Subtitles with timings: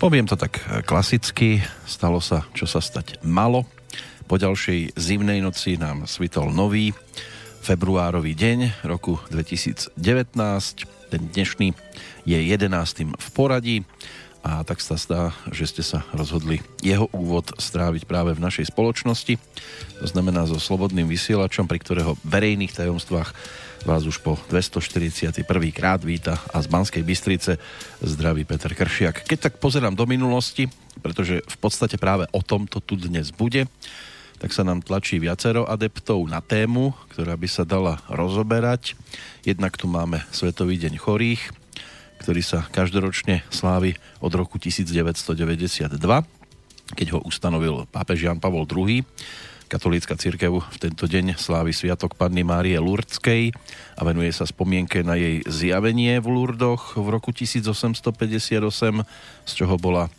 [0.00, 3.68] Poviem to tak klasicky, stalo sa, čo sa stať malo.
[4.24, 6.96] Po ďalšej zimnej noci nám svitol nový
[7.60, 9.92] februárový deň roku 2019.
[11.12, 11.76] Ten dnešný
[12.24, 13.12] je 11.
[13.12, 13.84] v poradí
[14.40, 19.36] a tak sa zdá, že ste sa rozhodli jeho úvod stráviť práve v našej spoločnosti.
[20.00, 23.36] To znamená so slobodným vysielačom, pri ktorého verejných tajomstvách
[23.84, 25.40] vás už po 241.
[25.72, 27.56] krát víta a z Banskej Bystrice
[28.04, 29.24] zdraví Peter Kršiak.
[29.24, 30.68] Keď tak pozerám do minulosti,
[31.00, 33.64] pretože v podstate práve o tom to tu dnes bude,
[34.40, 38.96] tak sa nám tlačí viacero adeptov na tému, ktorá by sa dala rozoberať.
[39.44, 41.52] Jednak tu máme Svetový deň chorých,
[42.20, 45.96] ktorý sa každoročne slávi od roku 1992,
[46.96, 49.04] keď ho ustanovil pápež Jan Pavol II
[49.70, 53.54] Katolícka církev v tento deň slávi Sviatok Panny Márie Lurdskej
[53.94, 58.66] a venuje sa spomienke na jej zjavenie v Lurdoch v roku 1858,
[59.46, 60.10] z čoho bola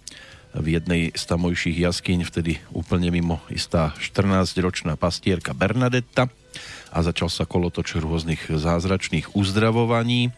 [0.55, 6.31] v jednej z tamojších jaskyň vtedy úplne mimo istá 14-ročná pastierka Bernadetta
[6.95, 10.31] a začal sa kolotoč rôznych zázračných uzdravovaní.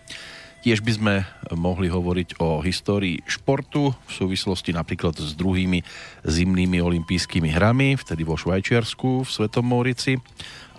[0.64, 1.14] Tiež by sme
[1.52, 5.84] mohli hovoriť o histórii športu v súvislosti napríklad s druhými
[6.24, 10.24] zimnými olympijskými hrami, vtedy vo Švajčiarsku v Svetom Mórici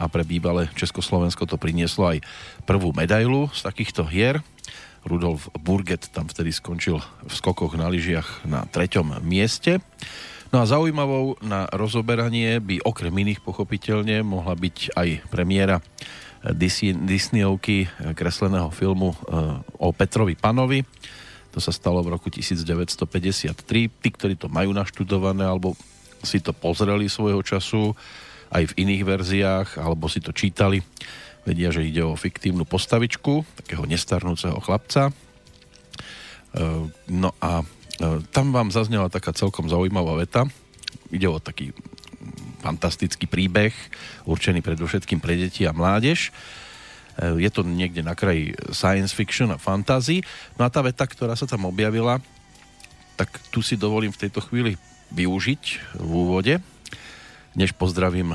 [0.01, 2.25] a pre bývalé Československo to prinieslo aj
[2.65, 4.41] prvú medailu z takýchto hier.
[5.05, 9.85] Rudolf Burget tam vtedy skončil v skokoch na lyžiach na treťom mieste.
[10.49, 15.85] No a zaujímavou na rozoberanie by okrem iných pochopiteľne mohla byť aj premiéra
[16.53, 20.85] Disneyovky eh, kresleného filmu eh, o Petrovi Panovi.
[21.57, 23.57] To sa stalo v roku 1953.
[23.89, 25.73] Tí, ktorí to majú naštudované alebo
[26.21, 27.97] si to pozreli svojho času
[28.53, 30.83] aj v iných verziách alebo si to čítali,
[31.49, 35.15] vedia, že ide o fiktívnu postavičku takého nestarnúceho chlapca.
[36.53, 37.65] Eh, no a
[38.35, 40.51] tam vám zaznela taká celkom zaujímavá veta.
[41.15, 41.71] Ide o taký
[42.65, 43.77] fantastický príbeh,
[44.25, 46.33] určený predovšetkým pre deti a mládež.
[47.21, 50.25] E, je to niekde na kraji science fiction a fantasy.
[50.57, 52.25] No a tá veta, ktorá sa tam objavila,
[53.21, 54.81] tak tu si dovolím v tejto chvíli
[55.13, 55.63] využiť
[56.01, 56.55] v úvode,
[57.55, 58.35] než pozdravím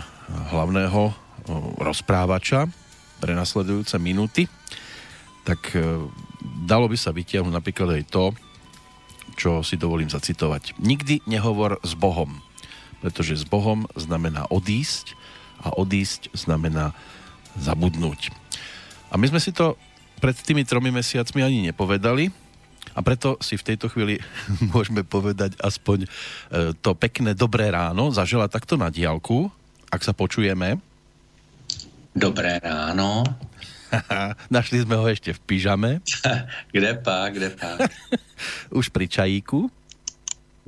[0.54, 1.12] hlavného
[1.82, 2.70] rozprávača
[3.20, 4.48] pre nasledujúce minúty,
[5.44, 5.76] tak
[6.64, 8.26] dalo by sa vytiahnuť napríklad aj to,
[9.36, 10.80] čo si dovolím zacitovať.
[10.80, 12.40] Nikdy nehovor s Bohom
[13.00, 15.16] pretože s Bohom znamená odísť
[15.60, 16.96] a odísť znamená
[17.60, 18.32] zabudnúť.
[19.10, 19.76] A my sme si to
[20.20, 22.32] pred tými tromi mesiacmi ani nepovedali
[22.94, 24.20] a preto si v tejto chvíli
[24.74, 26.08] môžeme povedať aspoň e,
[26.80, 29.48] to pekné dobré ráno, zažila takto na diálku,
[29.90, 30.78] ak sa počujeme.
[32.14, 33.24] Dobré ráno.
[34.54, 35.92] Našli sme ho ešte v pyžame.
[36.76, 37.90] kde pak, kde pak.
[38.70, 39.72] Už pri čajíku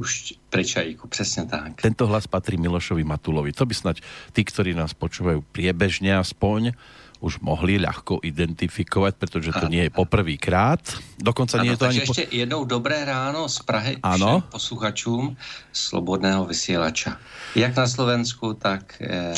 [0.02, 1.78] už pre čajíku, presne tak.
[1.78, 3.54] Tento hlas patrí Milošovi Matulovi.
[3.54, 4.02] To by snať
[4.34, 6.74] tí, ktorí nás počúvajú priebežne aspoň,
[7.22, 9.74] už mohli ľahko identifikovať, pretože to ano.
[9.78, 10.82] nie je poprvýkrát.
[11.22, 12.00] Dokonca ano, nie je to ani...
[12.02, 12.14] Po...
[12.18, 14.42] ešte jednou dobré ráno z Prahy ano.
[14.42, 15.24] všem posluchačům
[15.70, 17.22] Slobodného vysielača.
[17.54, 19.38] Jak na Slovensku, tak e,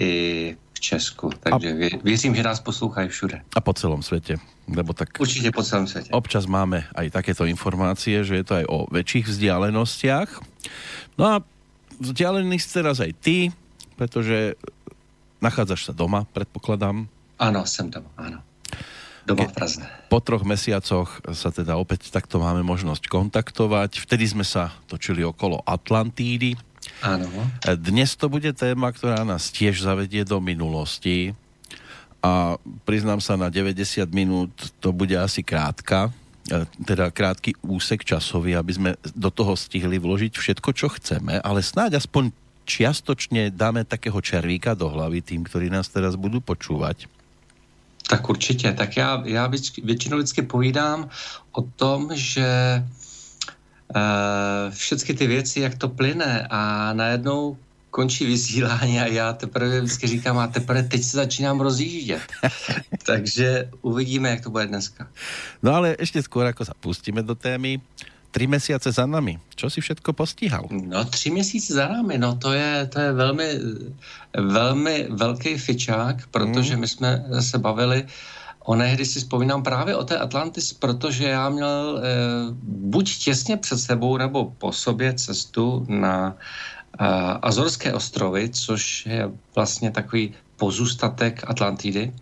[0.00, 0.10] i
[0.80, 1.30] Česku.
[1.40, 2.00] Takže a...
[2.02, 3.44] věřím, že nás poslouchají všude.
[3.56, 4.40] A po celom svete.
[4.64, 6.08] Lebo tak Určite po celom svete.
[6.16, 10.28] Občas máme aj takéto informácie, že je to aj o väčších vzdialenostiach.
[11.20, 11.34] No a
[12.00, 13.52] vzdialený si teraz aj ty,
[14.00, 14.56] pretože
[15.44, 17.04] nachádzaš sa doma, predpokladám.
[17.36, 18.40] Áno, som doma, áno.
[19.28, 19.84] Doma v Praze.
[20.08, 24.00] Po troch mesiacoch sa teda opäť takto máme možnosť kontaktovať.
[24.00, 26.56] Vtedy sme sa točili okolo Atlantídy,
[27.00, 27.28] Áno.
[27.80, 31.32] Dnes to bude téma, ktorá nás tiež zavedie do minulosti
[32.20, 36.12] a priznám sa na 90 minút to bude asi krátka,
[36.52, 41.64] e, teda krátky úsek časový, aby sme do toho stihli vložiť všetko, čo chceme, ale
[41.64, 42.36] snáď aspoň
[42.68, 47.08] čiastočne dáme takého červíka do hlavy tým, ktorí nás teraz budú počúvať.
[48.10, 48.72] Tak určitě.
[48.72, 49.46] Tak já, já
[49.82, 51.08] většinou vždycky povídám
[51.52, 52.82] o tom, že
[54.70, 57.56] všechny ty věci, jak to plyne a najednou
[57.90, 62.22] končí vysílání a já teprve vždycky říkám, a teprve teď se začínám rozjíždět.
[63.06, 65.08] Takže uvidíme, jak to bude dneska.
[65.62, 67.82] No ale ještě skôr, ako sa pustíme do témy,
[68.30, 69.38] tři měsíce za nami.
[69.54, 70.70] Čo si všetko postíhal?
[70.70, 73.48] No tři měsíce za námi, no to je, to je velmi,
[74.38, 76.80] velmi velký fičák, protože mm.
[76.80, 78.06] my jsme se bavili
[78.70, 82.02] Onehdy si vzpomínám právě o té Atlantis, protože já měl e,
[82.62, 87.06] buď těsně před sebou nebo po sobě cestu na e,
[87.42, 92.12] Azorské ostrovy, což je vlastně takový pozůstatek Atlantidy.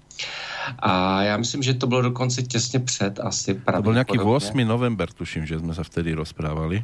[0.78, 4.68] A já myslím, že to bylo dokonce těsně před asi To byl nějaký 8.
[4.68, 6.82] november, tuším, že jsme se vtedy rozprávali.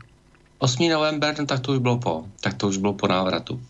[0.58, 0.88] 8.
[0.88, 3.60] november, no, tak to už bylo po, tak to už bylo po návratu.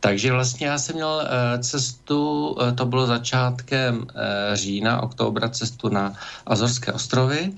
[0.00, 4.04] Takže vlastně já jsem měl uh, cestu, uh, to bylo začátkem uh,
[4.54, 6.12] října, oktobra, cestu na
[6.46, 7.52] Azorské ostrovy.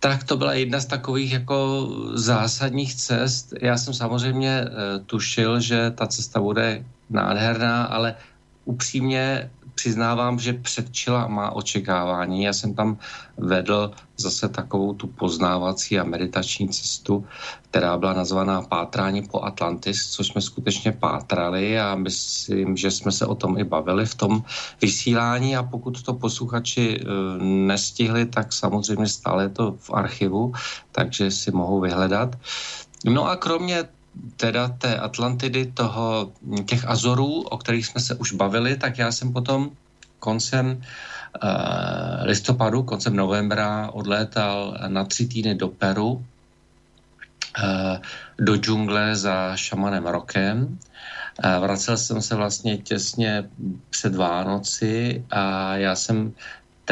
[0.00, 3.54] Tak to byla jedna z takových jako zásadních cest.
[3.60, 4.64] Já jsem samozřejmě
[5.06, 8.14] tušil, že ta cesta bude nádherná, ale
[8.64, 9.50] upřímně
[9.82, 12.42] přiznávám, že předčila má očekávání.
[12.42, 12.98] Já jsem tam
[13.38, 17.26] vedl zase takovou tu poznávací a meditační cestu,
[17.70, 23.26] která byla nazvaná Pátrání po Atlantis, což jsme skutečně pátrali a myslím, že jsme se
[23.26, 24.42] o tom i bavili v tom
[24.78, 27.04] vysílání a pokud to posluchači e,
[27.42, 30.52] nestihli, tak samozřejmě stále je to v archivu,
[30.92, 32.38] takže si mohou vyhledat.
[33.02, 33.84] No a kromě
[34.36, 36.32] teda té Atlantidy, toho,
[36.66, 39.70] těch Azorů, o kterých jsme se už bavili, tak já jsem potom
[40.18, 40.82] koncem uh,
[42.22, 46.22] listopadu, koncem novembra odlétal na tři týdny do Peru, uh,
[48.38, 50.78] do džungle za šamanem Rokem.
[51.44, 53.44] Uh, vracel jsem se vlastně těsně
[53.90, 56.32] před Vánoci a já jsem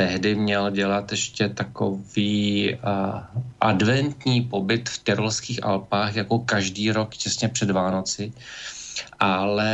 [0.01, 3.21] tehdy měl dělat ještě takový uh,
[3.61, 8.33] adventní pobyt v Tyrolských Alpách, jako každý rok těsně před Vánoci.
[9.21, 9.71] Ale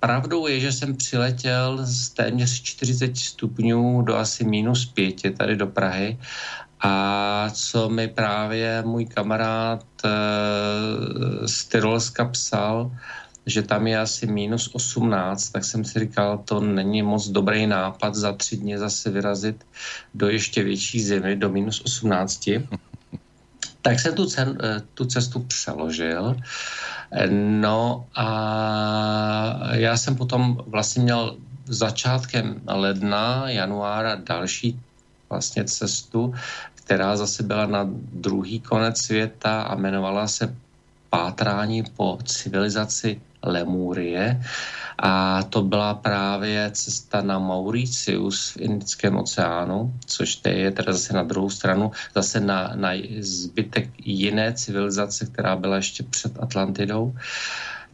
[0.00, 5.66] pravdou je, že jsem přiletěl z téměř 40 stupňů do asi minus 5 tady do
[5.66, 6.16] Prahy
[6.80, 10.10] a co mi právě můj kamarád uh,
[11.46, 12.90] z Tyrolska psal,
[13.46, 18.14] že tam je asi minus 18, tak jsem si říkal, to není moc dobrý nápad
[18.14, 19.66] za tři dny zase vyrazit
[20.14, 22.50] do ještě větší zimy, do minus 18.
[23.82, 26.36] Tak jsem tu, cen, eh, tu cestu přeložil.
[27.38, 28.26] No a
[29.78, 34.80] já jsem potom vlastně měl začátkem ledna, januára další
[35.30, 36.34] vlastně cestu,
[36.74, 40.54] která zase byla na druhý konec světa a jmenovala se
[41.10, 44.40] Pátrání po civilizaci Lemúrie
[44.98, 51.22] a to byla právě cesta na Mauritius v Indickém oceánu, což je teda zase na
[51.22, 52.90] druhou stranu, zase na, na
[53.20, 57.14] zbytek jiné civilizace, která byla ještě před Atlantidou.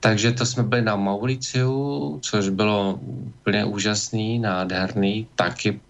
[0.01, 2.99] Takže to jsme byli na Mauriciu, což bylo
[3.41, 5.81] úplně úžasný, nádherný, taky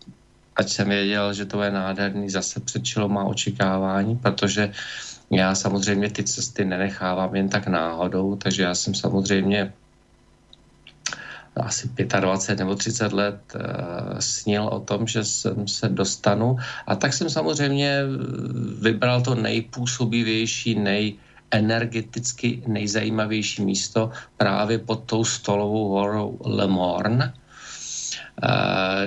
[0.57, 4.73] ať jsem věděl, že to je nádherný, zase předčilo má očekávání, protože
[5.33, 9.73] já samozřejmě ty cesty nenechávám jen tak náhodou, takže já jsem samozřejmě
[11.57, 11.89] asi
[12.21, 13.61] 25 nebo 30 let uh,
[14.19, 16.57] snil o tom, že jsem se dostanu.
[16.87, 18.03] A tak jsem samozřejmě
[18.81, 27.35] vybral to nejpůsobivější, nejenergeticky nejzajímavější místo právě pod tou stolovou horou Le Morne,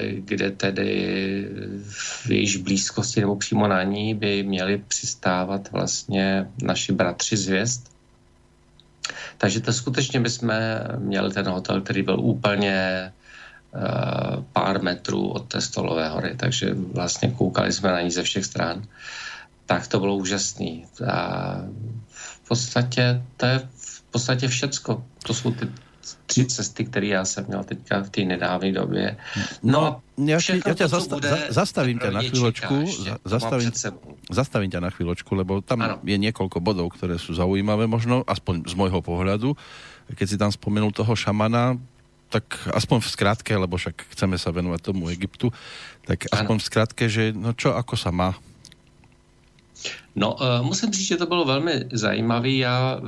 [0.09, 1.49] kde tedy
[1.89, 7.81] v jejíž blízkosti nebo přímo na ní by měli přistávat vlastně naši bratři z hvězd.
[9.37, 10.51] Takže to skutečně bychom
[10.97, 13.11] měli ten hotel, který byl úplně
[14.53, 18.83] pár metrů od té stolové hory, takže vlastně koukali jsme na ní ze všech stran.
[19.65, 20.85] Tak to bylo úžasný.
[21.11, 21.55] A
[22.07, 25.03] v podstatě to je v podstatě všecko.
[25.23, 25.67] To jsou ty
[26.25, 29.17] tři cesty, které já jsem měl teďka v té nedávné době.
[29.63, 32.75] No, no já, ti, já ťa zasta- bude, zastavím ťa na chvíľočku,
[33.25, 33.71] zastavím,
[34.29, 35.97] zastavím ťa na chvíľočku, lebo tam ano.
[36.05, 39.57] je niekoľko bodov, ktoré sú zaujímavé možno, aspoň z môjho pohľadu.
[40.13, 41.81] Keď si tam spomenul toho šamana,
[42.29, 45.53] tak aspoň v skratke, lebo však chceme sa venovať tomu Egyptu,
[46.05, 48.37] tak aspoň v skratke, že no čo, ako sa má
[50.15, 52.49] No, uh, musím říct, že to bylo velmi zajímavé.
[52.49, 53.03] Já uh,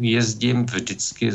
[0.00, 1.30] jezdím vždycky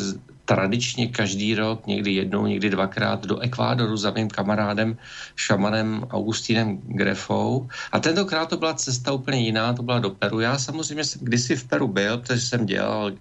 [0.45, 4.97] tradičně každý rok, někdy jednou, někdy dvakrát do Ekvádoru za mým kamarádem,
[5.35, 7.69] šamanem Augustínem Grefou.
[7.91, 10.39] A tentokrát to byla cesta úplně jiná, to byla do Peru.
[10.39, 13.11] Já samozřejmě jsem kdysi v Peru byl, protože jsem dělal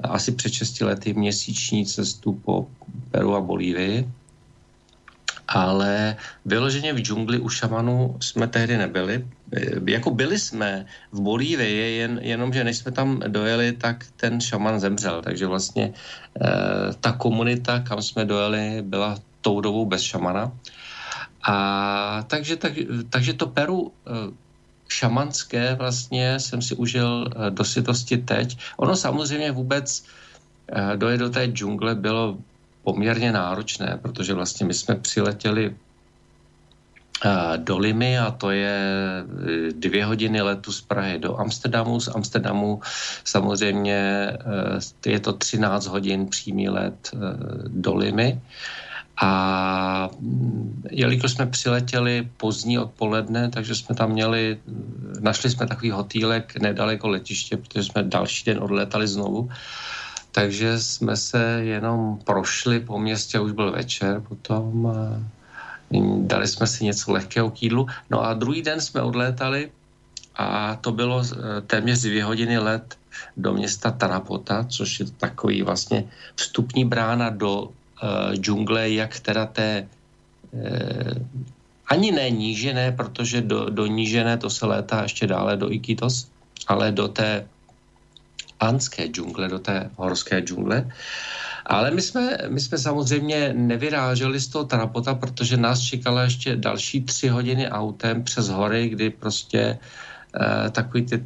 [0.00, 2.66] asi před 6 lety měsíční cestu po
[3.10, 4.08] Peru a Bolívii
[5.48, 9.26] ale vyloženě v džungli u šamanů jsme tehdy nebyli.
[9.86, 15.22] Jako byli jsme v Bolívii, jen, jenomže než jsme tam dojeli, tak ten šaman zemřel.
[15.22, 16.48] Takže vlastně eh,
[17.00, 20.52] ta komunita, kam jsme dojeli, byla tou dobou bez šamana.
[21.42, 22.72] A takže, tak,
[23.10, 24.32] takže to Peru eh,
[24.92, 28.58] šamanské vlastně jsem si užil eh, do sitosti teď.
[28.76, 30.04] Ono samozřejmě vůbec
[30.68, 32.38] eh, dojet do té džungle bylo
[32.82, 35.91] poměrně náročné, protože vlastně my jsme přiletěli eh,
[37.56, 38.78] do Limy a to je
[39.24, 42.00] eh, dvě hodiny letu z Prahy do Amsterdamu.
[42.00, 42.80] Z Amsterdamu
[43.24, 44.00] samozřejmě
[45.06, 47.10] eh, je to 13 hodin přímý let
[47.66, 48.40] do Limy.
[49.22, 54.58] A mm, jelikož jsme přiletěli pozdní odpoledne, takže jsme tam měli,
[55.20, 59.48] našli jsme takový hotýlek nedaleko letiště, protože jsme další den odletali znovu.
[60.32, 64.92] Takže jsme se jenom prošli po městě, už byl večer potom.
[66.26, 67.86] Dali jsme si něco lehkého k jídlu.
[68.10, 69.70] No a druhý den jsme odlétali
[70.36, 72.98] a to bylo eh, téměř dvě hodiny let
[73.36, 76.04] do města Tarapota, což je takový vlastně
[76.36, 77.70] vstupní brána do uh,
[78.34, 79.88] džungle, jak teda té
[80.52, 81.22] uh,
[81.88, 86.28] ani ne nížené, protože do, do nížené to se létá ještě dále do Iquitos,
[86.66, 87.44] ale do té
[88.60, 90.88] anské džungle, do té horské džungle.
[91.66, 97.02] Ale my jsme, my jsme samozřejmě nevyráželi z toho Tarapota, protože nás čekala ještě další
[97.02, 99.78] tři hodiny autem přes hory, kdy prostě
[100.34, 101.24] uh, takový ty,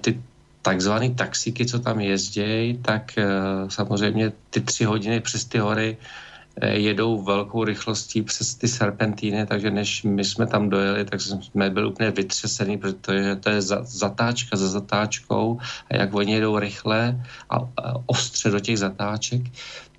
[0.00, 0.20] ty
[0.62, 3.24] takzvaný taxíky, co tam jezdí, tak eh,
[3.68, 6.29] samozřejmě ty tři hodiny přes ty hory eh,
[6.62, 11.86] jedou velkou rychlostí přes ty serpentíny, takže než my jsme tam dojeli, tak jsme byli
[11.86, 15.58] úplně vytřesení, protože to je zatáčka za zatáčkou
[15.90, 17.60] a jak oni jedou rychle a,
[18.06, 19.42] ostře do těch zatáček,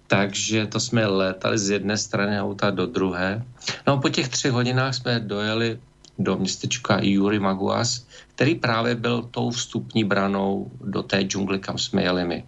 [0.08, 3.46] takže to jsme létali z jedné strany auta do druhé.
[3.88, 5.80] No a po těch třech hodinách jsme dojeli
[6.20, 8.06] do městečka Yuri Maguas,
[8.36, 12.44] který právě byl tou vstupní branou do té džungle, kam jsme jeli my.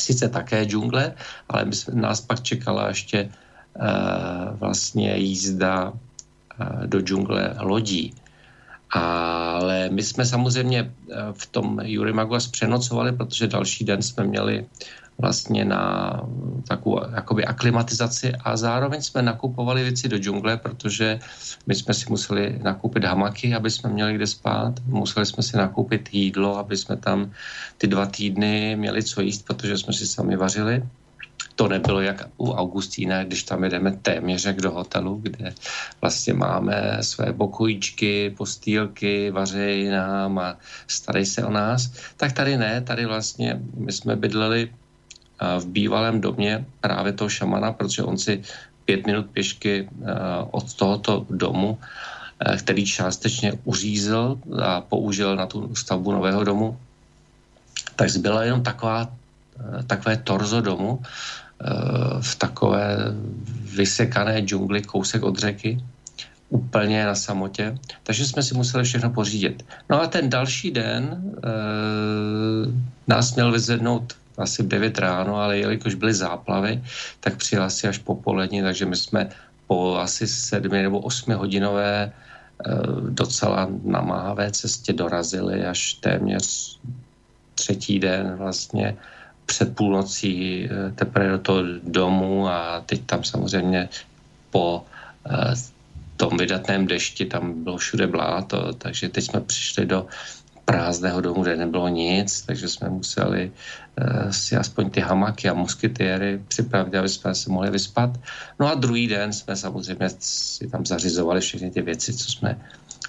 [0.00, 1.14] Sice také džungle,
[1.48, 8.14] ale my jsme, nás pak čekala ještě uh, vlastně jízda uh, do džungle lodí.
[8.92, 11.80] Ale my jsme samozřejmě eh, v tom
[12.12, 14.66] Maguas přenocovali, protože další den jsme měli
[15.18, 16.12] vlastně na
[16.68, 21.18] takovou jakoby aklimatizaci a zároveň jsme nakupovali věci do džungle, protože
[21.66, 26.08] my jsme si museli nakoupit hamaky, aby jsme měli kde spát, museli jsme si nakoupit
[26.12, 27.30] jídlo, aby jsme tam
[27.78, 30.82] ty dva týdny měli co jíst, protože jsme si sami vařili.
[31.56, 35.54] To nebylo jak u Augustína, když tam jedeme téměř jak do hotelu, kde
[36.00, 41.92] vlastně máme své bokojíčky, postýlky, vařejí nám a starají se o nás.
[42.16, 44.70] Tak tady ne, tady vlastně my jsme bydleli
[45.58, 48.42] v bývalém domě právě toho šamana, protože on si
[48.84, 50.12] pět minut pěšky eh,
[50.50, 51.78] od tohoto domu,
[52.40, 56.78] eh, který částečně uřízl a použil na tu stavbu nového domu,
[57.96, 61.02] tak zbyla jenom taková, eh, takové torzo domu
[62.20, 63.14] v takové
[63.70, 65.78] vysekané džungli, kousek od řeky,
[66.50, 69.62] úplně na samotě, takže jsme si museli všechno pořídit.
[69.90, 71.50] No a ten další den e,
[73.06, 76.82] nás měl vyzvednout asi 9 ráno, ale jelikož byly záplavy,
[77.20, 79.28] tak přijel asi až po polední, takže my jsme
[79.66, 82.70] po asi 7 nebo 8 hodinové eh,
[83.10, 86.78] docela namáhavé cestě dorazili až téměř
[87.54, 88.96] třetí den vlastně
[89.46, 93.88] před půlnocí eh, teprve do toho domu a teď tam samozřejmě
[94.50, 94.84] po
[95.30, 95.54] eh,
[96.16, 100.06] tom vydatném dešti tam bylo všude bláto, takže teď jsme přišli do
[100.64, 106.40] prázdného domu, kde nebylo nic, takže jsme museli uh, si aspoň ty hamaky a muskytéry
[106.48, 108.20] připravit, aby jsme se mohli vyspat.
[108.60, 112.58] No a druhý den jsme samozřejmě si tam zařizovali všechny ty věci, co jsme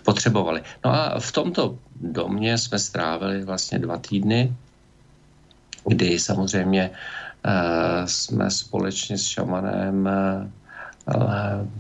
[0.04, 0.62] potřebovali.
[0.86, 4.54] No a v tomto domě jsme strávili vlastně dva týdny,
[5.86, 10.48] kdy samozřejmě uh, jsme společně s šamanem uh,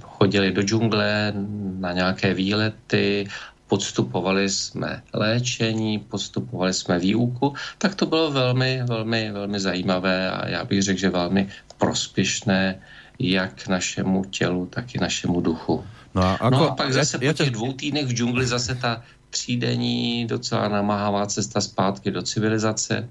[0.02, 1.34] chodili do džungle
[1.80, 3.28] na nějaké výlety
[3.74, 10.66] podstupovali jsme léčení, podstupovali jsme výuku, tak to bylo velmi, velmi, velmi zajímavé a já
[10.66, 12.78] bych řekl, že velmi prospěšné
[13.20, 15.82] jak našemu tělu, tak i našemu duchu.
[16.14, 18.76] No a, ako, no a pak zase je, po těch dvou týdnech v džungli zase
[18.78, 23.10] ta třídenní docela namáhavá cesta zpátky do civilizace.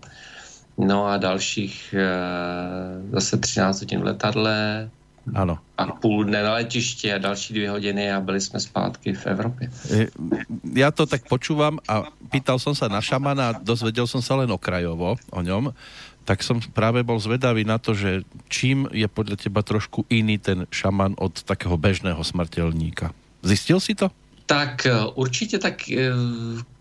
[0.78, 2.07] No a dalších e,
[3.19, 4.90] zase 13 hodin v letadle,
[5.34, 5.58] ano.
[5.78, 9.70] A půl dne na letiště a další dvě hodiny a byli jsme zpátky v Evropě.
[10.74, 14.50] Já to tak počúvam a pýtal som sa na šamana a dozvedel som sa len
[14.50, 15.74] okrajovo o ňom,
[16.24, 20.70] tak som práve bol zvedavý na to, že čím je podľa teba trošku iný ten
[20.70, 23.10] šaman od takého bežného smrtelníka.
[23.42, 24.10] Zistil si to?
[24.46, 26.14] Tak e, určitě tak e,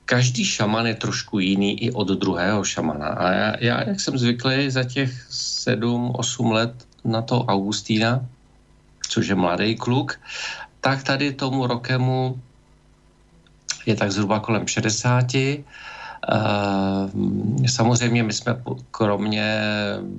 [0.05, 3.07] každý šaman je trošku jiný i od druhého šamana.
[3.07, 6.73] A já, já jak jsem zvyklý za těch 7-8 let
[7.05, 8.25] na to Augustína,
[9.09, 10.19] což je mladý kluk,
[10.81, 12.41] tak tady tomu Rokemu
[13.85, 15.25] je tak zhruba kolem 60.
[17.67, 19.59] Samozřejmě my jsme kromě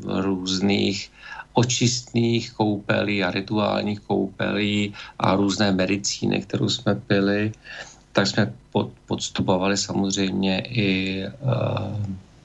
[0.05, 1.11] různých
[1.53, 7.53] očistných koupelí a rituálních koupelí a různé medicíny, kterou jsme pili,
[8.13, 11.97] tak jsme pod, podstupovali samozřejmě i uh,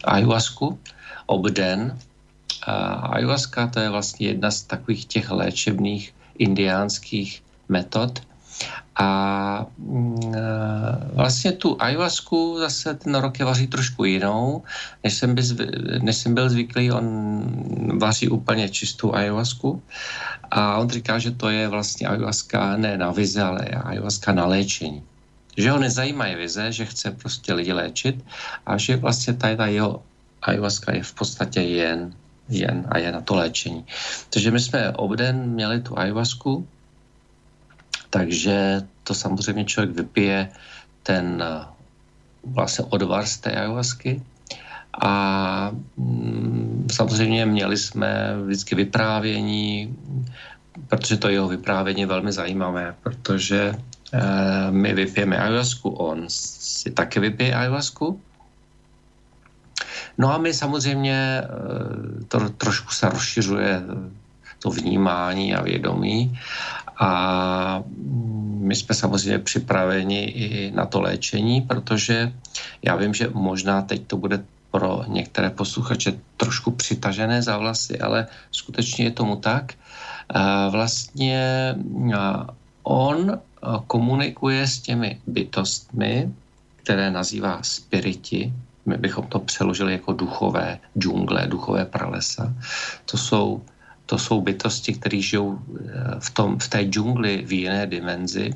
[0.04, 0.80] ayahuasku
[1.26, 2.00] obden,
[2.64, 8.22] ayahuasca to je vlastně jedna z takových těch léčebných indiánských metod.
[9.00, 10.34] A mm,
[11.14, 14.64] vlastně tu ayahuasku zase ten rok je vaří trošku jinou,
[15.04, 15.44] než jsem, byl,
[16.02, 17.10] než jsem byl zvyklý, on
[18.00, 19.82] vaří úplně čistou ayahuasku
[20.52, 25.04] a on říká, že to je vlastně ayahuasca ne na vize, ale ayahuasca na léčení.
[25.58, 28.26] Že ho nezajímají vize, že chce prostě lidi léčit
[28.66, 30.02] a že vlastně tady ta jeho
[30.42, 32.14] ayahuasca je v podstatě jen,
[32.50, 33.86] jen a je na to léčení.
[34.30, 36.68] Takže my jsme obden měli tu ayahuasku,
[38.10, 40.50] takže to samozřejmě člověk vypije
[41.04, 41.66] ten eh,
[42.44, 44.22] vlastně odvar z té ayahuasky
[45.02, 49.96] a mm, samozřejmě měli jsme vždycky vyprávění,
[50.88, 53.74] protože to jeho vyprávění je velmi zajímavé, protože
[54.14, 54.22] e,
[54.72, 58.22] my vypijeme ayahuasku, on si taky vypije ayahuasku.
[60.18, 61.48] No a my samozřejmě, e,
[62.28, 63.82] to trošku se rozšiřuje
[64.60, 66.40] to vnímání a vědomí
[66.98, 67.84] a
[68.60, 72.34] my jsme samozřejmě připraveni i na to léčení, protože
[72.82, 78.28] já vím, že možná teď to bude pro některé posluchače trošku přitažené za vlasy, ale
[78.52, 79.74] skutečně je tomu tak.
[80.70, 81.76] Vlastně
[82.84, 83.40] on
[83.88, 86.34] komunikuje s těmi bytostmi,
[86.76, 88.54] které nazývá spiriti,
[88.88, 92.54] my bychom to přeložili jako duchové džungle, duchové pralesa.
[93.06, 93.62] To jsou
[94.08, 98.56] to jsou bytosti, které žijou eh, v, tom, v té džungli v jiné dimenzi.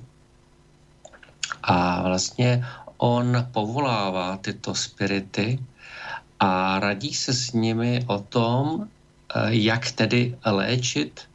[1.64, 2.66] A vlastně
[2.98, 5.60] on povolává tyto spirity
[6.40, 11.28] a radí se s nimi o tom, eh, jak tedy léčit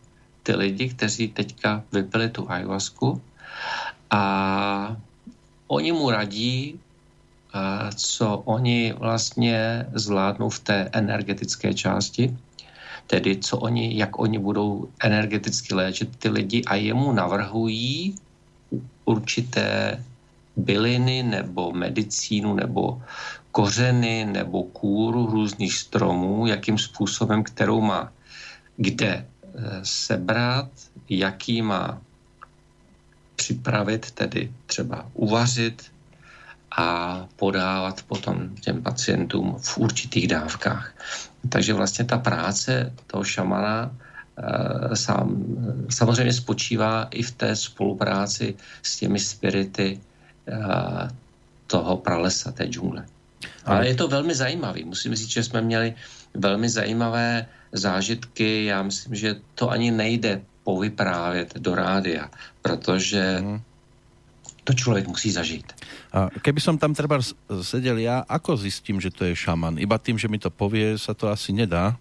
[0.43, 3.21] ty lidi, kteří teďka vypili tu ayahuasku.
[4.11, 4.23] A
[5.67, 6.81] oni mu radí,
[7.95, 12.37] co oni vlastně zvládnou v té energetické části
[13.07, 18.15] tedy co oni, jak oni budou energeticky léčit ty lidi a jemu navrhují
[19.05, 20.05] určité
[20.57, 23.03] byliny nebo medicínu nebo
[23.53, 28.13] kořeny nebo kůru různých stromů, jakým způsobem, kterou má
[28.77, 30.69] kde eh, sebrat,
[31.09, 32.01] jaký má
[33.37, 35.93] připravit, tedy třeba uvařit,
[36.77, 40.93] a podávat potom těm pacientům v určitých dávkách.
[41.49, 45.45] Takže vlastně ta práce toho šamana e, sám,
[45.89, 50.01] samozřejmě spočívá i v té spolupráci s těmi spirity
[50.49, 50.59] e,
[51.67, 53.07] toho pralesa, té džungle.
[53.65, 54.85] Ale je to velmi zajímavý.
[54.85, 55.95] Musím říct, že jsme měli
[56.35, 58.65] velmi zajímavé zážitky.
[58.65, 62.31] Já myslím, že to ani nejde povyprávět do rádia,
[62.63, 63.61] protože mm
[64.67, 65.73] to člověk musí zažít.
[66.11, 67.23] A keby som tam třeba
[67.63, 69.79] sedel ja, ako zistím, že to je šaman?
[69.79, 71.95] Iba tým, že mi to povie, sa to asi nedá?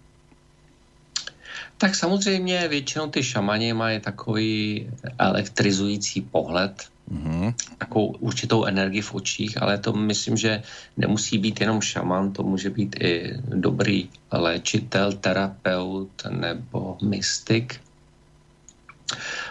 [1.78, 4.86] Tak samozřejmě většinou ty šamani mají takový
[5.18, 6.72] elektrizující pohled,
[7.12, 7.54] mm-hmm.
[7.78, 10.62] takovou určitou energii v očích, ale to myslím, že
[10.96, 17.80] nemusí být jenom šaman, to může být i dobrý léčitel, terapeut nebo mystik.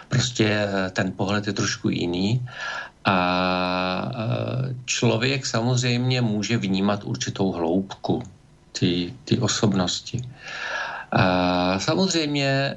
[0.08, 2.42] Prostě ten pohled je trošku jiný
[3.06, 4.10] a
[4.84, 8.22] člověk samozřejmě může vnímat určitou hloubku
[8.72, 10.22] ty, ty osobnosti.
[11.12, 12.74] A samozřejmě e,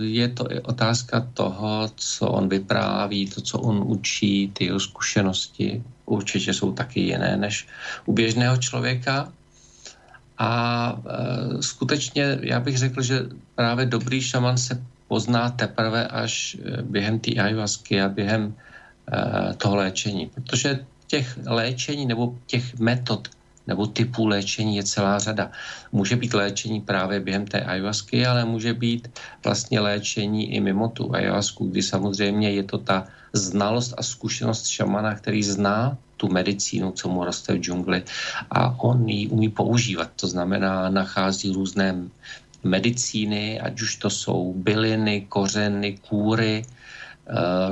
[0.00, 5.82] je to i otázka toho, co on vypráví, to, co on učí, ty jeho zkušenosti
[6.06, 7.68] určitě jsou taky jiné než
[8.06, 9.32] u běžného člověka.
[10.38, 10.50] A
[10.96, 17.18] e, skutečně já bych řekl, že právě dobrý šaman se pozná teprve až e, během
[17.20, 18.54] té ayahuasky a během
[19.56, 20.30] toho léčení.
[20.34, 23.28] Protože těch léčení nebo těch metod
[23.66, 25.50] nebo typů léčení je celá řada.
[25.92, 29.08] Může být léčení právě během té ayahuasky, ale může být
[29.44, 35.14] vlastně léčení i mimo tu ayahuasku, kdy samozřejmě je to ta znalost a zkušenost šamana,
[35.14, 38.02] který zná tu medicínu, co mu roste v džungli
[38.50, 40.10] a on ji umí používat.
[40.16, 41.94] To znamená, nachází různé
[42.64, 46.79] medicíny, ať už to jsou byliny, kořeny, kůry, Eh,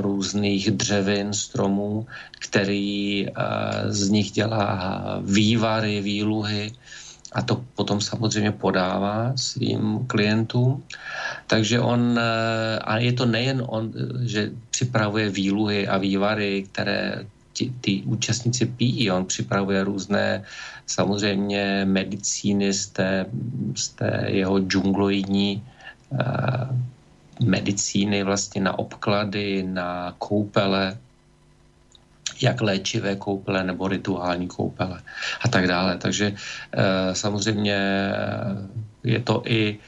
[0.01, 2.07] různých dřevin, stromů,
[2.39, 3.33] který eh,
[3.89, 4.69] z nich dělá
[5.23, 6.73] vývary, výluhy
[7.33, 10.83] a to potom samozřejmě podává svým klientům.
[11.47, 17.73] Takže on, eh, a je to nejen on, že připravuje výluhy a vývary, které ty,
[17.81, 19.11] ty účastníci pijí.
[19.11, 20.45] On připravuje různé
[20.87, 23.27] samozřejmě medicíny z té,
[23.75, 25.63] z té jeho džungloidní
[27.41, 30.99] medicíny vlastně na obklady, na koupele,
[32.41, 35.03] jak léčivé koupele nebo rituální koupele
[35.45, 35.97] a tak dále.
[35.99, 36.27] Takže
[36.73, 37.79] e, samozřejmě
[39.05, 39.79] je to i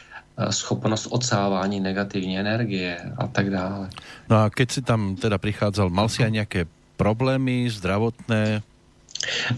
[0.50, 3.92] schopnost odsávání negativní energie a tak dále.
[4.30, 6.60] No a keď si tam teda prichádzal, mal si aj nejaké
[6.96, 8.64] problémy zdravotné?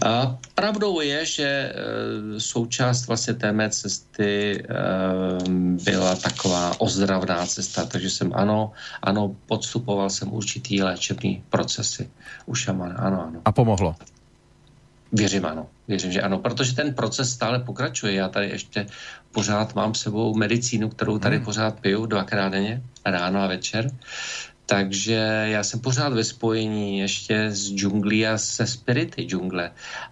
[0.05, 1.73] A pravdou je, že e,
[2.39, 4.63] součást vlastně té mé cesty e,
[5.83, 8.71] byla taková ozdravná cesta, takže jsem ano,
[9.01, 12.09] ano, podstupoval jsem určitý léčebný procesy
[12.45, 13.41] u šamana, ano, ano.
[13.45, 13.95] A pomohlo?
[15.13, 18.13] Věřím ano, věřím, že ano, protože ten proces stále pokračuje.
[18.13, 18.85] Já tady ještě
[19.31, 21.45] pořád mám sebou medicínu, kterou tady hmm.
[21.45, 23.91] pořád piju dvakrát denně, ráno a večer.
[24.65, 29.71] Takže já jsem pořád ve spojení ještě s džunglí a se spirity džungle.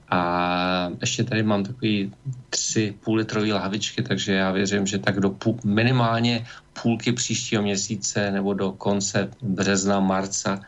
[0.09, 2.13] A ještě tady mám takový
[2.49, 6.45] tři půllitrové lahvičky, takže já věřím, že tak do půl, minimálně
[6.81, 10.59] půlky příštího měsíce nebo do konce března, marca,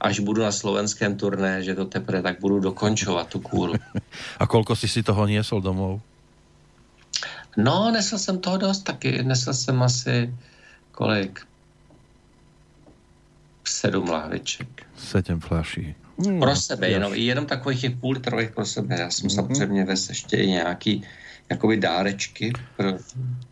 [0.00, 3.74] až budu na slovenském turné, že to teprve tak budu dokončovat tu kůru.
[4.38, 6.00] A kolko jsi si toho niesol domů?
[7.56, 9.22] No, nesl jsem toho dost taky.
[9.22, 10.34] Nesl jsem asi
[10.92, 11.40] kolik?
[13.64, 14.86] Sedm lahviček.
[14.96, 15.94] Sedm flaší.
[16.18, 19.00] Hmm, pro sebe, jenom, jenom takových těch půl litrových pro sebe.
[19.00, 19.34] Já jsem mm-hmm.
[19.34, 21.02] samozřejmě ves ještě i nějaký
[21.50, 22.92] jakoby dárečky pro,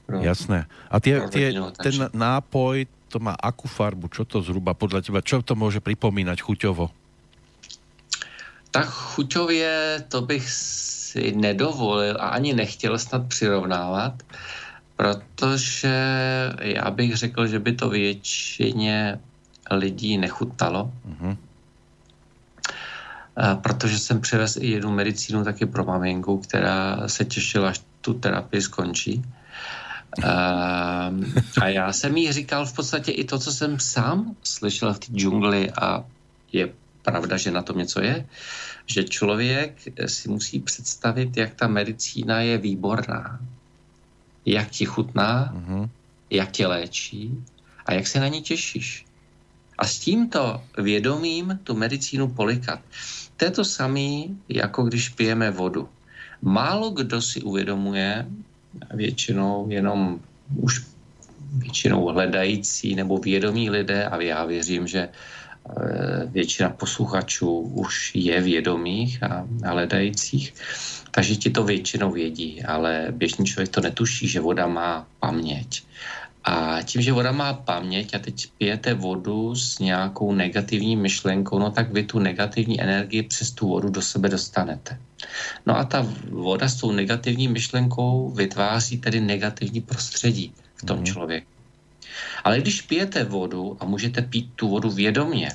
[0.07, 0.66] pro Jasné.
[0.90, 4.09] A tie, tie, ten nápoj, to má akú farbu?
[4.09, 6.88] Čo to zhruba podľa teba, čo to môže pripomínať chuťovo?
[8.70, 14.23] Tak chuťově to bych si nedovolil a ani nechtěl snad přirovnávat,
[14.96, 15.96] protože
[16.61, 19.18] já bych řekl, že by to většině
[19.70, 20.92] lidí nechutnalo.
[21.09, 21.37] Mm-hmm.
[23.62, 28.62] Protože jsem přivez i jednu medicínu taky pro maminku, která se těšila, až tu terapii
[28.62, 29.22] skončí.
[31.61, 35.06] A já jsem jí říkal v podstatě i to, co jsem sám slyšel v té
[35.12, 36.04] džungli a
[36.52, 38.26] je pravda, že na tom něco je,
[38.87, 43.40] že člověk si musí představit, jak ta medicína je výborná.
[44.46, 45.88] Jak ti chutná, mm-hmm.
[46.30, 47.44] jak tě léčí
[47.87, 49.06] a jak se na ní těšíš
[49.80, 52.80] a s tímto vědomím tu medicínu polikat.
[53.36, 55.88] To je to samé, jako když pijeme vodu.
[56.42, 58.26] Málo kdo si uvědomuje,
[58.94, 60.20] většinou jenom
[60.56, 60.84] už
[61.52, 69.22] většinou hledající nebo vědomí lidé, a já věřím, že eh, většina posluchačů už je vědomých
[69.22, 70.54] a hledajících,
[71.10, 75.82] takže ti to většinou vědí, ale běžný člověk to netuší, že voda má paměť.
[76.44, 81.70] A tím, že voda má paměť a teď pijete vodu s nějakou negativní myšlenkou, no
[81.70, 84.98] tak vy tu negativní energii přes tu vodu do sebe dostanete.
[85.66, 91.05] No a ta voda s tou negativní myšlenkou vytváří tedy negativní prostředí v tom mm.
[91.05, 91.46] člověku.
[92.44, 95.50] Ale když pijete vodu a můžete pít tu vodu vědomě,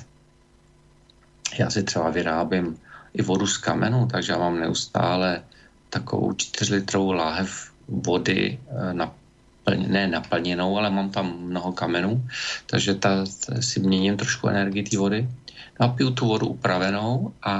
[1.58, 2.78] já si třeba vyrábím
[3.14, 5.42] i vodu z kamenu, takže já mám neustále
[5.90, 9.14] takovou 4 litrovou láhev vody eh, na
[9.74, 12.22] ne naplněnou, ale mám tam mnoho kamenů,
[12.66, 15.28] takže ta, ta si měním trošku energii té vody.
[15.80, 17.54] No a piju tu vodu upravenou a,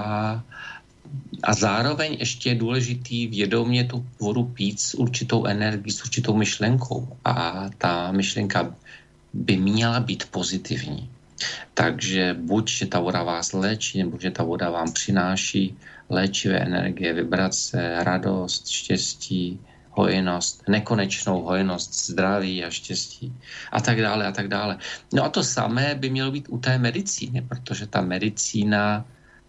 [1.42, 7.16] a zároveň ještě je důležitý vědomě tu vodu pít s určitou energií, s určitou myšlenkou.
[7.24, 8.74] A ta myšlenka
[9.34, 11.10] by měla být pozitivní.
[11.74, 15.76] Takže buď, že ta voda vás léčí, nebo že ta voda vám přináší
[16.10, 19.60] léčivé energie, vibrace, radost, štěstí,
[19.96, 23.32] hojnost, nekonečnou hojnost, zdraví a štěstí
[23.72, 24.78] a tak dále a tak dále.
[25.12, 29.04] No a to samé by mělo být u té medicíny, protože ta medicína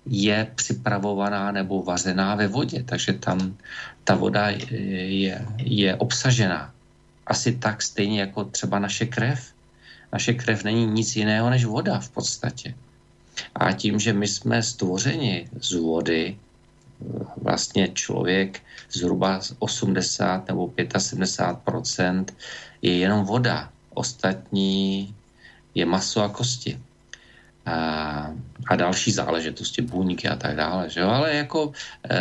[0.06, 3.58] je připravovaná nebo vařená ve vodě, takže tam
[4.04, 6.72] ta voda je, je obsažená.
[7.28, 9.52] Asi tak stejně jako třeba naše krev.
[10.14, 12.76] Naše krev není nic jiného než voda v podstatě.
[13.56, 16.38] A tím, že my jsme stvořeni z vody,
[17.42, 22.26] vlastně člověk zhruba 80 nebo 75%
[22.82, 23.70] je jenom voda.
[23.94, 25.16] Ostatní
[25.76, 26.80] je maso a kosti.
[27.66, 27.76] A,
[28.68, 30.90] a další záležitosti, buňky a tak dále.
[30.90, 31.02] Že?
[31.02, 31.72] Ale jako
[32.10, 32.20] e,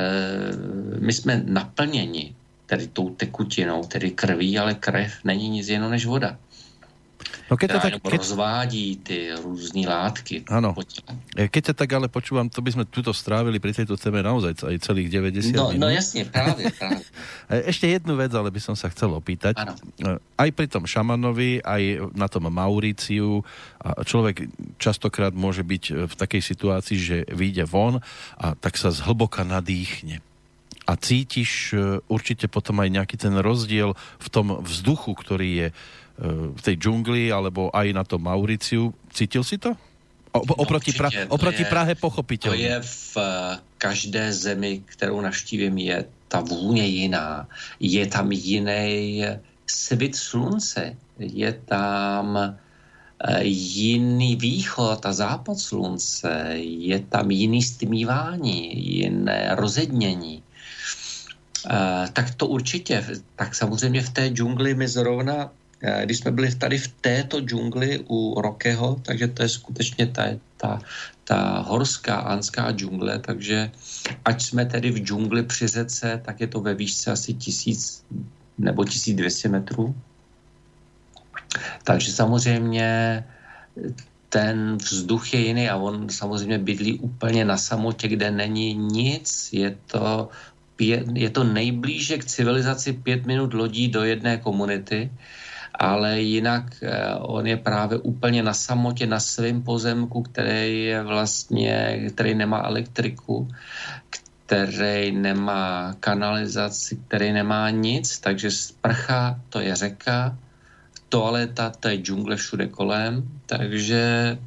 [1.00, 2.34] my jsme naplněni
[2.66, 6.38] tedy tou tekutinou, tedy krví, ale krev není nic jiného než voda.
[7.46, 8.18] No keď to tak, keď...
[8.18, 10.50] rozvádí ty různé látky.
[10.50, 10.74] Áno.
[11.34, 14.76] Keď ťa tak ale počúvam, to by sme tuto strávili pri tejto téme naozaj aj
[14.82, 15.82] celých 90 no, minút.
[15.82, 17.06] No jasne, práve, práve.
[17.46, 19.54] Ešte jednu vec, ale by som sa chcel opýtať.
[19.62, 19.78] Ano.
[20.18, 23.46] Aj pri tom šamanovi, aj na tom Mauriciu,
[24.02, 24.50] človek
[24.82, 28.02] častokrát môže byť v takej situácii, že vyjde von
[28.42, 30.18] a tak sa zhlboka nadýchne
[30.86, 35.68] a cítiš e, určite potom aj nejaký ten rozdiel v tom vzduchu, ktorý je
[36.16, 38.96] v tej džungli alebo aj na tom Mauriciu.
[39.12, 39.76] Cítil si to?
[40.36, 42.56] O, no, oproti, pra, oproti je, Prahe pochopitelně.
[42.56, 47.48] To je v eh, každé zemi, kterou navštívím, je ta vůně jiná.
[47.80, 49.24] Je tam jiný
[49.66, 50.96] svit slunce.
[51.18, 60.42] je tam eh, jiný východ a západ slunce, je tam jiný stmívání, jiné rozednění.
[61.70, 63.04] Eh, tak to určitě.
[63.36, 65.50] Tak samozřejmě v té džungli my zrovna,
[65.82, 70.22] eh, když jsme byli tady v této džungli u Rokeho, takže to je skutečně ta,
[70.56, 70.78] ta,
[71.24, 73.70] ta horská anská džungle, takže
[74.24, 78.04] ať jsme tedy v džungli při řece, tak je to ve výšce asi tisíc
[78.58, 79.94] nebo 1200 metrů.
[81.84, 83.24] Takže samozřejmě
[84.28, 89.48] ten vzduch je jiný a on samozřejmě bydlí úplně na samotě, kde není nic.
[89.52, 90.28] Je to,
[90.76, 95.10] pět, je to nejblíže k civilizaci pět minut lodí do jedné komunity,
[95.74, 102.06] ale jinak eh, on je právě úplně na samotě, na svém pozemku, který je vlastně,
[102.14, 103.48] který nemá elektriku,
[104.46, 110.38] který nemá kanalizaci, který nemá nic, takže sprcha, to je řeka,
[111.08, 114.38] toaleta, to je džungle všude kolem, takže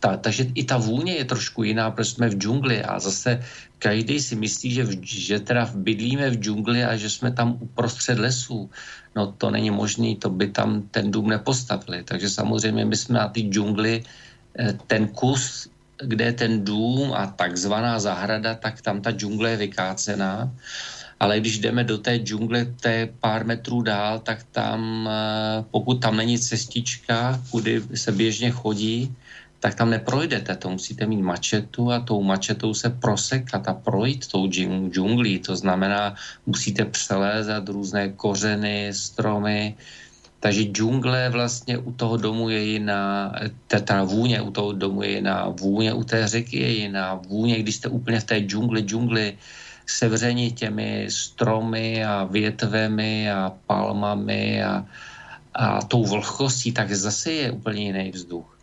[0.00, 3.44] ta, takže i ta vůně je trošku jiná, protože jsme v džungli a zase
[3.78, 8.18] každý si myslí, že, v, že teda bydlíme v džungli a že jsme tam uprostřed
[8.18, 8.70] lesů.
[9.16, 12.02] No to není možné, to by tam ten dům nepostavili.
[12.02, 14.02] Takže samozřejmě my jsme na té džungli
[14.58, 15.68] eh, ten kus,
[16.00, 20.48] kde je ten dům a takzvaná zahrada, tak tam ta džungle je vykácená
[21.20, 26.16] ale když jdeme do té džungle, té pár metrů dál, tak tam, eh, pokud tam
[26.16, 29.12] není cestička, kudy se běžně chodí,
[29.60, 34.48] tak tam neprojdete, to musíte mít mačetu a tou mačetou se prosekat a projít tou
[34.48, 36.14] džunglí, to znamená,
[36.46, 39.76] musíte přelézat různé kořeny, stromy,
[40.40, 43.32] takže džungle vlastně u toho domu je jiná,
[43.84, 47.74] ta vůně u toho domu je jiná, vůně u té řeky je jiná, vůně, když
[47.76, 49.38] jste úplně v té džungli, džungli,
[49.86, 54.86] sevření těmi stromy a větvemi a palmami a,
[55.54, 58.59] a tou vlhkostí, tak zase je úplně jiný vzduch.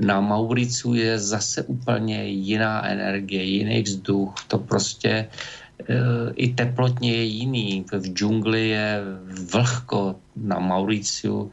[0.00, 4.34] Na Mauricu je zase úplně jiná energie, jiný vzduch.
[4.48, 5.28] To prostě e,
[6.34, 7.84] i teplotně je jiný.
[7.92, 9.02] V džungli je
[9.52, 11.50] vlhko, na Mauriciu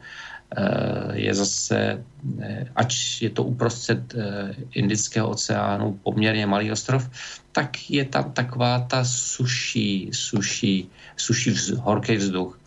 [0.48, 2.00] Eh, je zase,
[2.40, 4.14] eh, ač je to uprostřed
[4.72, 7.10] Indického oceánu poměrně malý ostrov,
[7.52, 12.57] tak je tam taková ta suší, suší, suší vz, horký vzduch.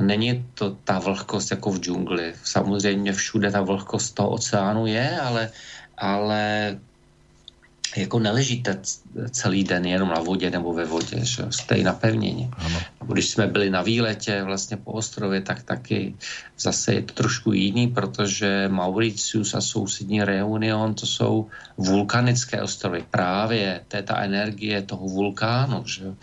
[0.00, 2.34] Není to ta vlhkost jako v džungli.
[2.44, 5.50] Samozřejmě všude ta vlhkost toho oceánu je, ale,
[5.98, 6.78] ale
[7.96, 8.78] jako neležíte
[9.30, 12.50] celý den jenom na vodě nebo ve vodě, že jste i na pevnině.
[13.06, 16.14] Když jsme byli na výletě vlastně po ostrově, tak taky
[16.58, 21.46] zase je to trošku jiný, protože Mauritius a sousední Reunion to jsou
[21.78, 23.04] vulkanické ostrovy.
[23.10, 26.14] Právě to je ta energie toho vulkánu, že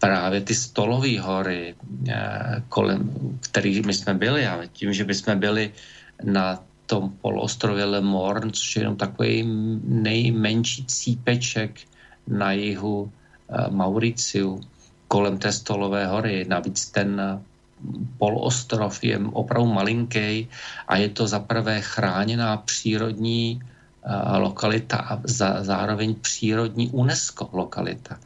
[0.00, 1.74] právě ty stolové hory,
[2.08, 3.10] eh, kolem
[3.40, 5.72] kterými jsme byli, ale tím, že bychom byli
[6.24, 9.44] na tom poloostrově Le Morne, což je jenom takový
[9.84, 11.80] nejmenší cípeček
[12.26, 13.10] na jihu uh,
[13.70, 14.60] Mauriciu,
[15.08, 16.46] kolem té stolové hory.
[16.48, 17.38] Navíc ten eh,
[18.18, 20.48] poloostrov je opravdu malinký
[20.88, 23.62] a je to zaprvé chráněná přírodní
[24.38, 25.20] lokalita a
[25.60, 28.18] zároveň přírodní UNESCO lokalita.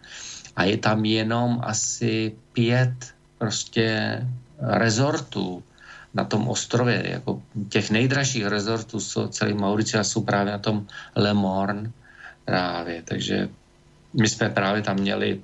[0.56, 4.20] A je tam jenom asi pět prostě
[4.58, 5.62] rezortů,
[6.14, 10.86] na tom ostrově, jako těch nejdražších rezortů jsou celý Mauricia jsou právě na tom
[11.16, 11.90] Le Morne
[12.44, 13.48] právě, takže
[14.14, 15.40] my jsme právě tam měli,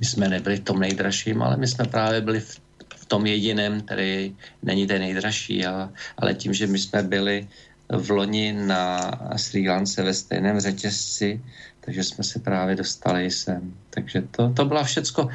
[0.00, 2.60] my jsme nebyli v tom nejdražším, ale my jsme právě byli v,
[2.96, 7.48] v tom jediném, který není ten nejdražší, ale, ale tím, že my jsme byli
[7.88, 11.42] v loni na Sri Lance ve stejném řetězci,
[11.84, 13.74] takže jsme se právě dostali sem.
[13.90, 15.28] Takže to, to byla všecko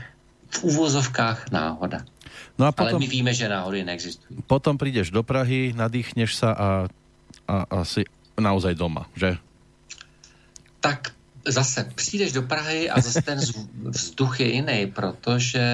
[0.49, 2.01] v úvozovkách náhoda.
[2.57, 4.41] No a potom, Ale my víme, že náhody neexistují.
[4.47, 6.69] Potom prídeš do Prahy, nadýchneš sa a,
[7.47, 8.07] a, a si
[8.39, 9.38] naozaj doma, že?
[10.79, 11.13] Tak
[11.47, 13.39] zase přijdeš do Prahy a zase ten
[13.93, 15.65] vzduch je jiný, protože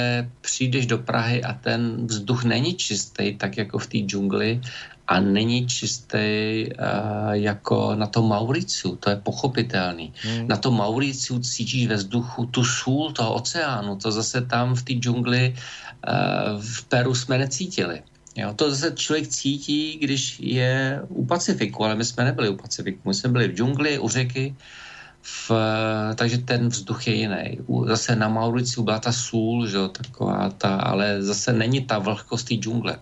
[0.41, 4.61] přijdeš do Prahy a ten vzduch není čistý, tak jako v té džungli
[5.07, 6.17] a není čistý
[6.65, 10.13] uh, jako na tom Mauriciu, to je pochopitelný.
[10.21, 10.47] Hmm.
[10.47, 14.93] Na tom Mauriciu cítíš ve vzduchu tu sůl toho oceánu, to zase tam v té
[14.93, 18.01] džungli uh, v Peru jsme necítili.
[18.35, 22.99] Jo, to zase člověk cítí, když je u Pacifiku, ale my jsme nebyli u Pacifiku,
[23.05, 24.55] my jsme byli v džungli, u řeky,
[25.21, 25.51] v,
[26.15, 27.57] takže ten vzduch je jiný.
[27.87, 32.55] Zase na Mauriciu byla ta sůl, že, taková ta, ale zase není ta vlhkost té
[32.55, 32.97] džungle.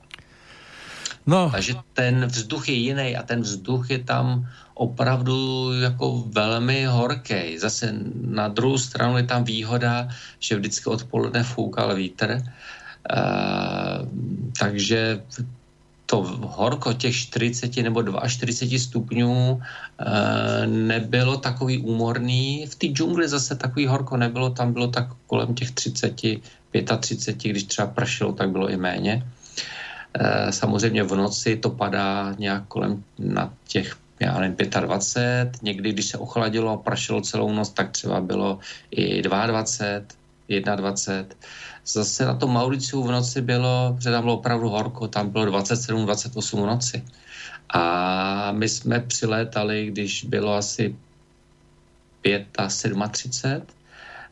[1.28, 1.50] No.
[1.52, 7.58] Takže ten vzduch je jiný a ten vzduch je tam opravdu jako velmi horký.
[7.58, 14.08] Zase na druhou stranu je tam výhoda, že vždycky odpoledne foukal vítr, uh,
[14.60, 15.22] takže
[16.12, 22.68] to horko těch 40 nebo 42 stupňů e, nebylo takový úmorný.
[22.68, 26.16] V té džungli zase takový horko nebylo, tam bylo tak kolem těch 30,
[27.00, 29.24] 35, když třeba pršelo, tak bylo i méně.
[30.14, 36.06] E, samozřejmě v noci to padá nějak kolem na těch já nevím, 25, někdy, když
[36.06, 38.60] se ochladilo a pršelo celou noc, tak třeba bylo
[38.92, 41.36] i 22, 21.
[41.86, 46.06] Zase na tom Mauriciu v noci bylo, že tam bylo opravdu horko, tam bylo 27,
[46.06, 47.04] 28 v noci.
[47.74, 50.96] A my jsme přilétali, když bylo asi
[52.22, 53.66] 5 a 37,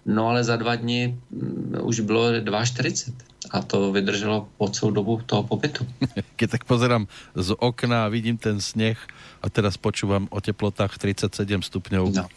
[0.05, 3.13] no ale za dva dny mm, už bylo 2,40
[3.51, 5.87] a to vydrželo po celou dobu toho pobytu.
[6.35, 8.99] Keď tak pozerám z okna a vidím ten sněh
[9.41, 12.13] a teraz počúvam o teplotách 37 stupňov.
[12.15, 12.27] No.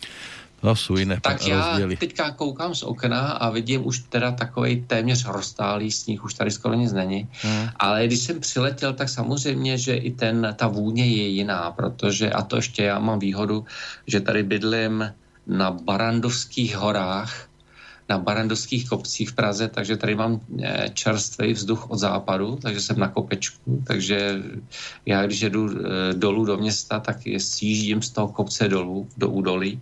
[0.62, 5.24] No jsou jiné Tak já teďka koukám z okna a vidím už teda takový téměř
[5.26, 7.28] roztálý sníh, už tady skoro nic není.
[7.42, 7.68] Hmm.
[7.76, 12.42] Ale když jsem přiletěl, tak samozřejmě, že i ten, ta vůně je jiná, protože, a
[12.42, 13.64] to ještě já mám výhodu,
[14.06, 15.12] že tady bydlím
[15.46, 17.48] na Barandovských horách,
[18.12, 22.98] na Barandovských kopcích v Praze, takže tady mám eh, čerstvý vzduch od západu, takže jsem
[23.00, 24.42] na kopečku, takže
[25.08, 29.32] já když jedu eh, dolů do města, tak je sjíždím z toho kopce dolů, do
[29.32, 29.80] údolí,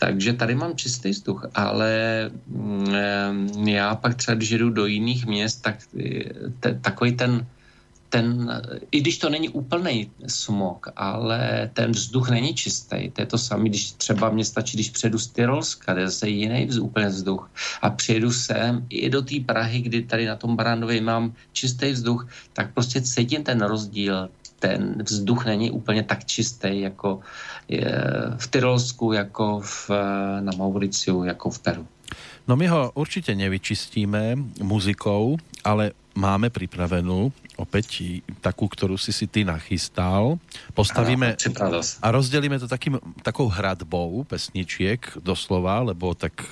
[0.00, 1.92] takže tady mám čistý vzduch, ale
[2.48, 5.76] mm, eh, já pak třeba, když jedu do jiných měst, tak
[6.80, 7.44] takový ten
[8.08, 13.10] ten, i když to není úplný smog, ale ten vzduch není čistý.
[13.10, 16.28] To je to samé, když třeba mě stačí, když přejdu z Tyrolska, kde je zase
[16.28, 17.50] jiný vz, úplně vzduch
[17.82, 22.28] a přijedu sem i do té Prahy, kdy tady na tom Barandově mám čistý vzduch,
[22.52, 24.28] tak prostě cítím ten rozdíl.
[24.58, 27.20] Ten vzduch není úplně tak čistý jako
[28.36, 29.90] v Tyrolsku, jako v,
[30.40, 31.86] na Mauriciu, jako v Peru.
[32.48, 39.46] No my ho určitě nevyčistíme muzikou, ale máme připravenou opäť takú, ktorú si si ty
[39.46, 40.42] nachystal.
[40.74, 46.42] Postavíme ano, a rozdělíme to takým, takou hradbou pesničiek doslova, lebo tak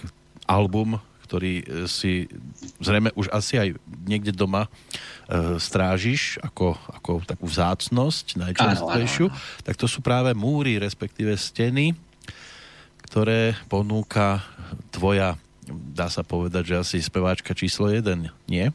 [0.47, 2.31] album, ktorý e, si
[2.79, 3.69] zrejme už asi aj
[4.07, 9.27] niekde doma e, strážiš ako, ako takú vzácnosť najčerstvejšiu,
[9.67, 11.99] tak to sú práve múry, respektíve steny,
[13.11, 14.43] ktoré ponúka
[14.95, 15.35] tvoja,
[15.67, 18.71] dá sa povedať, že asi speváčka číslo jeden, nie?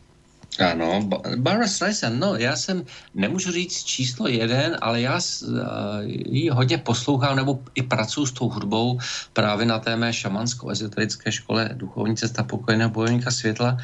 [0.59, 1.01] Ano,
[1.35, 2.85] Barbara Streisand, no já jsem,
[3.15, 5.19] nemůžu říct číslo jeden, ale já
[6.07, 8.99] ji hodně poslouchám nebo i pracuji s tou hudbou
[9.33, 13.77] právě na té mé šamansko-ezoterické škole Duchovní cesta pokojného bojovníka světla,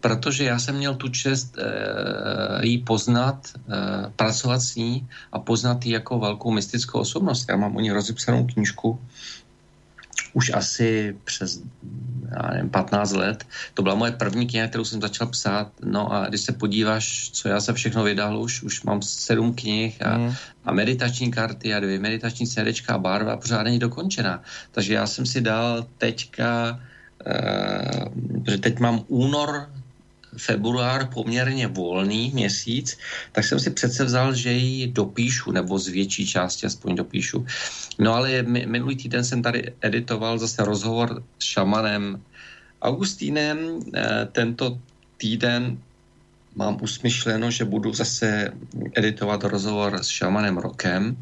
[0.00, 5.86] protože já jsem měl tu čest e, jí poznat, e, pracovat s ní a poznat
[5.86, 7.46] ji jako velkou mystickou osobnost.
[7.48, 9.00] Já mám o ní rozepsanou knížku,
[10.32, 11.62] už asi přes
[12.30, 13.46] já nevím, 15 let.
[13.74, 15.72] To byla moje první kniha, kterou jsem začal psát.
[15.84, 20.06] No a když se podíváš, co já se všechno vydal, už, už mám sedm knih
[20.06, 20.34] a, mm.
[20.64, 24.42] a meditační karty a dvě meditační CDčka a barva pořád není dokončená.
[24.70, 26.80] Takže já jsem si dal teďka,
[27.26, 29.70] uh, že teď mám únor
[30.36, 32.98] február poměrně volný měsíc,
[33.32, 37.46] tak jsem si přece vzal, že ji dopíšu, nebo z větší části aspoň dopíšu.
[37.98, 42.22] No ale minulý týden jsem tady editoval zase rozhovor s šamanem
[42.82, 43.58] Augustínem.
[43.94, 44.78] Eh, tento
[45.16, 45.78] týden
[46.56, 48.52] mám usmyšleno, že budu zase
[48.94, 51.16] editovat rozhovor s šamanem Rokem,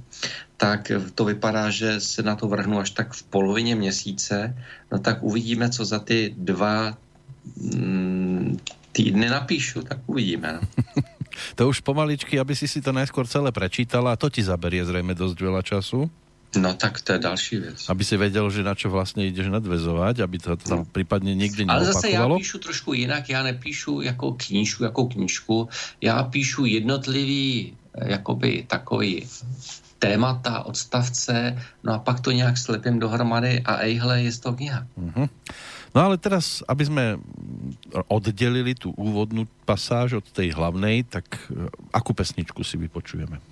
[0.56, 4.56] tak to vypadá, že se na to vrhnu až tak v polovině měsíce.
[4.92, 6.98] No tak uvidíme, co za ty dva
[7.56, 8.58] mm,
[8.92, 10.58] týdny napíšu, tak uvidíme.
[10.58, 10.62] No.
[11.56, 15.40] to už pomaličky, aby si si to najskôr celé prečítala, to ti zaberie zřejmě dost
[15.40, 16.10] veľa času.
[16.56, 17.88] No tak to je další věc.
[17.88, 20.84] Aby si věděl, že na čo vlastně jdeš nadvezovat, aby to tam no.
[20.84, 21.84] případně někdy neopakovalo.
[21.84, 25.68] Ale zase já píšu trošku jinak, já nepíšu jako knížku, jako knížku,
[26.00, 29.26] já píšu jednotlivý jakoby takový
[29.98, 34.86] témata, odstavce, no a pak to nějak slepím dohromady a ejhle, je to kniha.
[35.00, 35.28] Mm-hmm.
[35.98, 37.04] No ale teraz, aby sme
[38.06, 43.42] oddelili tu úvodnú pasáž od tej hlavnej, tak eh, akú pesničku si vypočujeme?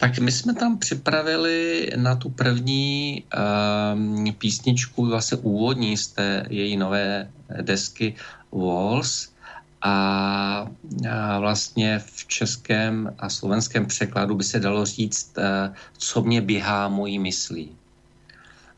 [0.00, 6.76] Tak my jsme tam připravili na tu první um, písničku, vlastně úvodní z té její
[6.76, 7.28] nové
[7.60, 8.16] desky
[8.48, 9.28] Walls,
[9.84, 9.92] a,
[11.10, 16.88] a vlastně v českém a slovenském překladu by se dalo říct, eh, co mě běhá
[16.88, 17.76] mojí myslí.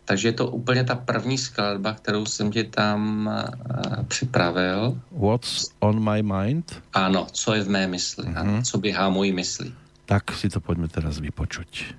[0.07, 4.95] Takže je to úplně ta první skladba, kterou jsem ti tam uh, připravil.
[5.11, 6.83] What's on my mind?
[6.95, 8.39] Ano, co je v mé mysli, uh-huh.
[8.39, 9.73] ano, co běhá mojí mysli.
[10.07, 11.99] Tak si to pojďme teraz vypočuť.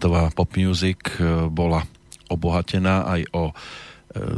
[0.00, 1.84] Svetová pop music e, bola
[2.32, 3.54] obohatená aj o e,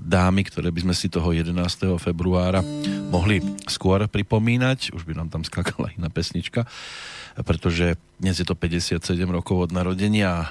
[0.03, 1.55] dámy, ktoré by sme si toho 11.
[2.03, 2.67] februára
[3.15, 3.39] mohli
[3.71, 4.91] skôr pripomínať.
[4.91, 6.67] Už by nám tam skákala iná pesnička,
[7.47, 10.47] pretože dnes je to 57 rokov od narodenia e,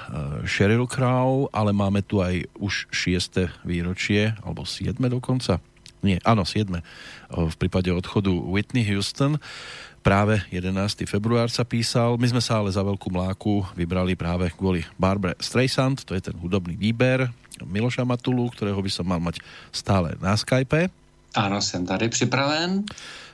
[0.48, 3.68] Sheryl Crow, ale máme tu aj už 6.
[3.68, 4.96] výročie, alebo 7.
[5.12, 5.60] dokonca.
[6.00, 6.72] Nie, áno, 7.
[7.52, 9.36] V prípade odchodu Whitney Houston
[10.02, 11.06] práve 11.
[11.06, 12.18] február sa písal.
[12.18, 16.36] My sme sa ale za veľkú mláku vybrali práve kvôli Barbara Streisand, to je ten
[16.36, 17.30] hudobný výber
[17.62, 19.38] Miloša Matulu, ktorého by som mal mať
[19.70, 20.90] stále na Skype.
[21.32, 22.84] Áno, som tady připraven.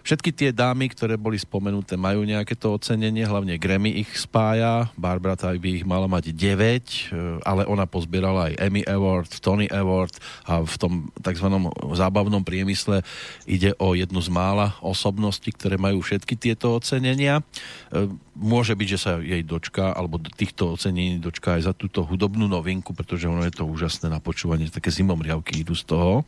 [0.09, 4.88] Všetky tie dámy, ktoré boli spomenuté, majú nejaké to ocenenie, hlavne Grammy ich spája.
[4.96, 9.68] Barbara tak by ich mala mať 9, eh, ale ona pozbierala aj Emmy Award, Tony
[9.68, 10.16] Award
[10.48, 11.52] a v tom tzv.
[11.92, 13.04] zábavnom priemysle
[13.44, 17.44] ide o jednu z mála osobností, ktoré majú všetky tieto ocenenia.
[17.92, 22.48] Eh, môže byť, že sa jej dočka, alebo týchto ocenení dočka aj za túto hudobnú
[22.48, 26.24] novinku, pretože ono je to úžasné na počúvanie, také zimomriavky idú z toho.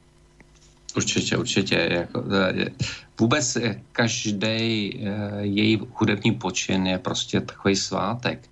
[0.96, 1.88] Určitě, určitě.
[1.90, 2.66] Jako, e,
[3.18, 3.58] vůbec
[3.92, 4.90] každý e,
[5.40, 8.48] její hudební počin je prostě takový svátek.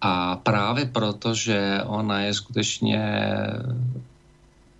[0.00, 3.00] A právě proto, že ona je skutečně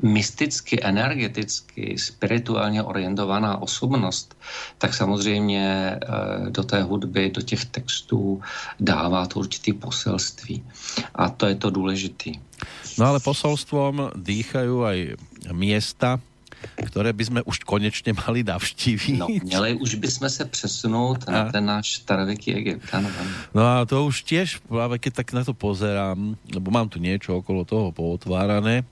[0.02, 4.36] mysticky, energeticky, spirituálně orientovaná osobnost,
[4.78, 5.96] tak samozřejmě
[6.50, 8.42] do té hudby, do těch textů
[8.80, 10.64] dává to určitý poselství.
[11.14, 12.30] A to je to důležité.
[12.98, 14.98] No ale posolstvom dýchají aj
[15.52, 16.20] miesta,
[16.86, 19.18] které by jsme už konečně mali navštívit.
[19.18, 21.32] No, měli už bychom se přesunout a.
[21.32, 22.88] na ten náš starověký Egypt.
[22.92, 23.30] Ano, ano.
[23.54, 27.36] No a to už tiež, právě keď tak na to pozerám, lebo mám tu niečo
[27.36, 28.84] okolo toho pootvárané,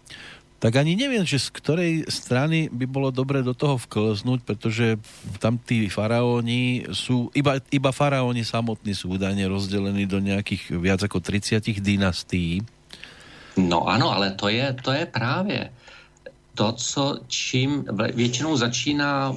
[0.62, 4.94] tak ani neviem, že z ktorej strany by bolo dobre do toho vklznúť, pretože
[5.42, 11.18] tam tí faraóni sú, iba, iba faraóni samotní sú údajne rozdelení do nejakých viac ako
[11.18, 12.62] 30 dynastí.
[13.58, 15.81] No ano, ale to je, to je právě
[16.54, 17.84] to, co čím
[18.14, 19.36] většinou začíná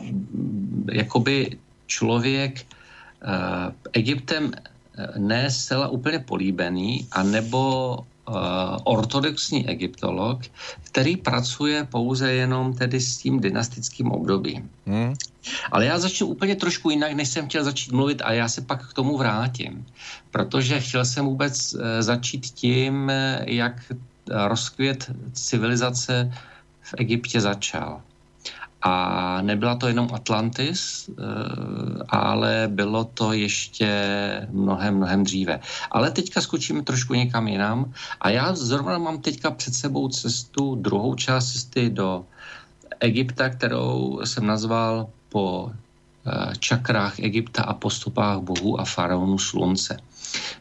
[0.91, 1.57] jakoby
[1.87, 8.35] člověk uh, Egyptem eh, ne zcela úplně políbený, anebo uh,
[8.83, 10.41] ortodoxní egyptolog,
[10.83, 14.69] který pracuje pouze jenom tedy s tím dynastickým obdobím.
[14.85, 15.13] Hmm.
[15.71, 18.89] Ale já začnu úplně trošku jinak, než jsem chtěl začít mluvit a já se pak
[18.89, 19.85] k tomu vrátím.
[20.31, 23.11] Protože chtěl jsem vůbec uh, začít tím,
[23.45, 23.93] jak
[24.47, 26.31] rozkvět civilizace
[26.85, 28.01] v Egyptě začal.
[28.81, 31.13] A nebyla to jenom Atlantis, eh,
[32.09, 33.89] ale bylo to ještě
[34.51, 35.59] mnohem, mnohem dříve.
[35.91, 37.93] Ale teďka skočíme trošku někam jinam.
[38.21, 42.25] A já zrovna mám teďka před sebou cestu, druhou část cesty do
[42.99, 49.97] Egypta, kterou jsem nazval po eh, čakrách Egypta a postupách bohů a faraonů slunce.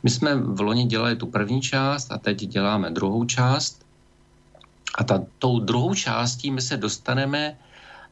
[0.03, 3.84] My jsme v loni dělali tu první část a teď děláme druhou část.
[4.95, 7.57] A ta, tou druhou částí my se dostaneme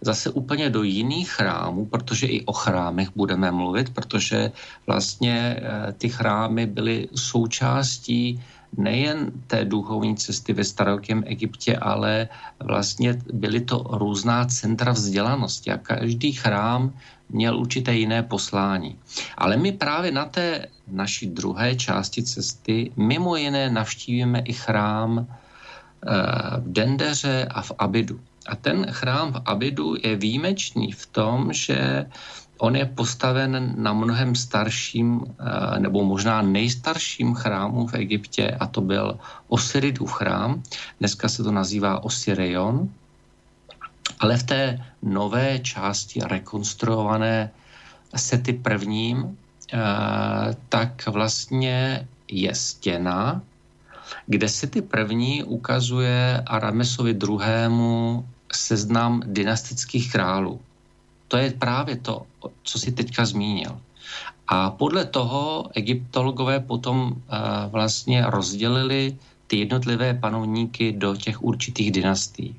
[0.01, 4.53] zase úplně do jiných chrámů, protože i o chrámech budeme mluvit, protože
[4.87, 8.43] vlastně eh, ty chrámy byly součástí
[8.77, 12.29] nejen té duchovní cesty ve starokém Egyptě, ale
[12.65, 16.93] vlastně byly to různá centra vzdělanosti a každý chrám
[17.29, 18.99] měl určité jiné poslání.
[19.39, 25.27] Ale my právě na té naší druhé části cesty mimo jiné navštívíme i chrám
[26.59, 28.21] v Dendeře a v Abidu.
[28.47, 32.07] A ten chrám v Abidu je výjimečný v tom, že
[32.63, 38.81] on je postaven na mnohem starším, eh, nebo možná nejstarším chrámu v Egyptě, a to
[38.81, 40.63] byl Osiridův chrám.
[40.99, 42.89] Dneska se to nazývá Osirion.
[44.21, 44.63] Ale v té
[45.03, 47.51] nové části rekonstruované
[48.15, 49.39] sety prvním,
[49.75, 49.79] eh,
[50.69, 53.43] tak vlastně je stěna,
[54.27, 60.61] kde si ty první ukazuje Aramesovi druhému seznam dynastických králů.
[61.29, 62.27] To je právě to,
[62.63, 63.81] co si teďka zmínil.
[64.49, 67.17] A podle toho egyptologové potom uh,
[67.71, 72.57] vlastně rozdělili ty jednotlivé panovníky do těch určitých dynastí.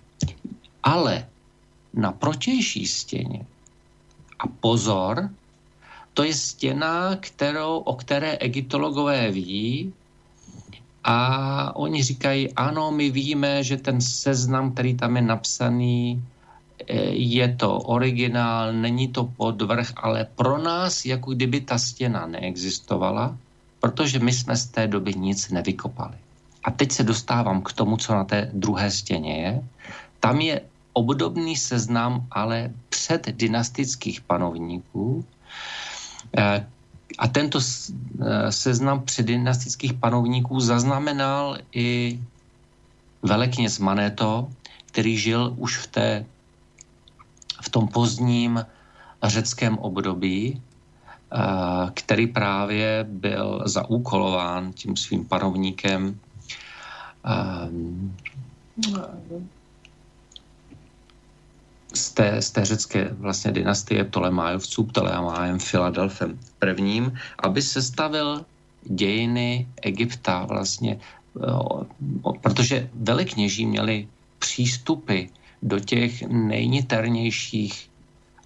[0.84, 1.28] Ale
[1.94, 3.46] na protější stěně,
[4.40, 5.30] a pozor,
[6.14, 9.94] to je stěna, kterou, o které egyptologové ví,
[11.04, 16.24] a oni říkají, ano, my víme, že ten seznam, který tam je napsaný,
[16.88, 23.38] eh, je to originál, není to podvrh, ale pro nás, jako kdyby ta stěna neexistovala,
[23.80, 26.16] protože my jsme z té doby nic nevykopali.
[26.64, 29.54] A teď se dostávám k tomu, co na té druhé stěně je.
[30.20, 30.62] Tam je
[30.94, 35.26] obdobný seznam, ale před dynastických panovníků,
[36.38, 36.68] eh,
[37.18, 37.60] A tento
[38.50, 42.20] seznam předdynastických panovníků zaznamenal i
[43.22, 44.50] velekněz Manéto,
[44.86, 46.26] který žil už v, té,
[47.62, 48.66] v tom pozdním
[49.24, 50.62] řeckém období,
[51.94, 56.20] který právě byl zaúkolován tím svým panovníkem
[61.94, 68.46] z té, z té řecké vlastně dynastie Ptolemájovců, Ptolemájem Filadelfem prvním, aby sestavil
[68.84, 71.00] dějiny Egypta vlastně,
[72.42, 74.08] protože velikněží měli
[74.40, 75.24] přístupy
[75.62, 77.90] do těch nejniternějších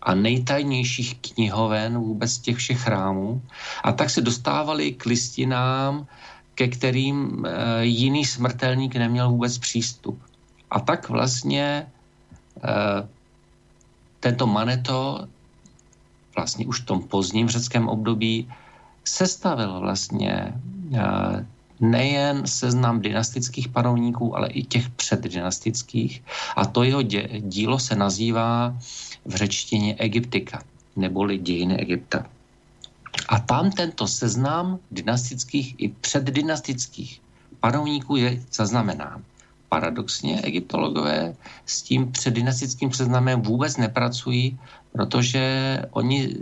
[0.02, 3.42] a nejtajnějších knihoven vůbec těch všech chrámů
[3.84, 6.08] a tak se dostávali k listinám,
[6.56, 10.22] ke kterým e, jiný smrtelník neměl vůbec přístup.
[10.70, 13.08] A tak vlastně e,
[14.28, 15.28] tento Maneto
[16.36, 18.44] vlastně už v tom pozdním řeckém období
[19.08, 20.54] sestavil vlastně e,
[21.80, 26.24] nejen seznam dynastických panovníků, ale i těch předdynastických.
[26.56, 27.02] A to jeho
[27.40, 28.76] dílo se nazývá
[29.26, 30.60] v řečtině Egyptika,
[30.96, 32.28] neboli dějiny Egypta.
[33.30, 37.22] A tam tento seznam dynastických i předdynastických
[37.60, 39.24] panovníků je zaznamenán.
[39.70, 44.60] Paradoxně egyptologové s tím předdynastickým seznamem vůbec nepracují,
[44.92, 45.44] protože
[45.92, 46.34] oni e,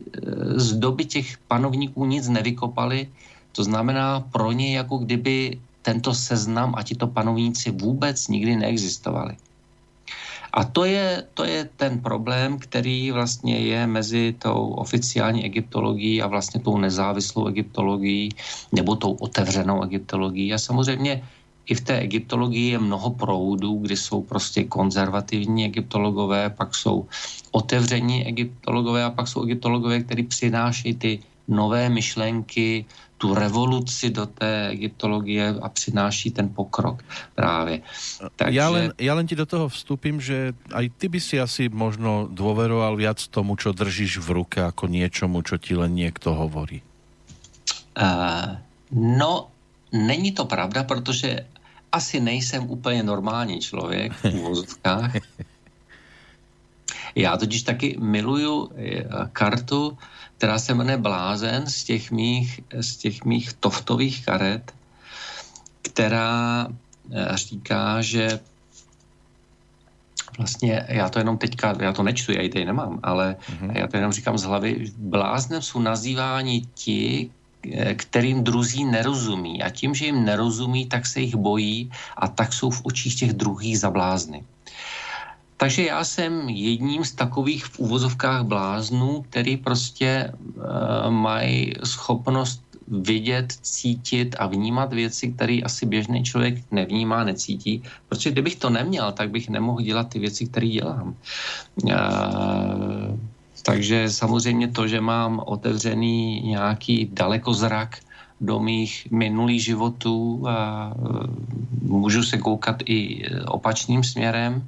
[0.60, 3.10] z doby těch panovníků nic nevykopali,
[3.52, 9.38] to znamená pro ně jako kdyby tento seznam a tito panovníci vůbec nikdy neexistovali.
[10.56, 16.28] A to je, to je ten problém, který vlastně je mezi tou oficiální egyptologií a
[16.28, 18.32] vlastně tou nezávislou egyptologií
[18.72, 20.54] nebo tou otevřenou egyptologií.
[20.54, 21.22] A samozřejmě
[21.66, 27.08] i v té egyptologii je mnoho proudů, kdy jsou prostě konzervativní egyptologové, pak jsou
[27.52, 32.86] otevření egyptologové a pak jsou egyptologové, kteří přinášejí ty nové myšlenky,
[33.18, 37.04] tu revoluci do té egyptologie a přináší ten pokrok
[37.36, 37.82] právě.
[38.36, 38.60] Takže...
[38.60, 42.28] Ja, len, ja len ti do toho vstupím, že aj ty by si asi možno
[42.28, 46.84] dôveroval viac tomu, čo držíš v ruke, ako niečomu, čo ti len niekto hovorí.
[47.96, 48.60] Uh,
[48.92, 49.48] no,
[49.96, 51.48] není to pravda, protože
[51.96, 55.12] asi nejsem úplně normální člověk v úvozovkách.
[57.16, 59.98] Já totiž taky miluju eh, kartu
[60.38, 64.74] která se jmenuje Blázen z těch mých, z těch mých toftových karet,
[65.82, 66.68] která
[67.12, 68.40] eh, říká, že
[70.38, 73.72] vlastně, já to jenom teďka, já to nečtu, já ji tady nemám, ale mm-hmm.
[73.78, 77.32] já to jenom říkám z hlavy, bláznem jsou nazýváni ti,
[77.96, 79.64] kterým druzí nerozumí.
[79.64, 83.34] A tím, že jim nerozumí, tak se jich bojí a tak jsou v očích těch
[83.34, 84.44] druhých za blázny.
[85.58, 90.64] Takže já jsem jedním z takových v úvozovkách bláznů, který prostě uh,
[91.10, 97.84] mají schopnost vidět, cítit a vnímat věci, které asi běžný člověk nevnímá, necítí.
[98.10, 101.16] Protože kdybych to neměl, tak bych nemohl dělat ty věci, které dělám.
[101.84, 101.94] Uh,
[103.66, 107.98] takže samozřejmě to, že mám otevřený nějaký dalekozrak
[108.42, 111.26] do mých minulých životů a uh,
[111.82, 114.68] můžu se koukat i opačným směrem,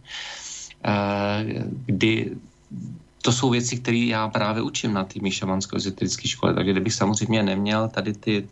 [0.88, 2.32] Eh, kdy
[3.22, 7.88] to jsou věci, které já právě učím na té šamansko-ezoterické škole, takže kdybych samozřejmě neměl
[7.90, 8.48] tady ty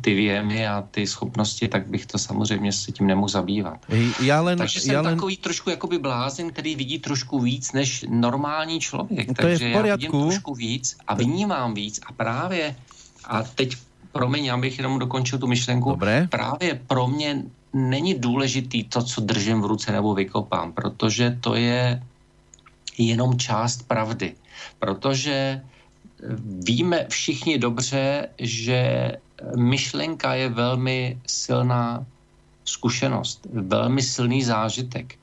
[0.00, 3.78] ty věmy a ty schopnosti, tak bych to samozřejmě se tím nemohl zabývat.
[4.22, 5.14] Já len, Takže jsem já len...
[5.14, 9.26] takový trošku jakoby blázen, který vidí trošku víc než normální člověk.
[9.26, 12.76] To Takže je v já vidím trošku víc a vnímám víc a právě
[13.24, 13.76] a teď
[14.12, 15.90] promiň, já bych jenom dokončil tu myšlenku.
[15.90, 16.28] Dobré.
[16.30, 17.42] Právě pro mě
[17.72, 22.02] není důležitý to, co držím v ruce nebo vykopám, protože to je
[22.98, 24.34] jenom část pravdy.
[24.78, 25.62] Protože
[26.44, 29.10] víme všichni dobře, že
[29.56, 32.06] myšlenka je velmi silná
[32.64, 35.14] zkušenost, velmi silný zážitek.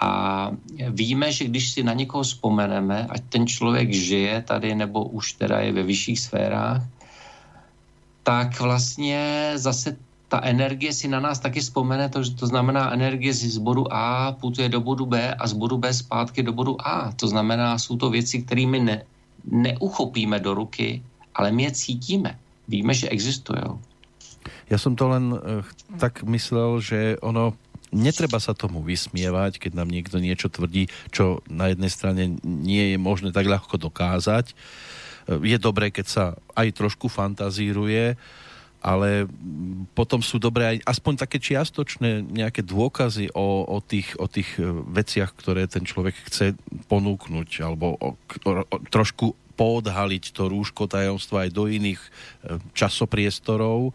[0.00, 0.50] A
[0.90, 5.60] víme, že když si na někoho vzpomeneme, ať ten člověk žije tady nebo už teda
[5.60, 6.82] je ve vyšších sférách,
[8.22, 9.96] tak vlastně zase
[10.28, 14.68] ta energie si na nás taky vzpomene, to, to znamená energie z bodu A putuje
[14.68, 17.12] do bodu B a z bodu B zpátky do bodu A.
[17.16, 19.02] To znamená, jsou to věci, kterými ne,
[19.44, 21.02] neuchopíme do ruky,
[21.34, 22.38] ale my je cítíme.
[22.68, 23.62] Víme, že existují.
[24.70, 25.38] Já jsem to len uh,
[25.98, 27.54] tak myslel, že ono
[27.94, 32.98] netreba sa tomu vysmievať, keď nám niekto niečo tvrdí, čo na jednej strane nie je
[32.98, 34.52] možné tak ľahko dokázať.
[34.52, 36.24] Eh, je dobré, keď sa
[36.58, 38.18] aj trošku fantazíruje,
[38.86, 39.26] ale
[39.98, 44.68] potom sú dobré aj aspoň také čiastočné nejaké dôkazy o, o, tých, o tých e,
[44.94, 46.54] veciach, ktoré ten človek chce
[46.86, 52.08] ponúknuť, alebo o, o, o, trošku podhaliť to rúško tajomstva aj do iných e,
[52.76, 53.90] časopriestorov.
[53.90, 53.92] E,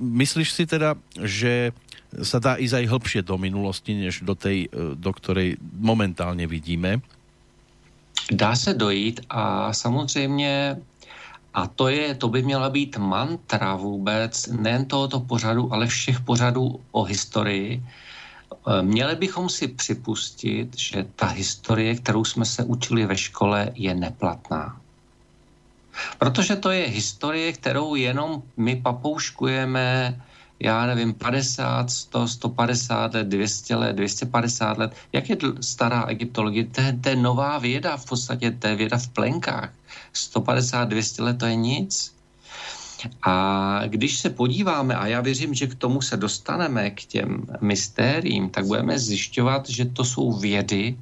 [0.00, 1.76] myslíš si teda, že
[2.20, 7.00] sa dá ísť aj hlbšie do minulosti, než do tej, e, do ktorej momentálně vidíme?
[8.32, 10.76] Dá se dojít a samozřejmě
[11.54, 16.80] a to, je, to by měla být mantra vůbec nejen tohoto pořadu, ale všech pořadů
[16.92, 17.82] o historii.
[18.66, 23.94] E, měli bychom si připustit, že ta historie, kterou jsme se učili ve škole, je
[23.94, 24.80] neplatná.
[26.18, 30.20] Protože to je historie, kterou jenom my papouškujeme,
[30.60, 34.92] já nevím, 50, 100, 150 let, 200 let, 250 let.
[35.12, 36.66] Jak je stará egyptologie?
[37.00, 39.70] To je nová věda, v podstatě to je věda v plenkách.
[40.12, 42.14] 150, 200 let to je nic.
[43.22, 48.50] A když se podíváme, a já věřím, že k tomu se dostaneme, k těm mystériím,
[48.50, 50.96] tak budeme zjišťovat, že to jsou vědy,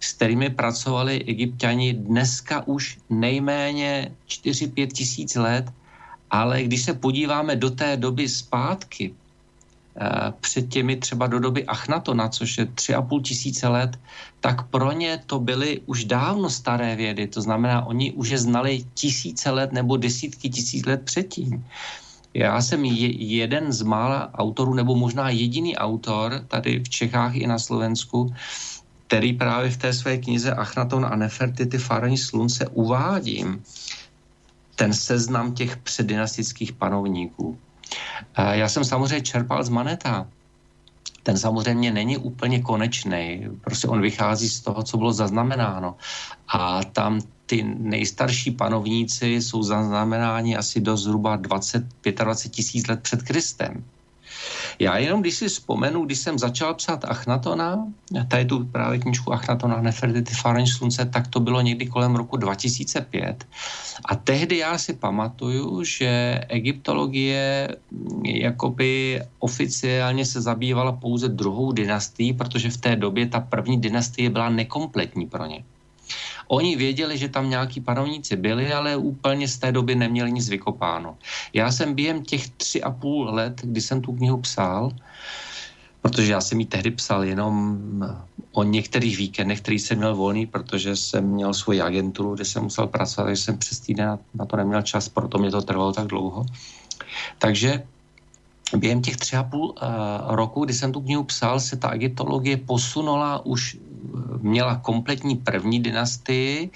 [0.00, 5.72] s kterými pracovali egyptiani dneska už nejméně 4-5 tisíc let
[6.32, 9.14] ale když se podíváme do té doby zpátky,
[10.40, 13.98] před těmi třeba do doby Achnatona, což je tři a půl tisíce let,
[14.40, 17.26] tak pro ně to byly už dávno staré vědy.
[17.26, 21.64] To znamená, oni už je znali tisíce let nebo desítky tisíc let předtím.
[22.34, 27.46] Já jsem je, jeden z mála autorů, nebo možná jediný autor tady v Čechách i
[27.46, 28.34] na Slovensku,
[29.06, 33.62] který právě v té své knize Achnaton a Nefertiti Farani slunce uvádím,
[34.76, 37.58] ten seznam těch předdynastických panovníků.
[38.52, 40.28] Já jsem samozřejmě čerpal z Maneta.
[41.22, 43.48] Ten samozřejmě není úplně konečný.
[43.60, 45.96] Prostě on vychází z toho, co bylo zaznamenáno.
[46.48, 53.84] A tam ty nejstarší panovníci jsou zaznamenáni asi do zhruba 20-25 tisíc let před Kristem.
[54.78, 57.86] Já jenom, když si vzpomenu, když jsem začal psát Achnatona,
[58.28, 63.44] tady tu právě knižku Achnatona Nefertiti Farenč slunce, tak to bylo někdy kolem roku 2005.
[64.04, 67.68] A tehdy já si pamatuju, že egyptologie
[68.24, 74.48] jakoby oficiálně se zabývala pouze druhou dynastií, protože v té době ta první dynastie byla
[74.48, 75.64] nekompletní pro ně.
[76.48, 81.16] Oni věděli, že tam nějaký panovníci byli, ale úplně z té doby neměli nic vykopáno.
[81.52, 84.90] Já jsem během těch tři a půl let, kdy jsem tu knihu psal,
[86.02, 87.78] protože já jsem ji tehdy psal jenom
[88.52, 92.86] o některých víkendech, který jsem měl volný, protože jsem měl svoji agenturu, kde jsem musel
[92.86, 96.46] pracovat, takže jsem přes týden na to neměl čas, proto mě to trvalo tak dlouho.
[97.38, 97.82] Takže
[98.76, 99.76] během těch tři a půl uh,
[100.34, 103.76] roku, kdy jsem tu knihu psal, se ta egyptologie posunula už
[104.40, 106.70] měla kompletní první dynastii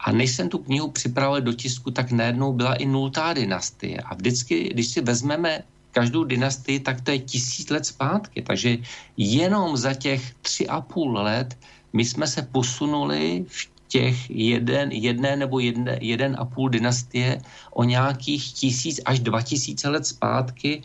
[0.00, 3.98] a než jsem tu knihu připravil do tisku, tak najednou byla i nultá dynastie.
[4.00, 5.62] A vždycky, když si vezmeme
[5.92, 8.42] každou dynastii, tak to je tisíc let zpátky.
[8.42, 8.78] Takže
[9.16, 11.56] jenom za těch tři a půl let
[11.92, 17.38] my jsme se posunuli v těch jeden, jedné nebo jedne, jeden a půl dynastie
[17.70, 20.82] o nějakých tisíc až dva tisíce let zpátky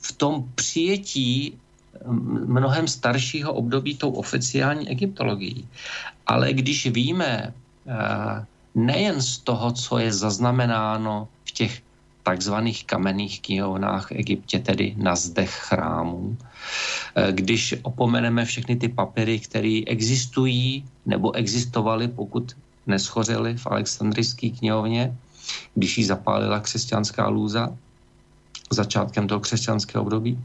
[0.00, 1.56] v tom přijetí
[2.46, 5.68] mnohem staršího období tou oficiální egyptologií.
[6.26, 11.82] Ale když víme eh, nejen z toho, co je zaznamenáno v těch
[12.22, 16.36] takzvaných kamenných knihovnách v Egyptě, tedy na zdech chrámů.
[17.14, 25.16] Eh, když opomeneme všechny ty papíry, které existují nebo existovaly, pokud neschořely v Alexandrijské knihovně,
[25.74, 27.74] když ji zapálila křesťanská lůza
[28.70, 30.38] začátkem toho křesťanského období,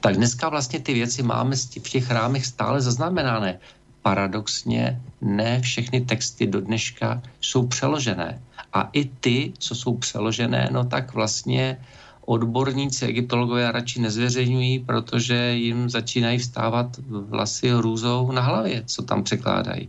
[0.00, 3.58] tak dneska vlastně ty věci máme v těch rámech stále zaznamenané.
[4.02, 8.42] Paradoxně ne všechny texty do dneška jsou přeložené.
[8.72, 11.78] A i ty, co jsou přeložené, no tak vlastně
[12.26, 19.88] odborníci, egyptologové radši nezveřejňují, protože jim začínají vstávat vlasy hrůzou na hlavě, co tam překládají.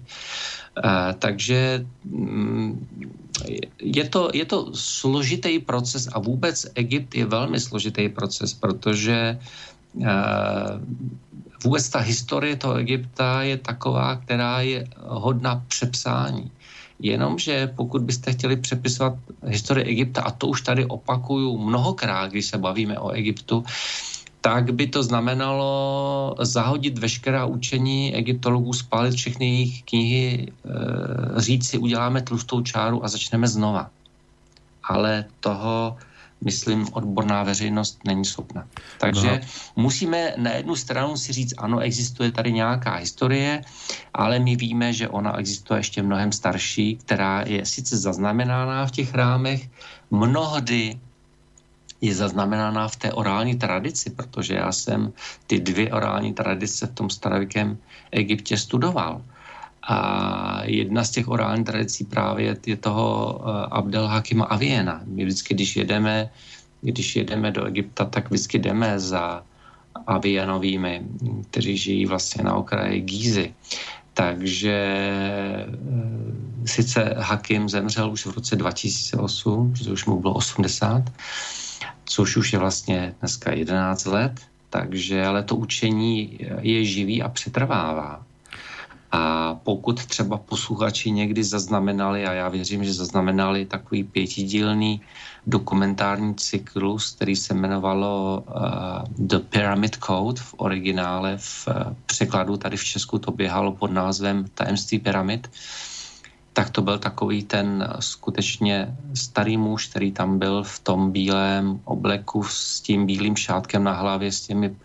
[0.78, 2.88] Uh, takže um,
[3.82, 9.77] je to, je to složitý proces a vůbec Egypt je velmi složitý proces, protože Eh,
[11.64, 16.52] vůbec ta historie toho Egypta je taková, která je hodná přepsání.
[17.00, 19.14] Jenomže pokud byste chtěli přepisovat
[19.46, 23.64] historii Egypta, a to už tady opakuju mnohokrát, když se bavíme o Egyptu,
[24.42, 31.78] tak by to znamenalo zahodit veškerá učení egyptologů, spálit všechny jejich knihy, eh, říct si,
[31.78, 33.90] uděláme tlustou čáru a začneme znova.
[34.84, 35.98] Ale toho
[36.42, 38.68] myslím, odborná veřejnost není schopna.
[39.00, 39.48] Takže no.
[39.76, 43.62] musíme na jednu stranu si říct, ano, existuje tady nějaká historie,
[44.14, 49.14] ale my víme, že ona existuje ještě mnohem starší, která je sice zaznamenána v těch
[49.14, 49.70] rámech,
[50.12, 51.00] mnohdy
[52.02, 55.14] je zaznamenána v té orální tradici, protože já jsem
[55.48, 57.78] ty dvě orální tradice v tom starověkém
[58.12, 59.22] Egyptě studoval.
[59.88, 63.40] A jedna z těch orálních tradicí právě je toho
[63.74, 65.02] Abdel Hakima Aviena.
[65.06, 66.30] My vždycky, když jedeme,
[66.82, 69.44] když jedeme do Egypta, tak vždycky jdeme za
[70.08, 71.02] Avienovými,
[71.50, 73.54] kteří žijí vlastně na okraji Gízy.
[74.14, 74.76] Takže
[76.66, 81.04] sice Hakim zemřel už v roce 2008, protože už mu bylo 80,
[82.06, 84.32] což už je vlastně dneska 11 let,
[84.70, 88.27] takže ale to učení je živý a přetrvává.
[89.18, 95.02] A pokud třeba posluchači někdy zaznamenali, a já věřím, že zaznamenali takový pětidílný
[95.48, 98.56] dokumentární cyklus, který se jmenovalo uh,
[99.18, 101.74] The Pyramid Code v originále, v uh,
[102.06, 105.50] překladu tady v Česku to běhalo pod názvem Tajemství pyramid,
[106.54, 112.44] tak to byl takový ten skutečně starý muž, který tam byl v tom bílém obleku
[112.44, 114.76] s tím bílým šátkem na hlavě, s těmi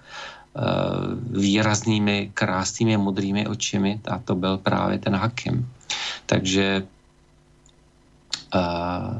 [1.32, 5.68] výraznými, krásnými modrými očimi a to byl právě ten Hakim.
[6.26, 6.84] Takže
[8.54, 9.16] uh,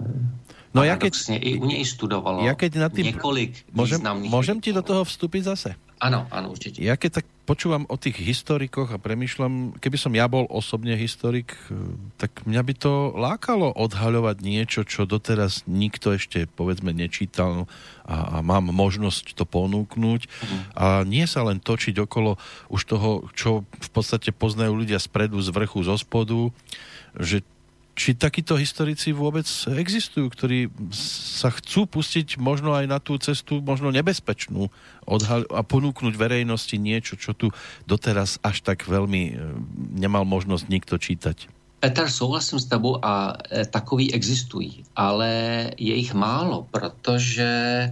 [0.72, 4.72] No ja keď, i u něj studovalo ja keď na tým, několik môžem, môžem ti
[4.72, 5.76] do toho vstúpiť zase?
[6.02, 6.82] Áno, áno, určite.
[6.82, 11.54] Ja keď tak počúvam o tých historikoch a premyšľam, keby som ja bol osobne historik,
[11.70, 11.78] eh,
[12.18, 17.70] tak mňa by to lákalo odhaľovať niečo, čo doteraz nikto ešte povedzme nečítal
[18.02, 20.26] a, a mám možnosť to ponúknuť.
[20.26, 20.60] Mm.
[20.74, 22.34] A nie sa len točiť okolo
[22.66, 26.50] už toho, čo v podstate poznajú ľudia spredu, z vrchu, zo spodu,
[27.14, 27.46] že
[27.92, 33.92] či takíto historici vôbec existujú, ktorí sa chcú pustiť možno aj na tú cestu, možno
[33.92, 34.72] nebezpečnú
[35.52, 37.52] a ponúknuť verejnosti niečo, čo tu
[37.84, 39.34] doteraz až tak veľmi e,
[40.00, 41.52] nemal možnosť nikto čítať.
[41.82, 45.28] Petr, souhlasím s tebou a e, takový existují, ale
[45.76, 47.88] je jich málo, protože e,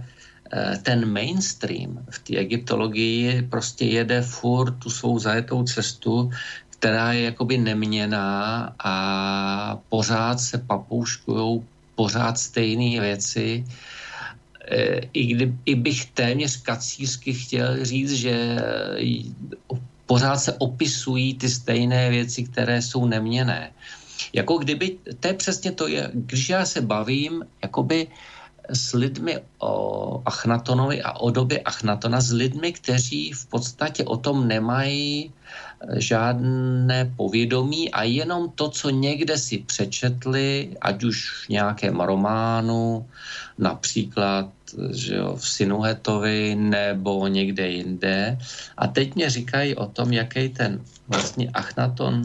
[0.81, 6.31] ten mainstream v té egyptologii prostě jede furt tu svou zajetou cestu,
[6.81, 8.93] která je jakoby neměná a
[9.89, 11.61] pořád se papouškují
[11.95, 13.65] pořád stejné věci.
[14.65, 18.57] E, I, kdy, I bych téměř kacířsky chtěl říct, že
[20.09, 23.71] pořád se opisují ty stejné věci, které jsou neměné.
[24.33, 28.07] Jako kdyby, to je přesně to, je, když já se bavím jakoby
[28.69, 34.47] s lidmi o Achnatonovi a o době Achnatona, s lidmi, kteří v podstatě o tom
[34.47, 35.31] nemají
[35.97, 43.05] žádné povědomí a jenom to, co někde si přečetli, ať už v nějakém románu,
[43.57, 44.49] například
[44.91, 48.37] že jo, v Sinuhetovi nebo někde jinde.
[48.77, 52.23] A teď mě říkají o tom, jaký ten vlastně Achnaton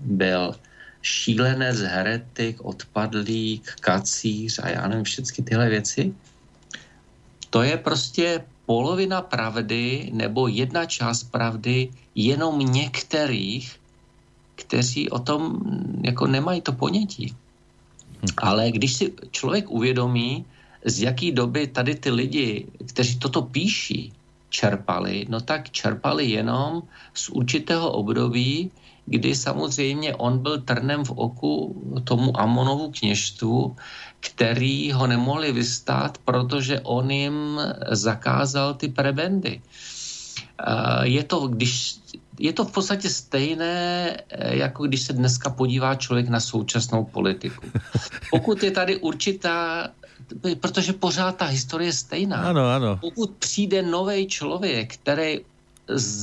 [0.00, 0.54] byl
[1.02, 6.14] šílenec, heretik, odpadlík, kacíř a já nevím, všechny tyhle věci.
[7.50, 13.76] To je prostě polovina pravdy nebo jedna část pravdy jenom některých,
[14.54, 15.60] kteří o tom
[16.02, 17.34] jako nemají to ponětí.
[18.22, 18.26] Hm.
[18.36, 20.44] Ale když si člověk uvědomí,
[20.84, 24.12] z jaký doby tady ty lidi, kteří toto píší,
[24.52, 26.82] čerpali, no tak čerpali jenom
[27.14, 28.70] z určitého období,
[29.06, 31.52] kdy samozřejmě on byl trnem v oku
[32.04, 33.76] tomu Amonovu kněžstvu,
[34.20, 39.60] který ho nemohli vystát, protože on jim zakázal ty prebendy.
[41.02, 41.96] Je to, když,
[42.38, 47.66] je to v podstatě stejné, eh, jako když se dneska podívá člověk na současnou politiku.
[48.30, 49.88] Pokud je tady určitá
[50.60, 52.36] protože pořád ta historie je stejná.
[52.36, 52.98] Ano, ano.
[53.00, 55.40] Pokud přijde nový člověk, který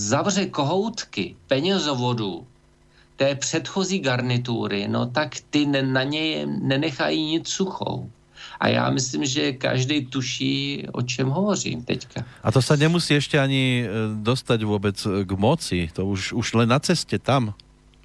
[0.09, 2.47] zavře kohoutky penězovodu
[3.19, 8.09] té předchozí garnitury, no tak ty na něj nenechají nic suchou.
[8.59, 12.23] A já myslím, že každý tuší, o čem hovořím teďka.
[12.43, 13.91] A to se nemusí ještě ani e,
[14.23, 15.89] dostat vůbec e, k moci.
[15.93, 17.53] To už, už len na cestě tam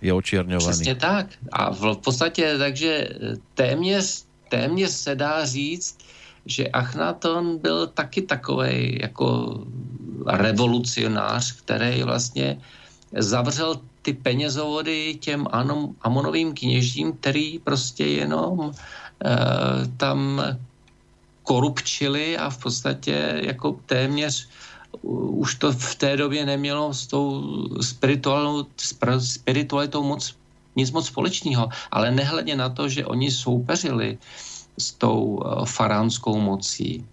[0.02, 0.74] je očierňovaný.
[0.74, 1.26] Přesně tak.
[1.52, 5.98] A v podstatě takže e, téměř, téměř se dá říct,
[6.46, 9.58] že Achnaton byl taky takový jako
[10.26, 12.58] revolucionář, který vlastně
[13.14, 15.48] zavřel ty penězovody těm
[16.00, 18.72] Amonovým kněžím, který prostě jenom e,
[19.96, 20.44] tam
[21.42, 24.48] korupčili a v podstatě jako téměř
[25.42, 27.42] už to v té době nemělo s tou
[27.80, 28.70] spiritualitou,
[29.18, 30.36] spiritualitou moc,
[30.76, 31.68] nic moc společného.
[31.90, 34.18] Ale nehledě na to, že oni soupeřili
[34.78, 37.04] s tou eh, faránskou mocí.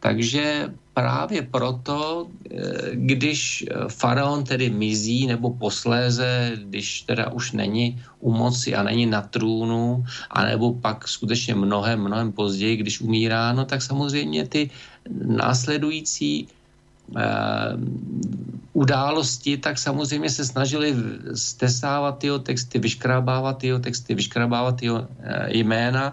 [0.00, 8.02] Takže právě proto, eh, když eh, faraon tedy mizí, nebo posléze, když teda už není
[8.18, 10.02] u moci a není na trůnu,
[10.34, 14.70] anebo pak skutečně mnohem, mnohem později, když umírá, no tak samozřejmě ty
[15.22, 16.50] následující
[17.14, 17.22] uh,
[18.74, 20.92] události, tak samozřejmě se snažili
[21.38, 25.06] stesávat jeho texty, vyškrábávat jeho texty, vyškrábávat jeho
[25.48, 26.12] jména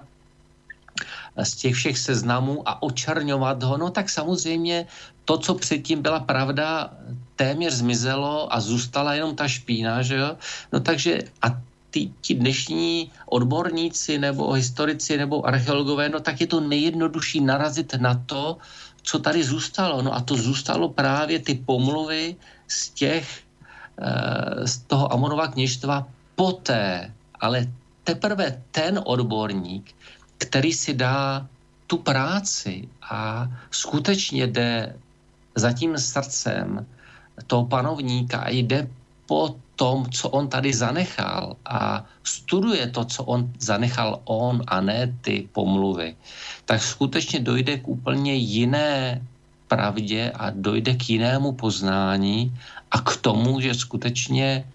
[1.44, 4.88] z těch všech seznamů a očarňovat ho, no tak samozřejmě
[5.26, 6.94] to, co předtím byla pravda,
[7.36, 10.38] téměř zmizelo a zůstala jenom ta špína, že jo?
[10.74, 11.48] No takže a
[11.90, 18.20] ty, ti dnešní odborníci nebo historici nebo archeologové, no tak je to nejjednodušší narazit na
[18.26, 18.58] to,
[19.04, 20.02] co tady zůstalo.
[20.02, 22.36] No a to zůstalo právě ty pomluvy
[22.68, 23.26] z těch,
[24.02, 27.68] eh, z toho Amonova kněžstva poté, ale
[28.04, 29.96] teprve ten odborník,
[30.38, 31.48] který si dá
[31.88, 34.96] tu práci a skutečně jde
[35.56, 36.86] za tím srdcem
[37.48, 38.88] toho panovníka a jde
[39.26, 45.14] po tom, co on tady zanechal a studuje to, co on zanechal on a ne
[45.22, 46.16] ty pomluvy,
[46.66, 49.22] tak skutečně dojde k úplně jiné
[49.68, 52.54] pravdě a dojde k jinému poznání
[52.92, 54.66] a k tomu, že skutečně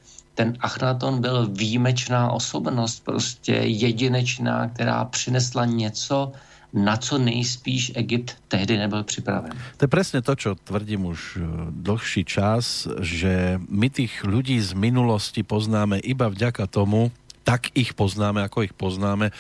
[0.41, 6.32] ten Achnaton byl výjimečná osobnost, prostě jedinečná, která přinesla něco,
[6.72, 9.53] na co nejspíš Egypt tehdy nebyl připraven.
[9.76, 14.72] To je přesně to, čo tvrdím už eh, dlhší čas, že my těch lidí z
[14.72, 17.12] minulosti poznáme iba vďaka tomu,
[17.45, 19.32] tak ich poznáme, ako ich poznáme,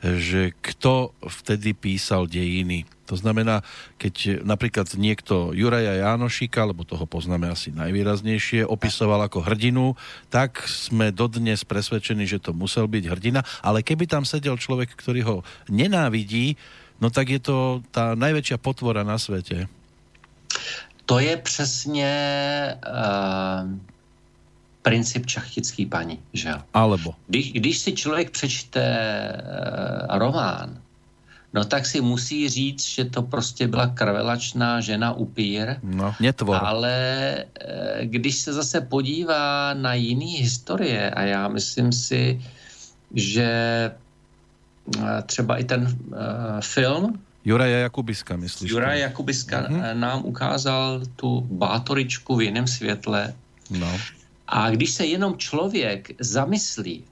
[0.00, 2.86] že kto vtedy písal dejiny.
[3.10, 3.64] To znamená,
[3.96, 9.96] keď napríklad niekto Juraja Jánošika, lebo toho poznáme asi najvýraznejšie, opisoval ako hrdinu,
[10.28, 15.20] tak sme dodnes presvedčení, že to musel byť hrdina, ale keby tam sedel človek, ktorý
[15.24, 15.36] ho
[15.72, 16.60] nenávidí,
[17.00, 19.66] no tak je to tá najväčšia potvora na svete.
[21.08, 22.12] To je přesně
[22.84, 23.64] uh,
[24.82, 27.14] princip čachtický paní, že Alebo.
[27.26, 28.82] Když, když si člověk přečte
[30.10, 30.78] uh, román,
[31.54, 35.76] no tak si musí říct, že to prostě byla krvelačná žena upír.
[35.82, 36.58] No, netvor.
[36.62, 36.96] Ale
[37.44, 42.40] uh, když se zase podívá na jiný historie, a já myslím si,
[43.14, 43.50] že
[44.96, 46.16] uh, třeba i ten uh,
[46.60, 48.70] film Juraja Jakubiska, myslíš?
[48.70, 49.94] Juraja Jakubiska uh-huh.
[49.94, 53.34] nám ukázal tu bátoričku v jiném světle.
[53.70, 53.98] No.
[54.48, 57.04] A když se jenom člověk zamyslí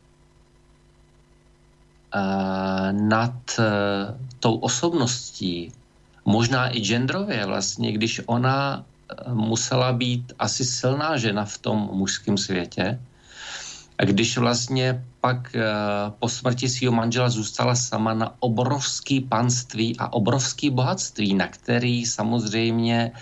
[2.15, 3.65] uh, nad uh,
[4.41, 5.73] tou osobností,
[6.25, 8.85] možná i genderově vlastně, když ona
[9.29, 13.01] uh, musela být asi silná žena v tom mužském světě,
[13.99, 15.61] a když vlastně pak uh,
[16.19, 23.13] po smrti svého manžela zůstala sama na obrovský panství a obrovský bohatství, na který samozřejmě
[23.15, 23.21] uh,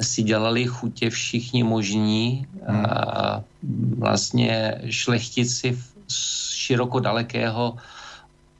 [0.00, 2.86] si dělali chutě všichni možní, hmm.
[2.86, 3.42] a
[3.98, 5.78] vlastně šlechtici
[6.08, 7.76] z široko dalekého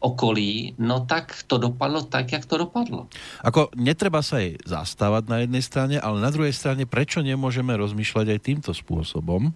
[0.00, 3.06] okolí, no tak to dopadlo tak, jak to dopadlo.
[3.44, 8.26] Ako netreba sa jej zastávať na jednej strane, ale na druhej strane, prečo nemôžeme rozmýšľať
[8.32, 9.52] aj týmto spôsobom?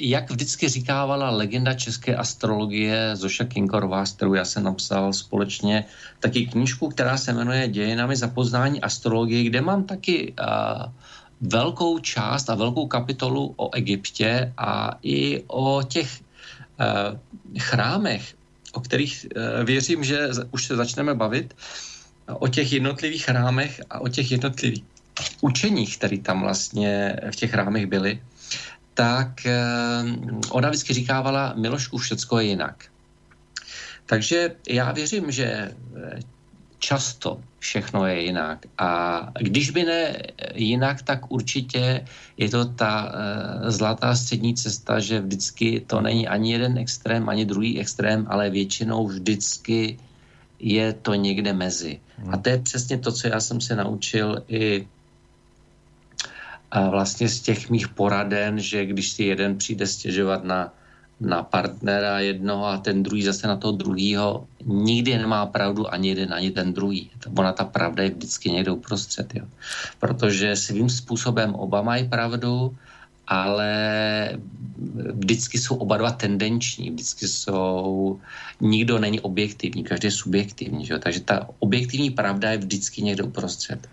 [0.00, 5.84] Jak vždycky říkávala legenda české astrologie Zoša Kinkorová, s kterou já jsem napsal společně
[6.20, 10.34] taky knížku, která se jmenuje Dějinami za poznání astrologie, kde mám taky
[11.40, 16.20] velkou část a velkou kapitolu o Egyptě a i o těch
[17.58, 18.34] chrámech,
[18.72, 21.54] o kterých uh, věřím, že už se začneme bavit,
[22.28, 24.84] o těch jednotlivých chrámech a o těch jednotlivých
[25.40, 28.20] učeních, které tam vlastně v těch chrámech byly
[28.98, 29.54] tak eh,
[30.50, 32.84] ona vždycky říkávala, Milošku, všecko je jinak.
[34.06, 36.20] Takže já věřím, že eh,
[36.78, 38.66] často všechno je jinak.
[38.78, 38.88] A
[39.38, 40.16] když by ne
[40.54, 46.52] jinak, tak určitě je to ta uh, zlatá střední cesta, že vždycky to není ani
[46.52, 49.98] jeden extrém, ani druhý extrém, ale většinou vždycky
[50.58, 52.00] je to někde mezi.
[52.30, 54.86] A to je přesně to, co já jsem se naučil i
[56.90, 60.72] vlastně z těch mých poraden, že když si jeden přijde stěžovat na,
[61.20, 66.34] na partnera jednoho a ten druhý zase na toho druhýho, nikdy nemá pravdu ani jeden,
[66.34, 67.10] ani ten druhý.
[67.38, 69.34] Ona ta pravda je vždycky někde uprostřed.
[69.34, 69.44] Jo.
[70.00, 72.76] Protože svým způsobem oba mají pravdu,
[73.28, 73.72] ale
[75.12, 78.20] vždycky jsou oba dva tendenční, vždycky jsou,
[78.60, 80.98] nikdo není objektivní, každý je subjektivní, že?
[80.98, 83.88] takže ta objektivní pravda je vždycky někde uprostřed.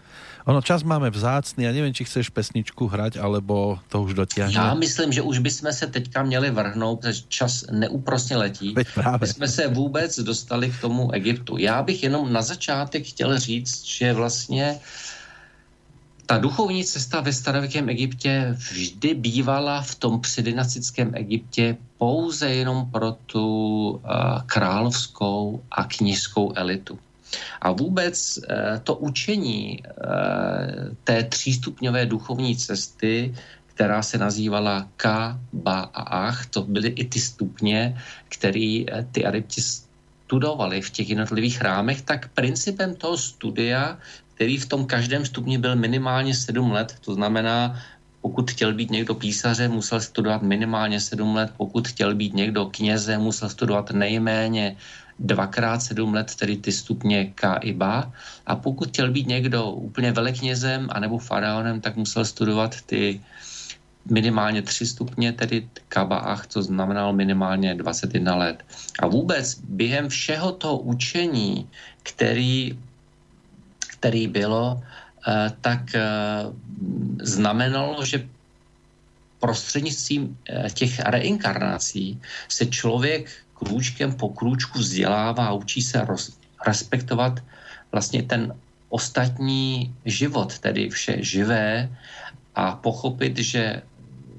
[0.46, 4.54] Ono čas máme vzácný a nevím, či chceš pesničku hrať, alebo to už dotiahne.
[4.54, 8.76] Já myslím, že už bychom se teďka měli vrhnout, protože čas neúprostně letí.
[9.22, 11.58] My jsme se vůbec dostali k tomu Egyptu.
[11.58, 14.80] Já bych jenom na začátek chtěl říct, že vlastně
[16.26, 23.12] ta duchovní cesta ve starověkém Egyptě vždy bývala v tom předynastickém Egyptě pouze jenom pro
[23.12, 23.48] tu
[23.89, 24.02] uh,
[24.46, 27.00] královskou a knižskou elitu.
[27.61, 28.39] A vůbec
[28.84, 29.84] to učení
[31.03, 33.34] té třístupňové duchovní cesty
[33.76, 35.05] která se nazývala K,
[35.53, 36.01] Ba a
[36.32, 36.47] Ach.
[36.55, 37.99] To byly i ty stupně,
[38.32, 43.99] které eh, ty adepti studovali v těch jednotlivých chrámech, tak principem toho studia,
[44.36, 47.76] který v tom každém stupni byl minimálně sedm let, to znamená,
[48.23, 53.17] pokud chtěl být někdo písaře, musel studovat minimálně sedm let, pokud chtěl být někdo kněze,
[53.17, 54.76] musel studovat nejméně
[55.20, 58.11] dvakrát sedm let, tedy ty stupně K i BA.
[58.45, 63.22] A pokud chtěl být někdo úplně veleknězem anebo faraonem, tak musel studovat ty
[64.09, 68.66] minimálně 3 stupně, tedy kabaach, to znamenalo minimálně 21 let.
[68.99, 71.70] A vůbec během všeho toho učení,
[72.03, 72.78] který,
[73.97, 74.84] který bylo,
[75.28, 76.03] eh, tak eh,
[77.22, 78.28] znamenalo, že
[79.39, 86.38] prostřednictvím eh, těch reinkarnací se člověk krůčkem po krůčku vzdělává a učí se roz,
[86.68, 87.39] respektovat
[87.91, 88.56] vlastně ten
[88.89, 91.89] ostatní život, tedy vše živé
[92.56, 93.82] a pochopit, že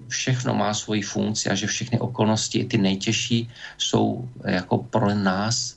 [0.08, 5.76] všechno má svoji funkci a že všechny okolnosti, ty nejtěžší, jsou jako pro nás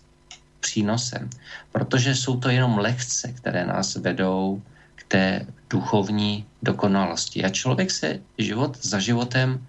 [0.60, 1.30] přínosem.
[1.72, 4.62] Protože jsou to jenom lekce, které nás vedou
[4.96, 7.44] k té duchovní dokonalosti.
[7.44, 9.66] A člověk se život za životem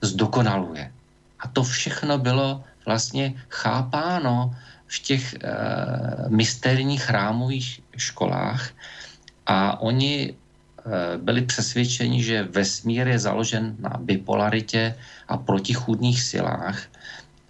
[0.00, 0.92] zdokonaluje.
[1.40, 4.56] A to všechno bylo vlastně chápáno
[4.86, 5.38] v těch e,
[6.28, 8.70] mysterních chrámových školách
[9.46, 10.34] a oni
[10.86, 14.94] Eh, byli přesvědčeni, že vesmír je založen na bipolaritě
[15.28, 16.82] a protichůdných silách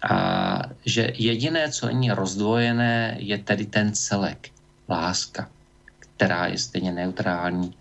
[0.09, 0.15] a
[0.85, 4.49] že jediné, co není rozdvojené, je tedy ten celek,
[4.89, 5.49] láska,
[5.99, 7.73] která je stejně neutrální,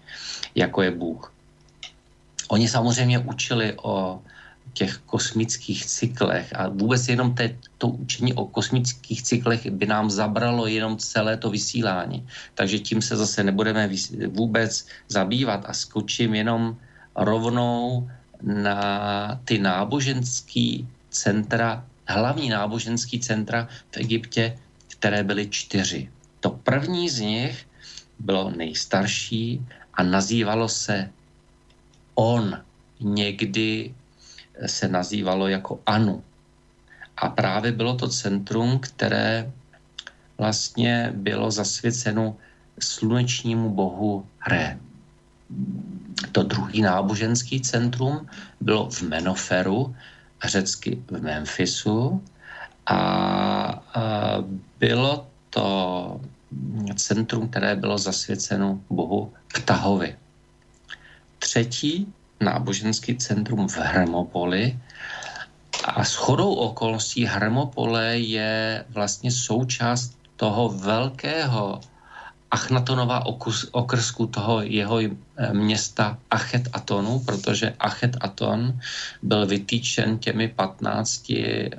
[0.55, 1.33] jako je Bůh.
[2.49, 4.23] Oni samozřejmě učili o
[4.73, 10.67] těch kosmických cyklech a vůbec jenom té, to učení o kosmických cyklech by nám zabralo
[10.67, 12.27] jenom celé to vysílání.
[12.55, 13.91] Takže tím se zase nebudeme
[14.29, 16.77] vůbec zabývat a skočím jenom
[17.17, 18.09] rovnou
[18.43, 24.59] na ty náboženský centra, hlavní náboženský centra v Egyptě,
[24.89, 26.11] které byly čtyři.
[26.41, 27.67] To první z nich
[28.19, 29.61] bylo nejstarší
[29.95, 31.11] a nazývalo se
[32.15, 32.59] On.
[33.01, 33.95] Někdy
[34.67, 36.23] se nazývalo jako Anu.
[37.17, 39.53] A právě bylo to centrum, které
[40.39, 42.37] vlastně bylo zasvěceno
[42.81, 44.79] slunečnímu bohu Ré.
[46.33, 48.29] To druhý náboženský centrum
[48.61, 49.97] bylo v Menoferu,
[50.45, 52.23] řecky v Memphisu,
[52.87, 54.03] a, a
[54.79, 56.21] bylo to
[56.97, 60.17] centrum, které bylo zasvěceno bohu Ptahovi.
[61.39, 62.13] Třetí
[62.43, 64.79] náboženský centrum v Hermopoli
[65.85, 71.81] a s chodou okolností Hermopole je vlastně součást toho velkého
[72.53, 73.25] Achnatonova
[73.73, 75.09] okrsku toho jeho eh,
[75.53, 78.77] města Achet Atonu, protože Achet Aton
[79.23, 81.71] byl vytýčen těmi 15 uh, eh,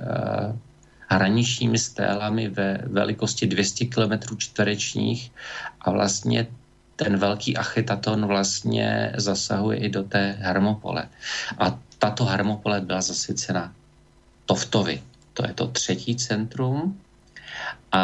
[1.08, 5.32] hraničními stélami ve velikosti 200 km čtverečních
[5.80, 6.46] a vlastně
[6.96, 11.08] ten velký achetaton vlastně zasahuje i do té hermopole.
[11.58, 13.72] A tato hermopole byla zasvěcena
[14.46, 15.02] Toftovi.
[15.34, 17.00] To je to třetí centrum.
[17.92, 18.02] A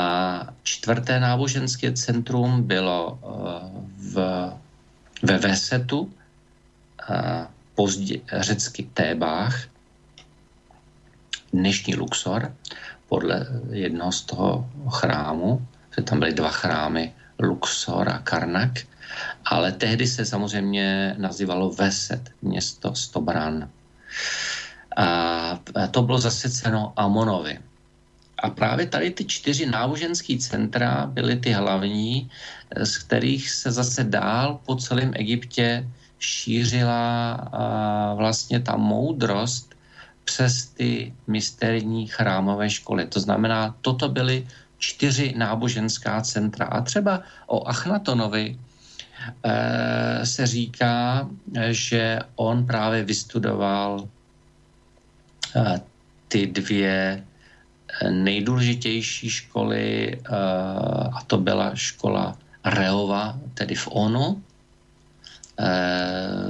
[0.62, 3.26] čtvrté náboženské centrum bylo eh,
[3.98, 4.14] v,
[5.22, 6.12] ve Vesetu,
[7.08, 9.66] a pozdě, řecky Tébách,
[11.52, 12.54] dnešní Luxor,
[13.08, 17.12] podle jednoho z toho chrámu, že tam byly dva chrámy,
[17.42, 18.78] Luxor a Karnak,
[19.44, 23.68] ale tehdy se samozřejmě nazývalo Veset, město Stobran.
[24.96, 25.58] A
[25.90, 27.58] to bylo zasvěceno Amonovi.
[28.42, 32.30] A právě tady ty čtyři náboženské centra byly ty hlavní,
[32.76, 35.88] z kterých se zase dál po celém Egyptě
[36.18, 37.36] šířila
[38.16, 39.74] vlastně ta moudrost
[40.24, 43.06] přes ty misterní chrámové školy.
[43.06, 44.46] To znamená, toto byly
[44.80, 46.66] čtyři náboženská centra.
[46.66, 48.58] A třeba o Achnatonovi
[49.44, 51.28] eh, se říká,
[51.70, 54.08] že on právě vystudoval
[55.56, 55.80] eh,
[56.28, 60.36] ty dvě eh, nejdůležitější školy, eh,
[61.12, 64.42] a to byla škola Reova, tedy v ONU.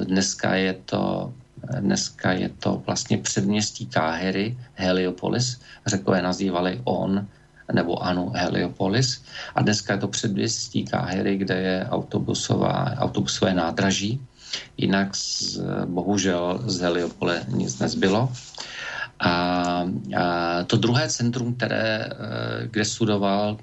[0.07, 1.35] Dneska je to
[1.81, 5.61] Dneska je to vlastně předměstí Káhery, Heliopolis.
[5.87, 7.27] Řekové nazývali on
[7.73, 9.23] nebo Anu Heliopolis.
[9.55, 14.21] A dneska je to předměstí Káhery, kde je autobusová, autobusové nádraží.
[14.77, 18.33] Jinak z, bohužel z Heliopole nic nezbylo.
[19.21, 19.31] A,
[20.17, 23.59] a to druhé centrum, které, eh, kde studoval,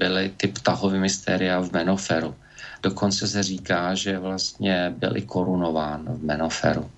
[0.00, 2.34] byly ty ptahové mystéria v Menoferu.
[2.82, 6.90] Dokonce se říká, že vlastně byl i korunován v Menoferu.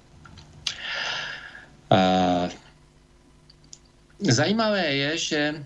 [1.90, 2.48] A,
[4.20, 5.64] zajímavé je, že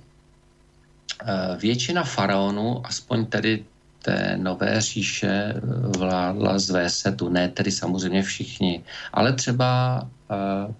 [1.58, 3.64] většina faraonů, aspoň tedy
[4.04, 5.54] té nové říše
[5.98, 10.74] vládla z Vésetu, ne tedy samozřejmě všichni, ale třeba uh,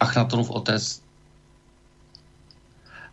[0.00, 1.02] Achnatonův otec,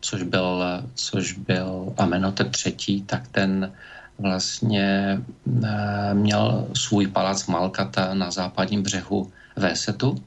[0.02, 0.64] což byl,
[0.96, 3.74] což byl Amenhotep III, tak ten
[4.20, 10.24] vlastně uh, měl svůj palác Malkata na západním břehu Vésetu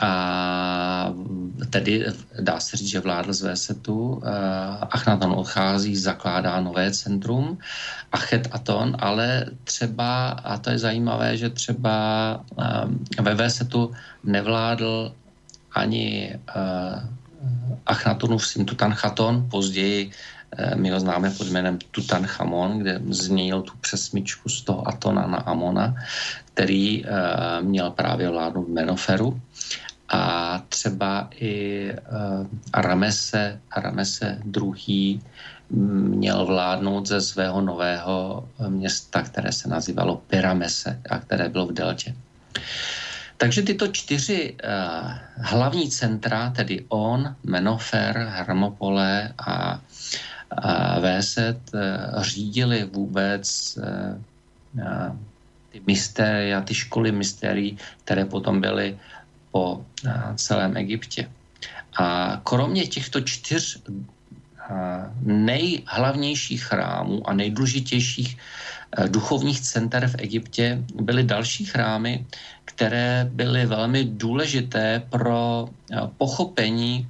[0.00, 1.12] a
[1.70, 2.06] tedy
[2.40, 4.22] dá se říct, že vládl z Vésetu.
[4.90, 7.58] Achnaton odchází, zakládá nové centrum,
[8.12, 11.96] Achet Aton, ale třeba, a to je zajímavé, že třeba
[13.22, 13.92] ve Vésetu
[14.24, 15.12] nevládl
[15.72, 16.38] ani
[17.86, 20.10] Achnatonův syn Tutanchaton, později
[20.74, 25.94] my ho známe pod jménem Tutanchamon, kde změnil tu přesmičku z toho Atona na Amona,
[26.44, 27.04] který
[27.60, 29.40] měl právě vládnout Menoferu
[30.08, 35.20] a třeba i uh, Ramese, Ramese II.
[35.70, 42.14] měl vládnout ze svého nového města, které se nazývalo Pyramese a které bylo v Deltě.
[43.36, 49.80] Takže tyto čtyři uh, hlavní centra, tedy On, Menofer, Hermopole a,
[50.50, 55.16] a Véset, uh, řídili vůbec uh, uh,
[55.70, 58.98] ty mystéria, ty školy mystérií, které potom byly
[59.58, 59.82] po
[60.38, 61.26] celém Egyptě.
[61.98, 63.82] A kromě těchto čtyř
[65.26, 68.38] nejhlavnějších chrámů a nejdůležitějších
[69.08, 72.26] duchovních center v Egyptě byly další chrámy,
[72.64, 75.68] které byly velmi důležité pro
[76.18, 77.08] pochopení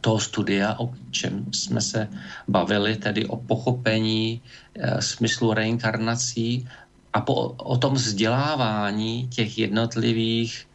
[0.00, 2.08] toho studia, o čem jsme se
[2.48, 4.42] bavili, tedy o pochopení
[5.00, 6.66] smyslu reinkarnací
[7.12, 10.67] a po, o tom vzdělávání těch jednotlivých eh,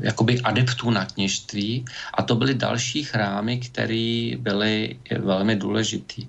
[0.00, 1.84] jakoby adeptů na kněžství.
[2.14, 6.28] A to byly další chrámy, které byly velmi důležitý.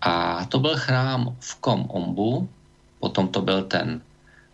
[0.00, 2.48] A to byl chrám v Kom Ombu,
[3.00, 4.00] potom to byl ten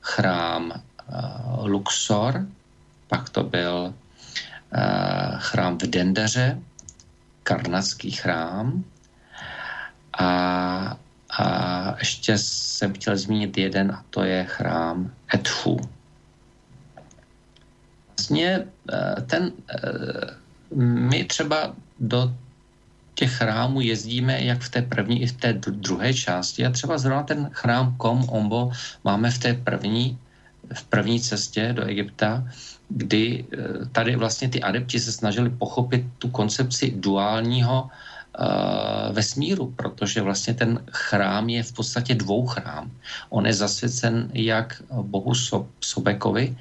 [0.01, 2.47] chrám uh, Luxor,
[3.09, 6.59] pak to byl uh, chrám v Dendeře,
[7.43, 8.85] karnatský chrám.
[10.19, 10.97] A
[11.39, 15.81] a ještě jsem chtěl zmínit jeden a to je chrám Etfu.
[18.19, 20.37] Vlastně eh, ten, eh,
[20.85, 22.35] my třeba do
[23.15, 27.23] těch chrámů jezdíme jak v té první, i v té druhé části a třeba zrovna
[27.23, 28.71] ten chrám Kom Ombo
[29.05, 30.19] máme v té první,
[30.75, 32.45] v první cestě do Egypta,
[32.89, 38.14] kdy eh, tady vlastně ty adepti se snažili pochopit tu koncepci duálního Eh,
[39.13, 42.91] vesmíru, protože vlastně ten chrám je v podstatě dvou chrám.
[43.31, 45.33] On je zasvěcen jak bohu
[45.81, 46.57] Sobekovi,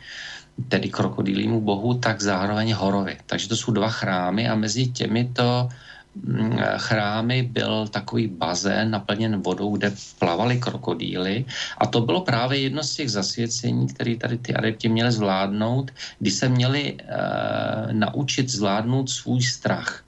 [0.70, 3.18] tedy krokodýlímu bohu, tak zároveň horovi.
[3.26, 5.70] Takže to jsou dva chrámy a mezi těmito
[6.16, 11.45] mm, chrámy byl takový bazén naplněn vodou, kde plavali krokodýly
[11.78, 16.32] a to bylo právě jedno z těch zasvěcení, které tady ty adepti měli zvládnout, kdy
[16.32, 20.03] se měli uh, naučit zvládnout svůj strach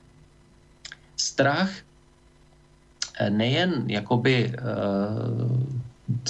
[1.18, 1.70] strach
[3.20, 5.58] eh, nejen jakoby uh,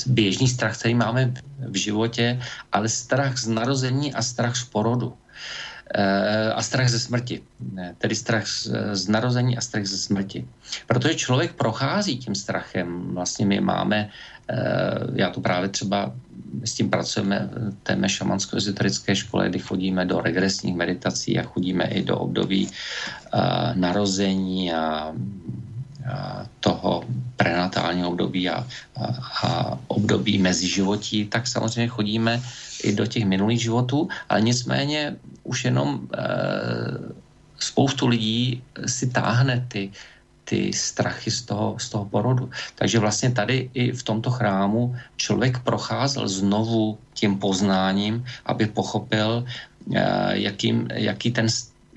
[0.08, 2.40] běžný strach, který máme v životě,
[2.72, 5.08] ale strach z narození a strach z porodu.
[5.08, 7.44] Uh, a strach ze smrti.
[7.98, 10.48] Tedy strach z, narození a strach ze smrti.
[10.88, 13.14] Protože člověk prochází tím strachem.
[13.14, 14.10] Vlastně my máme,
[15.16, 16.14] já to právě třeba
[16.64, 22.04] s tím pracujeme v té šamansko-ezoterické škole, kdy chodíme do regresních meditací a chodíme i
[22.04, 22.72] do období uh,
[23.76, 25.14] narození a,
[26.60, 27.04] toho
[27.38, 28.62] prenatálního období a,
[28.96, 29.06] a,
[29.44, 32.42] a období mezi životí, tak samozřejmě chodíme
[32.84, 36.06] i do těch minulých životů, ale nicméně už jenom uh,
[37.60, 39.92] spoustu lidí si táhne ty
[40.46, 42.50] ty strachy z toho, z toho porodu.
[42.76, 50.38] Takže vlastně tady i v tomto chrámu člověk procházel znovu tím poznáním, aby pochopil, eh,
[50.46, 51.48] jakým, jaký ten,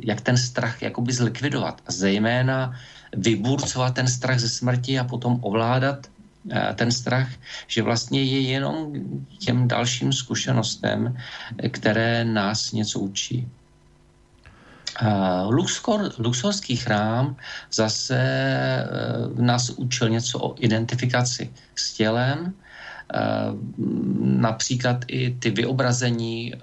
[0.01, 1.81] jak ten strach jakoby zlikvidovat.
[1.87, 2.73] A zejména
[3.13, 6.09] vyburcovat ten strach ze smrti a potom ovládat
[6.51, 7.29] eh, ten strach,
[7.67, 8.93] že vlastně je jenom
[9.39, 11.17] těm dalším zkušenostem,
[11.69, 13.49] které nás něco učí.
[15.49, 17.37] Luxor, luxorský chrám
[17.73, 22.55] zase uh, nás učil něco o identifikaci s tělem,
[24.21, 26.55] například i ty vyobrazení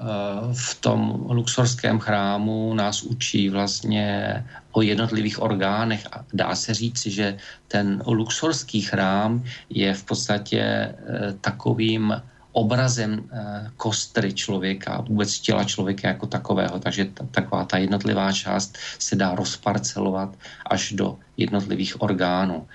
[0.53, 7.37] v tom luxorském chrámu nás učí vlastně o jednotlivých orgánech a dá se říci, že
[7.67, 10.95] ten luxorský chrám je v podstatě
[11.41, 12.21] takovým
[12.56, 16.80] obrazem eh, kostry člověka, vůbec těla člověka jako takového.
[16.80, 22.68] Takže ta, taková ta jednotlivá část se dá rozparcelovat až do jednotlivých orgánů.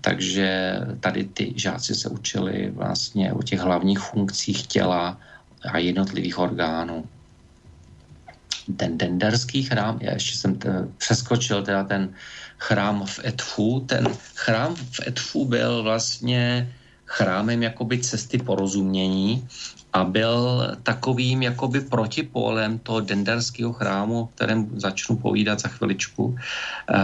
[0.00, 5.18] Takže tady ty žáci se učili vlastně o těch hlavních funkcích těla
[5.72, 7.04] a jednotlivých orgánů.
[8.76, 12.10] Ten denderský chrám, já ještě jsem t- přeskočil teda ten
[12.58, 13.80] chrám v Etfu.
[13.86, 16.66] Ten chrám v Etfu byl vlastně
[17.10, 19.42] chrámem jakoby cesty porozumění
[19.92, 26.94] a byl takovým jakoby protipólem toho denderského chrámu, o kterém začnu povídat za chviličku, eh,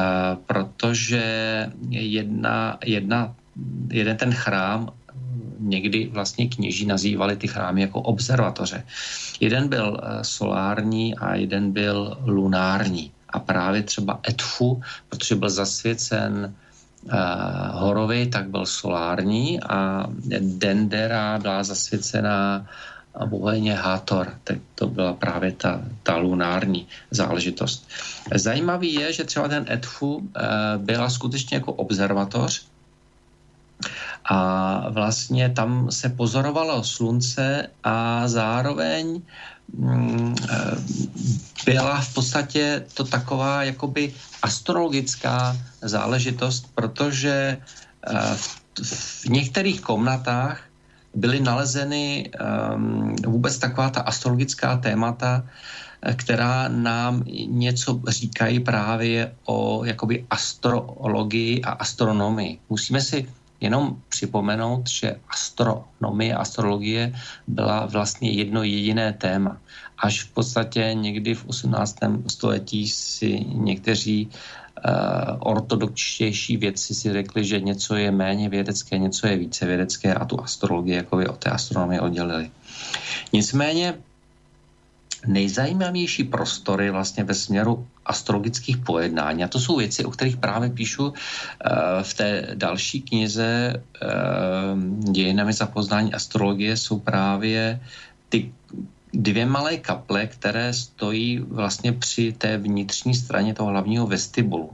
[0.46, 1.24] protože
[1.90, 3.34] jedna, jedna,
[3.90, 4.94] jeden ten chrám
[5.58, 8.86] někdy vlastně kněží nazývali ty chrámy jako observatoře.
[9.40, 13.10] Jeden byl eh, solární a jeden byl lunární.
[13.28, 16.54] A právě třeba Etfu, protože byl zasvěcen
[17.06, 20.06] uh, Horovi, tak byl solární a
[20.40, 22.66] Dendera byla zasvěcená
[23.26, 27.88] bohyně Hathor, tak to byla právě ta, ta lunární záležitost.
[28.34, 30.22] Zajímavý je, že třeba ten Edfu uh,
[30.76, 32.66] byla skutečně jako observatoř
[34.28, 39.22] a vlastně tam se pozorovalo slunce a zároveň
[39.74, 40.76] Mm, eh,
[41.64, 47.58] byla v podstatě to taková jakoby astrologická záležitost, protože
[48.06, 48.36] eh,
[48.82, 50.60] v některých komnatách
[51.14, 55.42] byly nalezeny ehm, vůbec taková ta astrologická témata,
[56.02, 62.58] eh, která nám něco říkají právě o jakoby astrologii a astronomii.
[62.70, 63.26] Musíme si
[63.60, 67.12] jenom připomenout, že astronomie, astrologie
[67.46, 69.56] byla vlastně jedno jediné téma.
[69.98, 71.96] Až v podstatě někdy v 18.
[72.26, 74.32] století si někteří uh,
[75.40, 80.40] ortodoxtější vědci si řekli, že něco je méně vědecké, něco je více vědecké a tu
[80.40, 82.50] astrologii jako by od té astronomie oddělili.
[83.32, 83.94] Nicméně
[85.26, 89.44] nejzajímavější prostory vlastně ve směru astrologických pojednání.
[89.44, 91.14] A to jsou věci, o kterých právě píšu uh,
[92.02, 97.80] v té další knize uh, Dějinami za poznání astrologie, jsou právě
[98.28, 98.52] ty
[99.16, 104.70] dvě malé kaple, které stojí vlastně při té vnitřní straně toho hlavního vestibulu.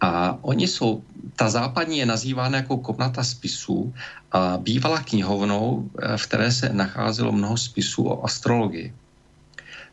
[0.00, 1.02] A oni jsou,
[1.36, 3.94] ta západní je nazývána jako komnata spisů
[4.32, 8.92] a bývala knihovnou, eh, v které se nacházelo mnoho spisů o astrologii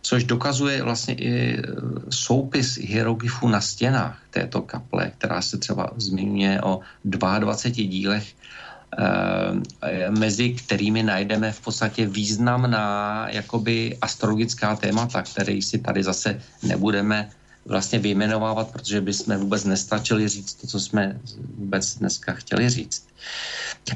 [0.02, 1.64] což dokazuje vlastně i e,
[2.10, 10.49] soupis hieroglyfů na stěnách této kaple, která se třeba zmiňuje o 22 dílech, e, mezi
[10.49, 17.30] kterými najdeme v podstatě významná jakoby astrologická témata, které si tady zase nebudeme
[17.68, 21.19] vlastně vyjmenovávat, protože bychom vůbec nestačili říct to, co jsme
[21.57, 23.07] vůbec dneska chtěli říct.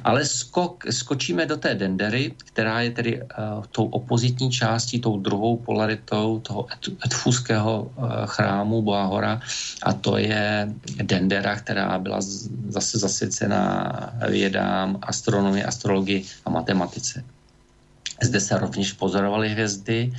[0.04, 3.28] Ale skok, skočíme do té dendery, která je tedy uh,
[3.72, 6.68] tou opozitní částí, tou druhou polaritou toho
[7.06, 9.42] etfuského uh, chrámu Boahora
[9.84, 10.74] a to je
[11.04, 13.92] dendera, která byla z, zase zasvěcená
[14.30, 17.24] vědám, astronomii, astrologii a matematice.
[18.22, 20.14] Zde se rovněž pozorovaly hvězdy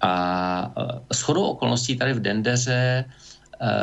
[0.00, 0.72] a
[1.10, 3.04] e, shodou okolností tady v Dendeře e,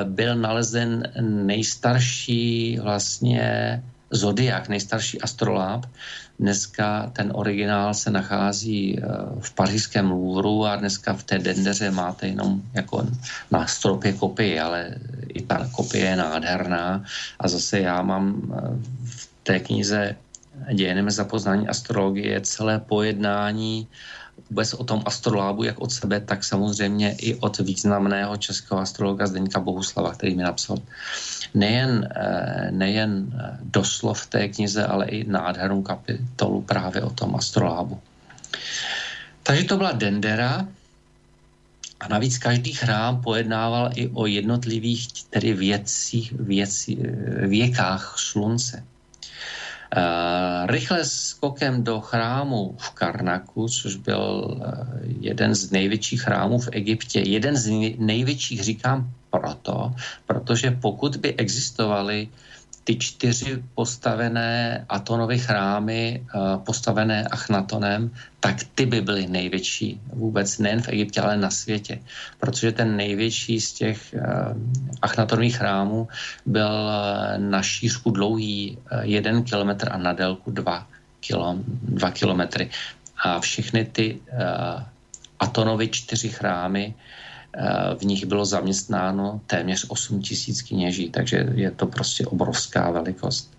[0.04, 5.86] byl nalezen nejstarší vlastně zodiak, nejstarší astroláb.
[6.40, 9.02] Dneska ten originál se nachází e,
[9.40, 13.08] v pařížském Louvru a dneska v té dendeře máte jenom jako
[13.52, 14.96] na stropě kopii, ale
[15.28, 17.04] i ta kopie je nádherná.
[17.40, 18.42] A zase já mám
[19.06, 20.16] v té knize
[20.74, 23.88] Dějineme za poznání astrologie celé pojednání
[24.50, 29.60] vůbec o tom astrolábu, jak od sebe, tak samozřejmě i od významného českého astrologa Zdeňka
[29.60, 30.78] Bohuslava, který mi napsal
[31.54, 38.00] nejen, eh, nejen eh, doslov té knize, ale i nádhernou kapitolu právě o tom astrolábu.
[39.44, 40.68] Takže to byla Dendera,
[42.00, 48.84] a navíc každý chrám pojednával i o jednotlivých tedy věcích, věcí, eh, věkách slunce.
[49.88, 54.64] Uh, rychle skokem do chrámu v Karnaku, což byl uh,
[55.20, 57.20] jeden z největších chrámů v Egyptě.
[57.20, 59.96] Jeden z největších říkám proto,
[60.26, 62.28] protože pokud by existovaly
[62.88, 70.80] ty čtyři postavené Atonové chrámy, eh, postavené Achnatonem, tak ty by byly největší vůbec nejen
[70.82, 72.00] v Egyptě, ale na světě.
[72.40, 74.24] Protože ten největší z těch eh,
[75.04, 76.08] Achnatonových chrámů
[76.48, 80.88] byl eh, na šířku dlouhý jeden kilometr a na délku dva
[81.20, 81.60] kilo,
[81.92, 82.72] dva kilometry.
[83.20, 84.22] A všechny ty
[85.40, 86.94] Atonovy čtyři chrámy,
[88.00, 93.52] v nich bylo zaměstnáno téměř 8 tisíc kněží, takže je to prostě obrovská velikost.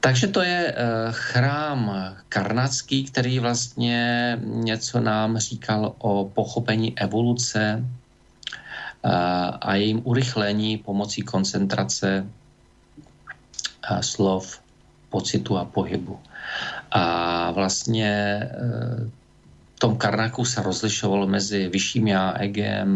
[0.00, 0.74] Takže to je
[1.10, 1.92] chrám
[2.28, 7.84] karnatský, který vlastně něco nám říkal o pochopení evoluce
[9.60, 12.26] a jejím urychlení pomocí koncentrace
[14.00, 14.60] slov,
[15.10, 16.18] pocitu a pohybu.
[16.90, 18.40] A vlastně
[19.78, 22.90] tom Karnaku se rozlišovalo mezi vyšším já, egem,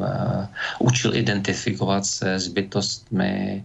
[0.00, 0.46] uh,
[0.78, 3.64] učil identifikovat se s bytostmi,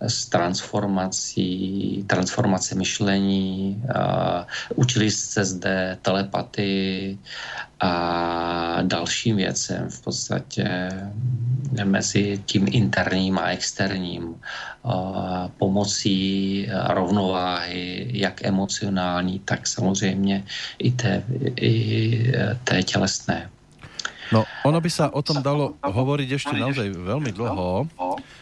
[0.00, 4.44] s transformací, transformace myšlení, uh,
[4.74, 7.18] učili se zde telepatii
[7.80, 10.88] a dalším věcem v podstatě
[11.84, 14.34] mezi tím interním a externím
[15.58, 20.44] pomocí rovnováhy, jak emocionální, tak samozřejmě
[20.78, 21.22] i té,
[21.56, 22.32] i
[22.64, 23.50] té tělesné.
[24.34, 27.86] No, ono by sa o tom dalo hovoriť ešte naozaj veľmi dlho.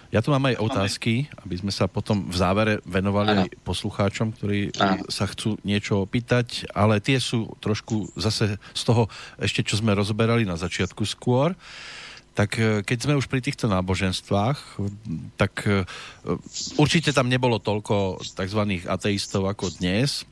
[0.08, 4.72] Ja tu mám aj otázky, aby sme sa potom v závere venovali aj poslucháčom, ktorí
[5.12, 10.48] sa chcú niečo opýtať, ale tie sú trošku zase z toho ešte, čo sme rozoberali
[10.48, 11.52] na začiatku skôr.
[12.32, 14.80] Tak e, keď sme už pri týchto náboženstvách,
[15.36, 15.84] tak e,
[16.80, 18.60] určite tam nebolo toľko tzv.
[18.88, 20.24] ateistov ako dnes,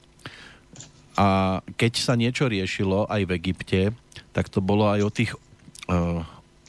[1.20, 3.80] a keď sa niečo riešilo aj v Egypte,
[4.32, 5.36] tak to bolo aj o tých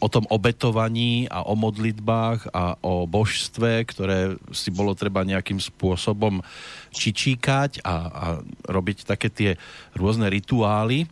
[0.01, 6.41] o tom obetovaní a o modlitbách a o božstve, ktoré si bolo treba nejakým spôsobom
[6.89, 8.25] čičíkať a, a
[8.65, 9.51] robiť také tie
[9.93, 11.05] rôzne rituály.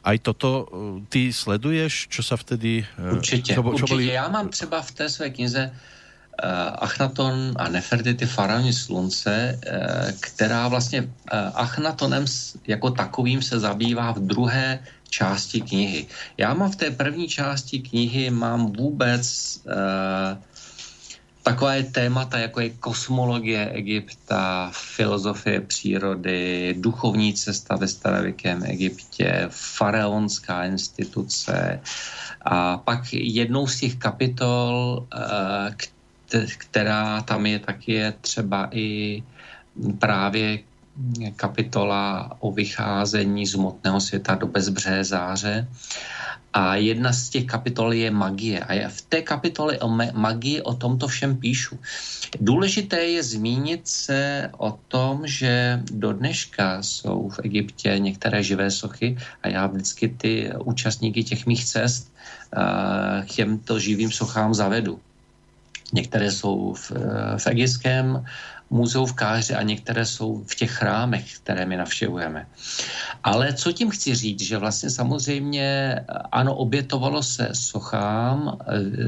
[0.00, 0.64] Aj toto uh,
[1.12, 2.88] ty sleduješ, čo sa vtedy...
[2.96, 3.92] Uh, určitě, čo, čo určitě.
[3.92, 4.06] Boli...
[4.08, 5.76] Já mám třeba v té své knize Eh,
[6.78, 12.24] Achnaton a Nefertiti faraoni slunce, eh, která vlastně eh, Achnatonem
[12.66, 14.78] jako takovým se zabývá v druhé
[15.10, 16.06] části knihy.
[16.38, 19.26] Já mám v té první části knihy mám vůbec
[21.42, 31.80] takové témata, jako je kosmologie Egypta, filozofie přírody, duchovní cesta ve starověkém Egyptě, faraonská instituce.
[32.40, 35.06] A pak jednou z těch kapitol,
[36.58, 39.22] která tam je, tak je třeba i
[39.98, 40.58] právě
[41.36, 45.68] kapitola o vycházení z hmotného světa do bezbřehé záře.
[46.52, 48.60] A jedna z těch kapitol je magie.
[48.60, 51.78] A já v té kapitole o magii o tomto všem píšu.
[52.40, 59.18] Důležité je zmínit se o tom, že do dneška jsou v Egyptě některé živé sochy
[59.42, 62.12] a já vždycky ty účastníky těch mých cest
[63.26, 65.00] k těmto živým sochám zavedu.
[65.92, 66.92] Některé jsou v,
[67.38, 68.24] v Egyptském
[68.70, 72.46] muzeu v Káře a některé jsou v těch chrámech, které my navštěvujeme.
[73.24, 75.96] Ale co tím chci říct, že vlastně samozřejmě
[76.32, 78.58] ano, obětovalo se sochám,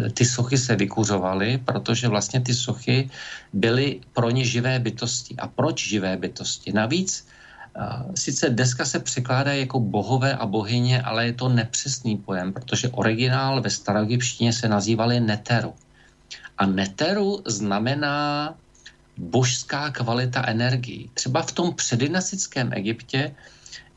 [0.07, 3.11] eh, ty sochy se vykuřovaly, protože vlastně ty sochy
[3.53, 5.35] byly pro ně živé bytosti.
[5.39, 6.73] A proč živé bytosti?
[6.73, 7.27] Navíc
[7.79, 12.89] eh, Sice deska se překládá jako bohové a bohyně, ale je to nepřesný pojem, protože
[12.89, 15.75] originál ve staroegyptštině se nazývaly neteru.
[16.63, 18.55] A neteru znamená
[19.19, 21.11] božská kvalita energií.
[21.15, 23.35] Třeba v tom předinasickém Egyptě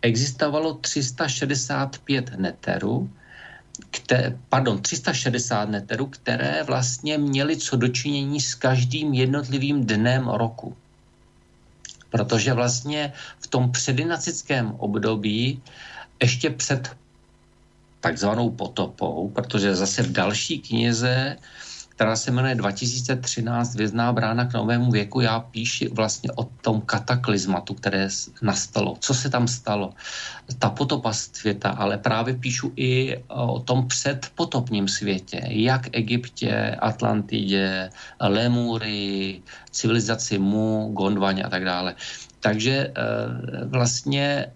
[0.01, 3.09] existovalo 365 neterů,
[3.91, 10.77] které, pardon, 360 neterů, které vlastně měly co dočinění s každým jednotlivým dnem roku.
[12.09, 15.61] Protože vlastně v tom předinacickém období
[16.21, 16.95] ještě před
[17.99, 21.37] takzvanou potopou, protože zase v další knize
[21.95, 25.21] která se jmenuje 2013 Vězná brána k novému věku.
[25.21, 28.07] Já píši vlastně o tom kataklizmatu, které
[28.41, 28.97] nastalo.
[28.99, 29.93] Co se tam stalo?
[30.59, 35.41] Ta potopa světa, ale právě píšu i o tom předpotopním světě.
[35.47, 37.89] Jak Egyptě, Atlantidě,
[38.19, 39.41] Lemury,
[39.71, 41.95] civilizaci Mu, Gondvaně a tak dále.
[42.39, 44.51] Takže eh, vlastně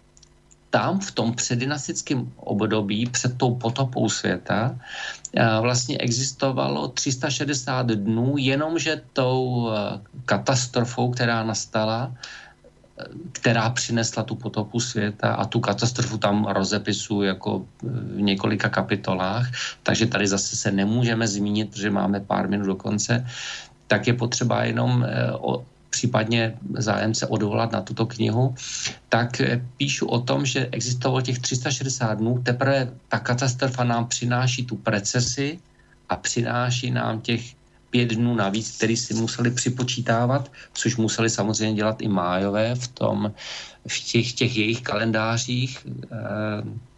[0.69, 4.77] tam v tom předinastickém období, před tou potopou světa,
[5.33, 14.35] eh, vlastně existovalo 360 dnů, jenomže tou eh, katastrofou, která nastala, eh, která přinesla tu
[14.35, 19.49] potopu světa a tu katastrofu tam rozepisu jako v několika kapitolách,
[19.83, 23.25] takže tady zase se nemůžeme zmínit, protože máme pár minut do konce,
[23.87, 25.05] tak je potřeba jenom
[25.89, 28.55] případně zájem se odvolat na tuto knihu,
[29.09, 34.65] tak eh, píšu o tom, že existovalo těch 360 dnů, teprve ta katastrofa nám přináší
[34.65, 35.59] tu precesi
[36.09, 37.41] a přináší nám těch
[37.89, 43.33] pět dnů navíc, který si museli připočítávat, což museli samozřejmě dělat i májové v tom,
[43.87, 46.89] v těch, těch jejich kalendářích, eh,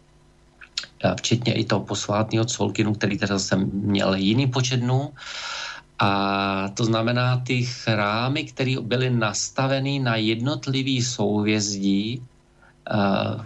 [1.16, 5.12] včetně i toho posvátného Colkinu, který teda jsem měl jiný počet dnů.
[6.02, 13.44] A to znamená, ty chrámy, které byly nastaveny na jednotlivý souvězdí eh,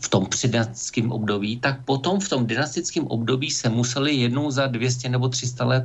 [0.00, 5.08] v tom předdynastickém období, tak potom v tom dynastickém období se museli jednou za 200
[5.08, 5.84] nebo 300 let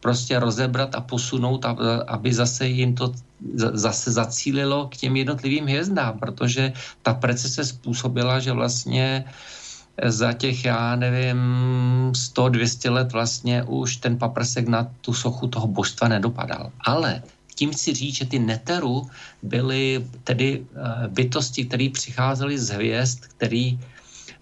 [0.00, 1.64] prostě rozebrat a posunout,
[2.06, 3.14] aby zase jim to
[3.72, 6.72] zase zacílilo k těm jednotlivým hvězdám, protože
[7.02, 9.24] ta precese způsobila, že vlastně
[10.06, 11.38] za těch, já nevím,
[12.12, 16.72] 100-200 let vlastně už ten paprsek na tu sochu toho božstva nedopadal.
[16.80, 17.22] Ale
[17.54, 19.06] tím chci říct, že ty neteru
[19.42, 23.70] byly tedy eh, bytosti, které přicházely z hvězd, které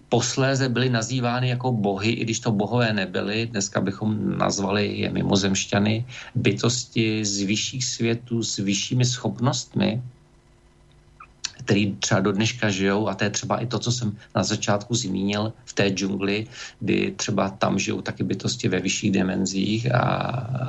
[0.09, 3.45] posléze byly nazývány jako bohy, i když to bohové nebyly.
[3.45, 6.05] Dneska bychom nazvali je mimozemšťany,
[6.35, 10.01] bytosti z vyšších světů, s vyššími schopnostmi,
[11.63, 14.95] který třeba do dneška žijou a to je třeba i to, co jsem na začátku
[14.95, 16.47] zmínil v té džungli,
[16.79, 20.01] kdy třeba tam žijou taky bytosti ve vyšších dimenzích a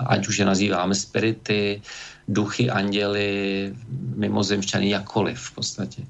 [0.06, 1.82] ať už je nazýváme spirity,
[2.28, 3.74] duchy, anděly,
[4.16, 6.02] mimozemšťany, jakkoliv v podstatě.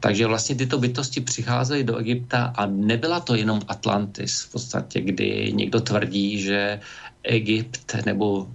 [0.00, 5.52] Takže vlastně tyto bytosti přicházely do Egypta a nebyla to jenom Atlantis v podstatě, kdy
[5.54, 6.80] někdo tvrdí, že
[7.22, 8.48] Egypt nebo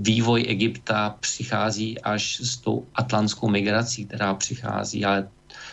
[0.00, 5.28] vývoj Egypta přichází až s tou atlantskou migrací, která přichází, ale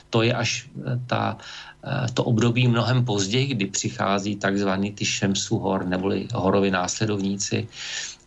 [0.09, 1.37] to je až eh, ta,
[1.83, 7.67] eh, to období mnohem později, kdy přichází takzvaný ty Šemsu hor, neboli horovi následovníci,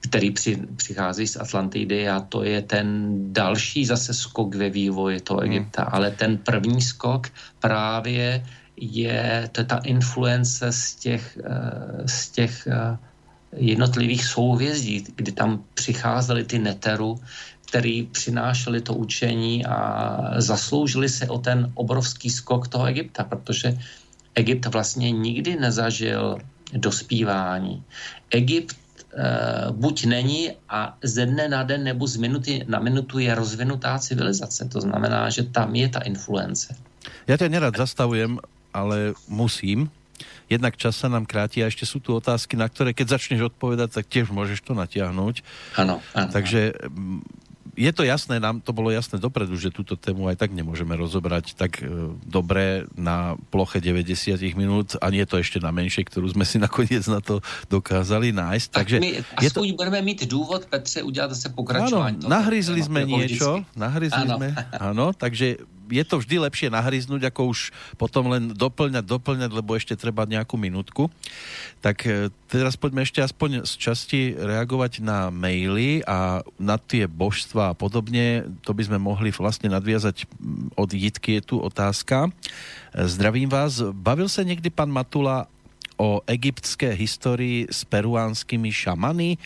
[0.01, 2.89] který při, přichází z Atlantidy a to je ten
[3.33, 5.53] další zase skok ve vývoji toho hmm.
[5.53, 5.83] Egypta.
[5.83, 5.91] Hmm.
[5.93, 7.29] Ale ten první skok
[7.61, 8.45] právě
[8.81, 12.69] je, to je ta influence z těch, eh, z těch
[13.57, 17.21] jednotlivých souvězdí, kdy tam přicházely ty neteru,
[17.69, 19.81] který přinášeli to učení a
[20.37, 23.79] zasloužili se o ten obrovský skok toho Egypta, protože
[24.35, 26.39] Egypt vlastně nikdy nezažil
[26.73, 27.83] dospívání.
[28.31, 33.35] Egypt e, buď není a ze dne na den nebo z minuty na minutu je
[33.35, 34.65] rozvinutá civilizace.
[34.65, 36.75] To znamená, že tam je ta influence.
[37.27, 38.39] Já tě nerad zastavujem,
[38.75, 39.91] ale musím,
[40.51, 44.03] jednak čas sa nám kráti a ešte sú tu otázky, na ktoré keď začneš odpovedať,
[44.03, 45.47] tak tiež môžeš to natiahnuť.
[45.79, 46.03] Áno.
[46.13, 47.23] Takže mm,
[47.79, 51.55] je to jasné, nám to bolo jasné dopredu, že túto tému aj tak nemôžeme rozobrať
[51.55, 56.45] tak e, dobre na ploche 90 minút a nie to ešte na menšej, ktorú sme
[56.45, 57.41] si nakoniec na to
[57.73, 58.69] dokázali nájsť.
[58.69, 59.11] Tak Takže my
[59.41, 59.61] je to...
[59.77, 62.21] budeme mít důvod, Petře, udělat zase pokračování.
[62.21, 67.75] Áno, nahryzli sme niečo, nahryzli sme, áno, takže je to vždy lepšie nahryznúť, ako už
[67.99, 71.11] potom len doplňať, doplňať, lebo ešte treba nejakú minútku.
[71.83, 77.75] Tak e, teraz poďme ešte aspoň z časti reagovať na maily a na tie božstva
[77.75, 78.47] a podobne.
[78.65, 80.31] To by sme mohli vlastne nadviazať
[80.79, 82.31] od Jitky, je tu otázka.
[82.31, 82.31] E,
[83.05, 83.83] zdravím vás.
[83.83, 85.51] Bavil sa niekdy pan Matula
[86.01, 89.37] o egyptské historii s peruánskymi šamany?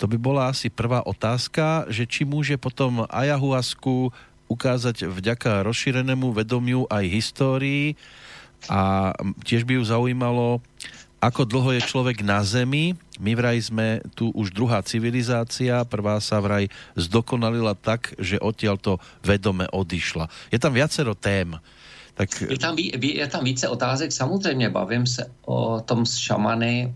[0.00, 4.08] To by bola asi prvá otázka, že či môže potom ayahuasku
[4.50, 7.94] ukázať vďaka rozšírenému vedomiu aj histórii
[8.66, 9.14] a
[9.46, 10.58] tiež by ju zaujímalo,
[11.20, 12.96] ako dlho je človek na Zemi.
[13.20, 18.92] My vraj sme tu už druhá civilizácia, prvá sa vraj zdokonalila tak, že odtiaľ to
[19.20, 20.32] vedome odišla.
[20.48, 21.60] Je tam viacero tém.
[22.16, 22.28] Tak...
[22.40, 26.92] Je, tam, je tam více otázek, samozřejmě bavím se o tom s šamany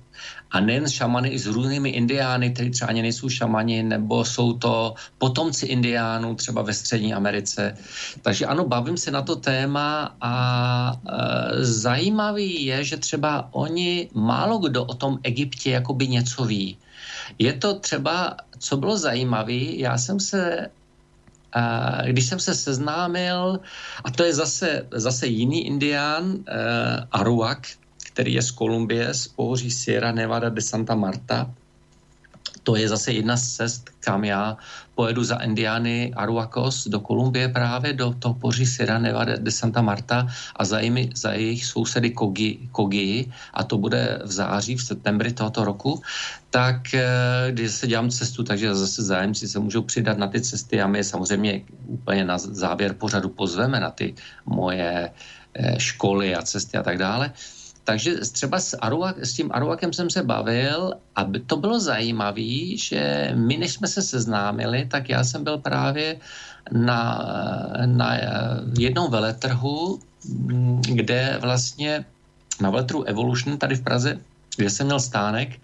[0.55, 4.95] a nejen šamany i s různými indiány, kteří třeba ani nejsou šamani, nebo jsou to
[5.19, 7.75] potomci indiánů třeba ve Střední Americe.
[8.23, 10.35] Takže ano, bavím se na to téma a
[10.95, 16.79] e, zajímavý je, že třeba oni, málo kdo o tom Egyptě jakoby něco ví.
[17.39, 20.71] Je to třeba, co bylo zajímavé, já jsem se
[22.07, 23.61] když jsem se seznámil,
[24.05, 26.43] a to je zase, zase jiný indián, uh,
[27.15, 27.79] Aruak,
[28.15, 31.51] který je z Kolumbie, z pohoří Sierra Nevada de Santa Marta.
[32.63, 34.57] To je zase jedna z cest, kam já
[34.95, 40.27] pojedu za Indiány Aruacos do Kolumbie právě, do toho poří Sierra Nevada de Santa Marta
[40.57, 45.33] a za, jimi, za jejich sousedy Kogi, Kogi, a to bude v září, v septembri
[45.33, 46.03] tohoto roku,
[46.51, 47.07] tak eh,
[47.51, 50.99] když se dělám cestu, takže zase zájemci se můžou přidat na ty cesty a my
[50.99, 54.15] je samozřejmě úplně na závěr pořadu pozveme na ty
[54.47, 55.11] moje
[55.55, 57.35] eh, školy a cesty a tak dále.
[57.85, 63.33] Takže třeba s, Aruak, s tím Aruakem jsem se bavil a to bylo zajímavé, že
[63.35, 66.17] my, než jsme se seznámili, tak já jsem byl právě
[66.73, 67.27] na,
[67.87, 68.19] na
[68.79, 70.01] jednom veletrhu,
[70.81, 72.05] kde vlastně
[72.61, 74.19] na veletrhu Evolution tady v Praze,
[74.57, 75.61] kde jsem měl stánek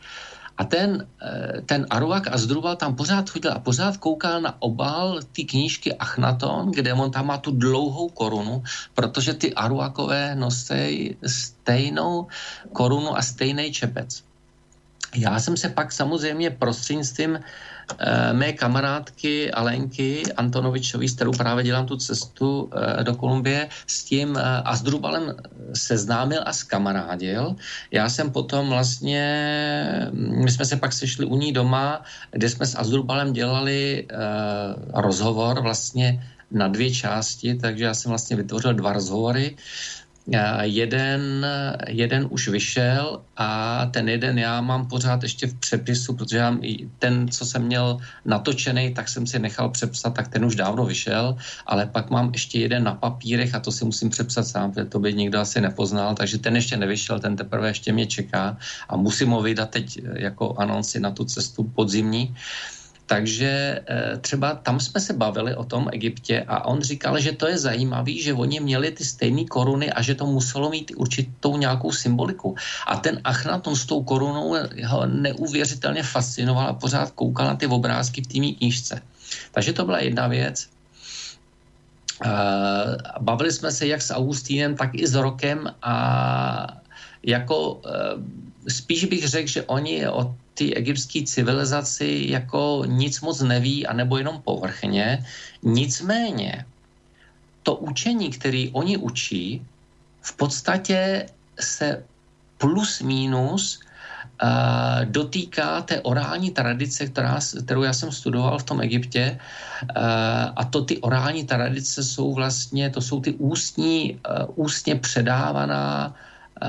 [0.60, 5.24] A ten, eh, ten Aruak a Zdrubal tam pořád chodil a pořád koukal na obal
[5.32, 8.62] té knížky Achnaton, kde on tam má tu dlouhou korunu,
[8.92, 12.28] protože ty Aruakové nosí stejnou
[12.76, 14.29] korunu a stejný čepec.
[15.16, 17.38] Já jsem se pak samozřejmě prostřednictvím
[17.98, 24.04] Eh, mé kamarádky Alenky Antonovičový, s kterou právě dělám tu cestu eh, do Kolumbie, s
[24.04, 25.34] tím eh, a s Drubalem
[25.74, 27.56] seznámil a skamarádil.
[27.90, 29.26] Já jsem potom vlastně,
[30.12, 34.06] my jsme se pak sešli u ní doma, kde jsme s Azdrubalem dělali
[34.94, 39.56] rozhovor vlastně na dvě části, takže já jsem vlastně vytvořil dva rozhovory.
[40.62, 41.46] Jeden,
[41.88, 46.56] jeden už vyšel a ten jeden já mám pořád ještě v přepisu, protože já,
[46.98, 51.36] ten, co jsem měl natočený, tak jsem si nechal přepsat, tak ten už dávno vyšel,
[51.66, 54.98] ale pak mám ještě jeden na papírech a to si musím přepsat sám, protože to
[54.98, 58.56] by nikdo asi nepoznal, takže ten ještě nevyšel, ten teprve ještě mě čeká
[58.88, 62.28] a musím ho vydat teď jako anonci na tu cestu podzimní.
[62.28, 62.79] Uh,
[63.10, 67.50] takže eh, třeba tam jsme se bavili o tom Egyptě a on říkal, že to
[67.50, 71.90] je zajímavé, že oni měli ty stejné koruny a že to muselo mít určitou nějakou
[71.90, 72.54] symboliku.
[72.86, 74.54] A ten Achnaton s tou korunou
[74.86, 79.02] ho neuvěřitelně fascinoval a pořád koukal na ty obrázky v té knížce.
[79.50, 80.70] Takže to byla jedna věc.
[82.22, 82.30] Eh,
[83.20, 85.96] bavili jsme se jak s Augustínem, tak i s Rokem a
[87.26, 93.86] jako eh, spíš bych řekl, že oni od té egyptské civilizaci jako nic moc neví,
[93.86, 95.24] anebo jenom povrchně.
[95.62, 96.64] Nicméně
[97.62, 99.62] to učení, který oni učí,
[100.20, 101.26] v podstatě
[101.60, 102.04] se
[102.58, 103.80] plus minus
[104.42, 109.38] uh, dotýká té orální tradice, která, kterou já jsem studoval v tom Egyptě.
[109.38, 110.02] Uh,
[110.56, 116.14] a to ty orální tradice jsou vlastně, to jsou ty ústní, uh, ústně předávaná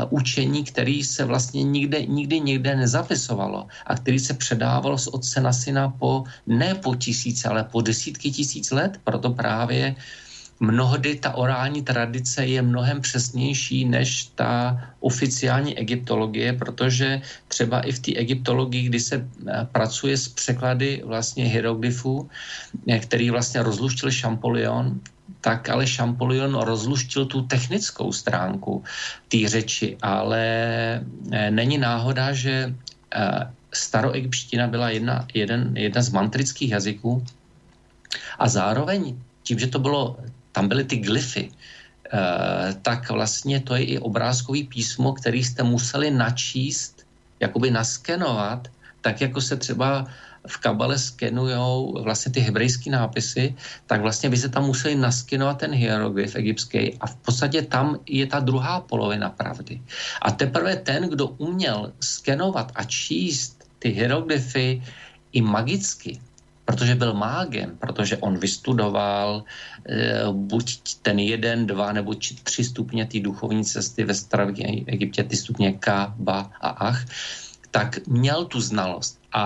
[0.09, 5.53] učení, který se vlastně nikde, nikdy nikde nezapisovalo a který se předávalo z otce na
[5.53, 8.99] syna po, ne po tisíce, ale po desítky tisíc let.
[9.03, 9.95] Proto právě
[10.61, 17.99] mnohdy ta orální tradice je mnohem přesnější než ta oficiální egyptologie, protože třeba i v
[17.99, 22.29] té egyptologii, kdy se eh, pracuje s překlady vlastně hieroglyfů,
[22.87, 25.01] eh, který vlastně rozluštil Champollion,
[25.41, 28.83] tak ale Champollion rozluštil tu technickou stránku
[29.27, 30.43] té řeči, ale
[31.31, 32.73] eh, není náhoda, že
[33.15, 37.23] eh, staroegypština byla jedna, jeden, jedna z mantrických jazyků.
[38.39, 40.17] A zároveň tím, že to bylo,
[40.51, 46.11] tam byly ty glyfy, eh, tak vlastně to je i obrázkový písmo, který jste museli
[46.11, 47.07] načíst,
[47.39, 48.67] jakoby naskenovat,
[49.01, 50.05] tak jako se třeba
[50.47, 53.55] v Kabale skenujou vlastně ty hebrejské nápisy,
[53.85, 58.27] tak vlastně by se tam museli naskenovat ten hieroglyf egyptský a v podstatě tam je
[58.27, 59.81] ta druhá polovina pravdy.
[60.21, 64.81] A teprve ten, kdo uměl skenovat a číst ty hieroglyfy
[65.31, 66.19] i magicky,
[66.65, 69.43] protože byl mágem, protože on vystudoval
[69.85, 74.55] e, buď ten jeden, dva nebo či, tři stupně té duchovní cesty ve starém
[74.87, 77.05] Egyptě, ty stupně K, Ba a Ach,
[77.71, 79.45] tak měl tu znalost a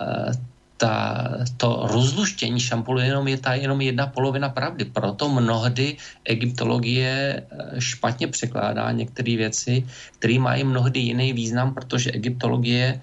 [0.00, 0.32] e,
[0.76, 4.84] ta, to rozluštění šampulu jenom je ta jenom jedna polovina pravdy.
[4.84, 7.44] Proto mnohdy egyptologie e,
[7.80, 9.86] špatně překládá některé věci,
[10.18, 13.00] které mají mnohdy jiný význam, protože egyptologie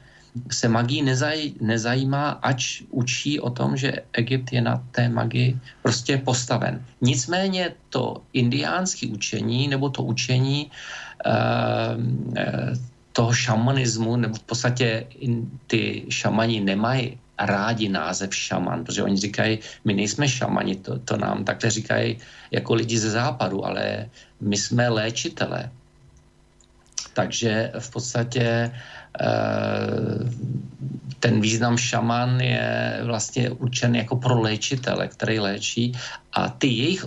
[0.52, 6.18] se magii nezaj, nezajímá, ač učí o tom, že Egypt je na té magii prostě
[6.18, 6.86] postaven.
[7.02, 10.72] Nicméně to indiánské učení nebo to učení
[11.26, 12.02] uh,
[13.14, 15.06] toho šamanismu, nebo v podstatě
[15.68, 21.44] ty šamani nemají rádi název šaman, protože oni říkají, my nejsme šamani, to, to nám
[21.46, 22.18] takhle říkají
[22.52, 24.10] jako lidi ze západu, ale
[24.42, 25.70] my jsme léčitelé.
[27.14, 28.72] Takže v podstatě
[29.22, 29.30] eh,
[31.20, 35.94] ten význam šaman je vlastně určen jako pro léčitele, který léčí
[36.34, 37.06] a ty jejich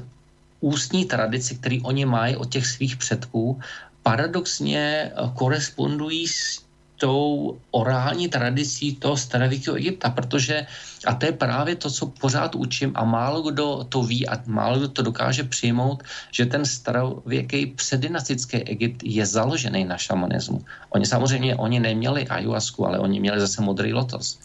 [0.61, 3.61] ústní tradice, které oni mají od těch svých předků,
[4.07, 6.63] paradoxně korespondují s
[6.97, 10.67] tou orální tradicí toho starověkého Egypta, protože
[11.07, 14.79] a to je právě to, co pořád učím a málo kdo to ví a málo
[14.79, 20.65] kdo to dokáže přijmout, že ten starověký předynastický Egypt je založený na šamanismu.
[20.91, 24.39] Oni samozřejmě, oni neměli ayahuasku, ale oni měli zase modrý lotos.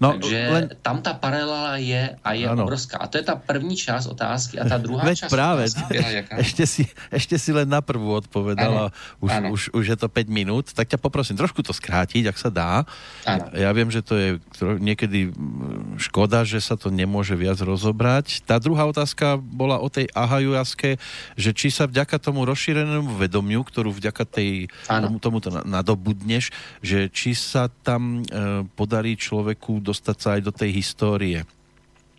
[0.00, 0.64] No, Takže len...
[0.82, 2.62] tam ta paralela je a je ano.
[2.62, 2.98] obrovská.
[2.98, 5.66] A to je ta první část otázky a ta druhá Veď část právě,
[6.08, 6.36] jaká?
[6.36, 8.96] Ještě si, ještě si len na prvú odpovedala, ano.
[9.20, 9.48] Už, ano.
[9.50, 12.84] Už, už je to 5 minút, tak ťa poprosím trošku to skrátiť, ak sa dá.
[13.26, 13.50] Ano.
[13.54, 14.28] Ja viem, že to je
[14.80, 15.30] niekedy
[15.98, 18.42] škoda, že sa to nemôže viac rozobrať.
[18.44, 20.96] Tá druhá otázka bola o tej ahajujaske,
[21.34, 26.50] že či sa vďaka tomu rozšírenému vedomiu, ktorú vďaka tej, tomu, tomuto nadobudneš,
[26.84, 31.38] že či sa tam e, podarí človeku dostať sa aj do tej histórie.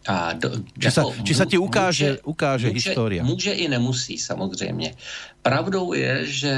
[0.05, 3.21] A do, či, jako, sa, či sa ti ukáže, může, ukáže může, história?
[3.23, 4.93] Může i nemusí, samozřejmě.
[5.41, 6.53] Pravdou je, že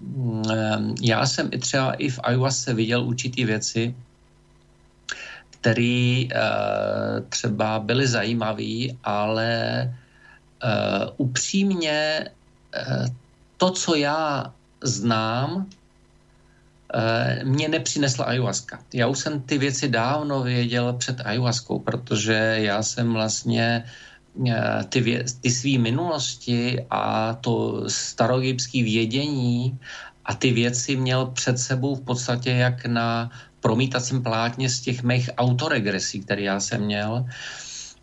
[0.00, 3.94] mm, já jsem i třeba i v ayahuasce viděl určitý věci,
[5.60, 9.50] které uh, třeba byly zajímavé, ale
[10.64, 12.30] uh, upřímně
[12.74, 13.06] uh,
[13.56, 14.52] to, co já
[14.82, 15.66] znám,
[16.94, 18.78] Eh, mě nepřinesla ayahuasca.
[18.94, 23.84] Já už jsem ty věci dávno věděl před ayahuaskou, protože já jsem vlastně
[24.48, 29.78] eh, ty, vě, ty svý minulosti a to staroegyptské vědění
[30.24, 33.30] a ty věci měl před sebou v podstatě jak na
[33.60, 37.26] promítacím plátně z těch mých autoregresí, které já jsem měl.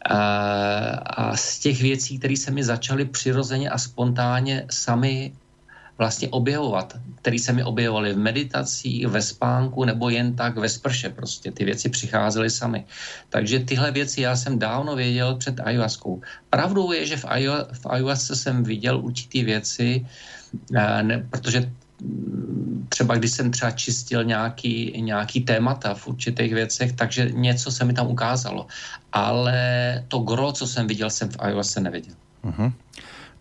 [0.05, 0.17] A,
[0.91, 5.33] a z těch věcí, které se mi začaly přirozeně a spontánně sami
[5.97, 11.09] vlastně objevovat, které se mi objevovaly v meditacích, ve spánku nebo jen tak ve sprše
[11.09, 11.51] prostě.
[11.51, 12.85] Ty věci přicházely sami.
[13.29, 16.21] Takže tyhle věci já jsem dávno věděl před ayahuaskou.
[16.49, 20.05] Pravdou je, že v, ayahu, v ayahuasce jsem viděl určitý věci,
[20.71, 21.71] ne, protože
[22.89, 27.93] třeba když jsem třeba čistil nějaký, nějaký témata v určitých věcech, takže něco se mi
[27.93, 28.67] tam ukázalo.
[29.13, 29.59] Ale
[30.07, 32.15] to gro, co jsem viděl, jsem v ayahuasce neviděl.
[32.43, 32.73] Uh-huh.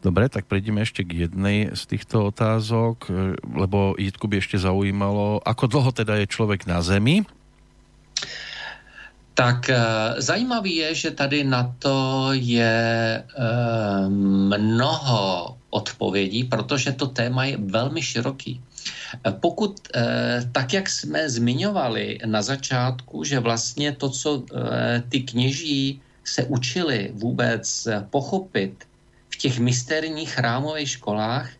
[0.04, 5.40] Dobre, tak prejdeme ešte k jednej z týchto otázok, e, lebo Jitku by ešte zaujímalo,
[5.40, 7.24] ako dlho teda je člověk na Zemi?
[9.32, 9.80] Tak e,
[10.20, 13.24] zajímavý je, že tady na to je e,
[14.60, 18.62] mnoho odpovědí, protože to téma je velmi široký.
[19.40, 19.88] Pokud,
[20.52, 24.42] tak jak jsme zmiňovali na začátku, že vlastně to, co
[25.08, 28.86] ty kněží se učili vůbec pochopit,
[29.34, 31.50] v těch mystérních chrámových školách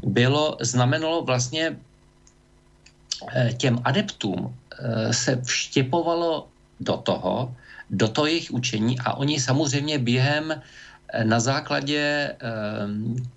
[0.00, 6.48] bylo, znamenalo vlastně eh, těm adeptům eh, se vštěpovalo
[6.80, 7.54] do toho,
[7.90, 10.62] do toho jejich učení a oni samozřejmě během eh,
[11.24, 12.34] na základě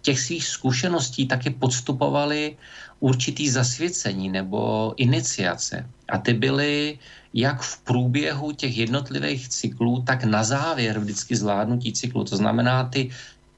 [0.02, 2.58] těch svých zkušeností taky podstupovali
[3.00, 5.86] určitý zasvěcení nebo iniciace.
[6.10, 7.00] A ty byly
[7.34, 12.24] jak v průběhu těch jednotlivých cyklů, tak na závěr vždycky zvládnutí cyklu.
[12.24, 13.10] To znamená, ty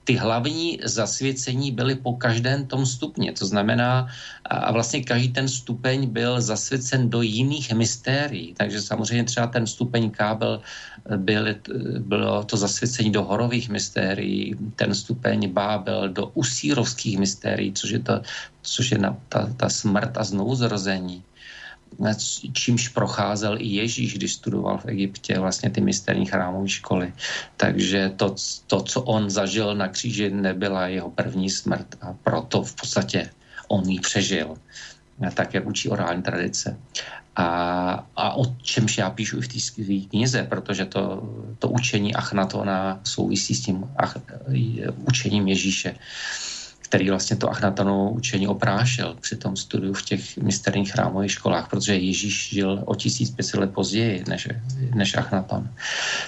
[0.05, 3.33] ty hlavní zasvěcení byly po každém tom stupně.
[3.33, 4.07] To znamená,
[4.45, 8.53] a vlastně každý ten stupeň byl zasvěcen do jiných mystérií.
[8.53, 10.61] Takže samozřejmě třeba ten stupeň K byl,
[11.17, 11.45] byl,
[11.99, 17.99] bylo to zasvěcení do horových mystérií, ten stupeň B byl do usírovských mystérií, což je,
[17.99, 18.21] to,
[18.61, 21.23] což je na, ta, ta smrt a znovuzrození
[22.53, 27.13] čímž procházel i Ježíš, když studoval v Egyptě vlastně ty misterní chrámové školy.
[27.57, 28.35] Takže to,
[28.67, 33.29] to, co on zažil na kříži, nebyla jeho první smrt a proto v podstatě
[33.67, 34.55] on ji přežil.
[35.33, 36.77] Tak, jak učí orální tradice.
[37.35, 37.47] A,
[38.15, 41.23] a o čemž já píšu i v té knize, protože to,
[41.59, 44.17] to učení Achnatona souvisí s tím ach,
[45.07, 45.91] učením Ježíše.
[45.91, 45.97] Uh,
[46.85, 51.95] který vlastně to Achnatanovo učení oprášil při tom studiu v těch misterních chrámových školách, protože
[51.95, 54.47] Ježíš žil o 1500 let později než,
[54.95, 55.69] než Achnaton.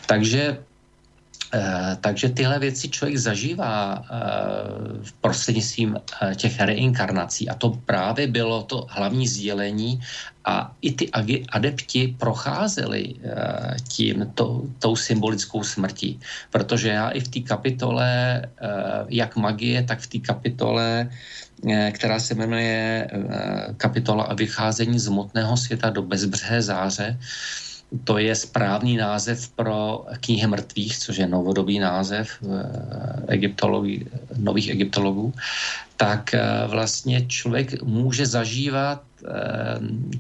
[0.06, 0.58] Takže
[2.02, 4.08] takže tyhle věci člověk zažívá eh,
[5.04, 10.00] v prostřednictvím eh, těch reinkarnací a to právě bylo to hlavní sdělení
[10.46, 11.12] a i ty
[11.52, 13.16] adepti procházeli
[13.88, 16.20] tím, to, tou symbolickou smrtí.
[16.52, 18.42] Protože já i v té kapitole,
[19.10, 21.10] jak magie, tak v té kapitole
[21.92, 23.10] která se jmenuje
[23.78, 27.20] kapitola o vycházení z motného světa do bezbřehé záře,
[28.04, 32.28] to je správný název pro knihy mrtvých, což je novodobý název
[33.28, 34.04] egyptologů,
[34.38, 35.34] nových egyptologů,
[35.98, 39.32] tak eh, vlastně člověk může zažívat eh,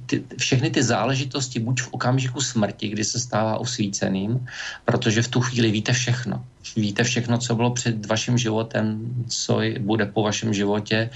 [0.06, 4.45] ty, všechny ty záležitosti buď v okamžiku smrti, kdy se stává osvíceným,
[4.85, 6.45] protože v tu chvíli víte všechno.
[6.76, 8.99] Víte všechno, co bylo před vaším životem,
[9.30, 11.10] co bude po vašem životě.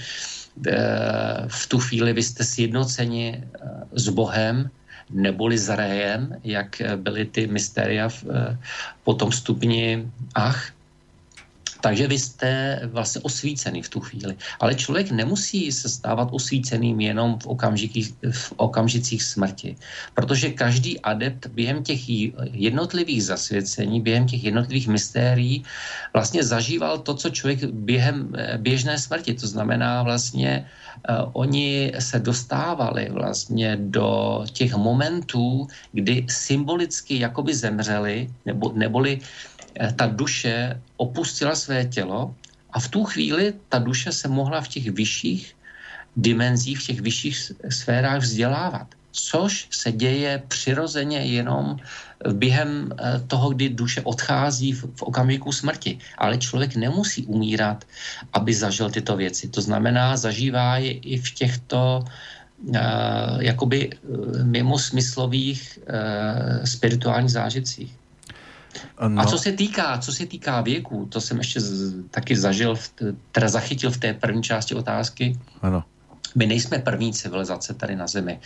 [0.66, 3.44] Eh, v tu chvíli vy jste sjednoceni
[3.92, 4.70] s Bohem,
[5.12, 8.58] neboli zrajem, jak byly ty mystéria v, eh,
[9.04, 10.72] po tom stupni Ach.
[11.82, 14.38] Takže vy jste vlastně osvícený v tu chvíli.
[14.62, 19.76] Ale člověk nemusí se stávat osvíceným jenom v, okamžicích, v okamžicích smrti.
[20.14, 22.08] Protože každý adept během těch
[22.54, 25.64] jednotlivých zasvěcení, během těch jednotlivých mystérií
[26.14, 29.34] vlastně zažíval to, co člověk během eh, běžné smrti.
[29.34, 30.70] To znamená vlastně
[31.08, 39.51] Uh, oni se dostávali vlastně do těch momentů, kdy symbolicky jakoby zemřeli, nebo, neboli Eh,
[39.96, 42.34] ta duše opustila své tělo
[42.72, 45.56] a v tu chvíli ta duše se mohla v těch vyšších
[46.16, 48.86] dimenzích, v těch vyšších sférách vzdělávat.
[49.12, 51.76] Což se děje přirozeně jenom
[52.32, 55.98] během eh, toho, kdy duše odchází v, okamžiku smrti.
[56.18, 57.84] Ale člověk nemusí umírat,
[58.32, 59.48] aby zažil tyto věci.
[59.48, 62.04] To znamená, zažívá je i v těchto
[63.40, 63.90] jakoby
[64.42, 65.78] mimo smyslových
[66.64, 68.01] spirituálních zážitcích.
[69.08, 69.22] No.
[69.22, 72.92] A co se týká, co se týká věku, to jsem ještě z, taky zažil, v,
[73.32, 75.38] teda zachytil v té první části otázky.
[75.62, 75.84] Ano.
[76.34, 78.40] My nejsme první civilizace tady na Zemi.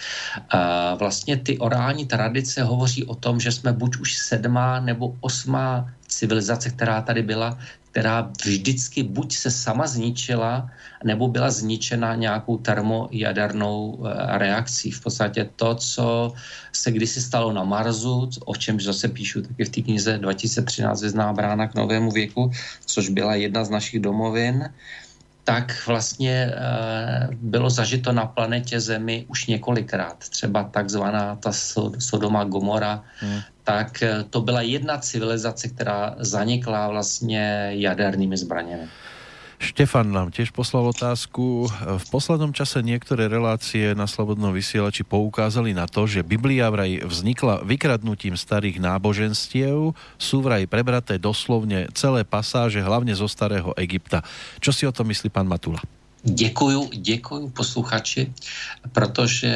[0.50, 5.90] A vlastně ty orální tradice hovoří o tom, že jsme buď už sedmá nebo osmá
[6.06, 7.58] civilizace, která tady byla,
[7.96, 10.68] která vždycky buď se sama zničila,
[11.04, 14.90] nebo byla zničena nějakou termojadernou eh, reakcí.
[14.90, 16.32] V podstatě to, co
[16.72, 21.32] se kdysi stalo na Marsu, o čem zase píšu taky v té knize 2013 Zvězdná
[21.32, 22.52] brána k novému věku,
[22.84, 24.68] což byla jedna z našich domovin,
[25.46, 26.52] tak vlastně e,
[27.32, 30.18] bylo zažito na planetě Zemi už několikrát.
[30.18, 31.52] Třeba takzvaná ta
[31.98, 38.86] Sodoma Gomora, hmm tak eh, to byla jedna civilizace, která zanikla vlastně jadernými zbraněmi.
[39.56, 41.68] Štefan nám tiež poslal otázku.
[41.70, 47.64] V poslednom čase niektoré relácie na Slobodnom vysielači poukázali na to, že Biblia vraj vznikla
[47.64, 54.20] vykradnutím starých náboženstiev, sú vraj prebraté doslovne celé pasáže, hlavne zo starého Egypta.
[54.60, 55.80] Čo si o tom myslí pán Matula?
[56.26, 58.32] Děkuju, děkuju posluchači,
[58.92, 59.52] protože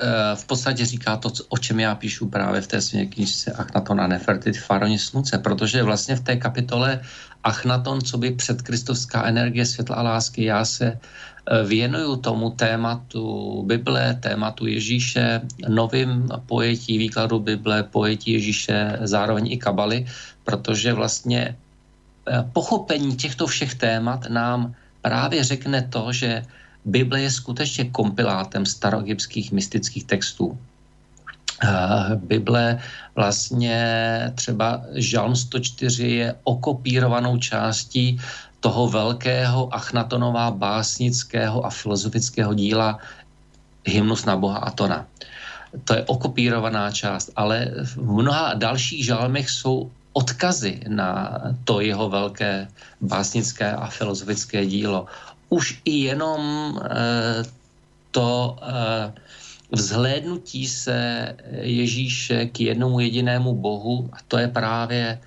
[0.00, 4.00] Eh, v podstatě říká to, o čem já píšu právě v té své knižce Achnaton
[4.00, 7.00] a Nefertiti Faroni slunce, protože vlastně v té kapitole
[7.44, 14.18] Achnaton, co by předkristovská energie světla a lásky, já se eh, věnuju tomu tématu Bible,
[14.20, 20.06] tématu Ježíše, novým pojetí výkladu Bible, pojetí Ježíše, zároveň i kabaly,
[20.44, 21.56] protože vlastně
[22.28, 26.42] eh, pochopení těchto všech témat nám právě řekne to, že
[26.84, 30.58] Bible je skutečně kompilátem staroegyptských mystických textů.
[32.14, 32.80] Bible
[33.14, 33.78] vlastně
[34.34, 38.20] třeba Žalm 104 je okopírovanou částí
[38.60, 42.98] toho velkého Achnatonová básnického a filozofického díla
[43.86, 45.06] Hymnus na Boha Atona.
[45.84, 52.68] To je okopírovaná část, ale v mnoha dalších žalmech jsou odkazy na to jeho velké
[53.00, 55.06] básnické a filozofické dílo
[55.48, 56.40] už i jenom
[56.82, 57.44] eh,
[58.10, 59.12] to eh,
[59.74, 61.28] vzhlédnutí se
[61.60, 65.18] Ježíše k jednomu jedinému Bohu, a to je právě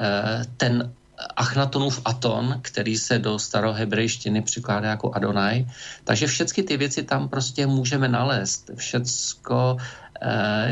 [0.00, 0.92] eh, ten
[1.36, 5.66] Achnatonův Aton, který se do starohebrejštiny přikládá jako Adonai.
[6.04, 8.70] Takže všechny ty věci tam prostě můžeme nalézt.
[8.76, 9.76] Všecko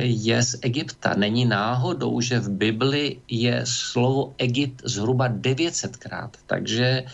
[0.00, 1.14] je z Egypta.
[1.16, 6.30] Není náhodou, že v Bibli je slovo Egypt zhruba 900krát.
[6.46, 7.04] Takže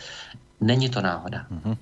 [0.65, 1.47] Není to náhoda.
[1.51, 1.77] Uh-huh.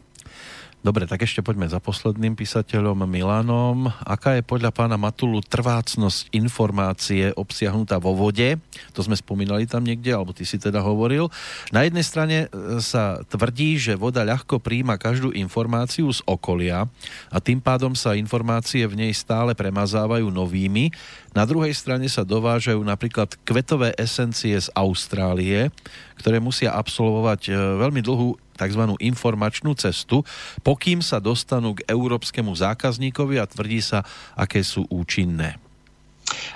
[0.83, 3.87] Dobre, tak ešte poďme za posledným písateľom Milanom.
[4.03, 8.59] Aká je podľa pána Matulu trvácnosť informácie obsiahnutá vo vode?
[8.91, 11.31] To sme spomínali tam niekde, alebo ty si teda hovoril.
[11.71, 16.91] Na jednej strane e, sa tvrdí, že voda ľahko príjma každú informáciu z okolia
[17.31, 20.91] a tým pádom sa informácie v nej stále premazávajú novými.
[21.31, 25.71] Na druhej strane sa dovážajú napríklad kvetové esencie z Austrálie,
[26.19, 28.95] ktoré musia absolvovať e, veľmi dlhú tzv.
[29.03, 30.23] informačnú cestu,
[30.63, 34.07] pokým sa dostanú k európskemu zákazníkovi a tvrdí sa,
[34.39, 35.59] aké sú účinné.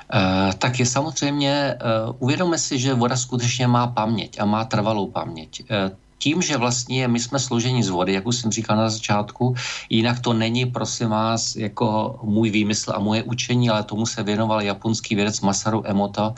[0.09, 5.11] Uh, tak je samozřejmě, uh, uvědomme si, že voda skutečně má paměť a má trvalou
[5.11, 5.63] paměť.
[5.71, 9.55] Uh, tím, že vlastně my jsme složeni z vody, jak už jsem říkal na začátku,
[9.91, 14.63] jinak to není, prosím vás, jako můj výmysl a moje učení, ale tomu se věnoval
[14.63, 16.35] japonský vědec Masaru Emoto,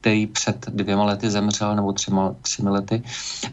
[0.00, 3.02] který před dvěma lety zemřel, nebo třema, třemi lety.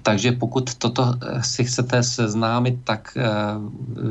[0.01, 3.23] Takže pokud toto eh, si chcete seznámit, tak eh,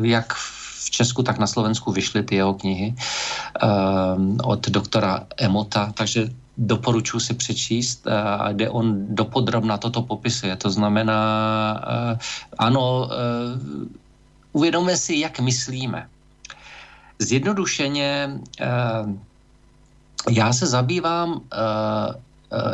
[0.02, 3.66] jak v Česku, tak na Slovensku vyšly ty jeho knihy eh,
[4.44, 6.28] od doktora Emota, takže
[6.58, 8.06] doporučuji si přečíst,
[8.52, 10.56] kde on dopodrobna toto popisuje.
[10.56, 11.20] To znamená,
[12.58, 13.08] ano,
[14.52, 16.08] uvědomíme si, jak myslíme.
[17.18, 18.40] Zjednodušeně,
[20.30, 21.40] já se zabývám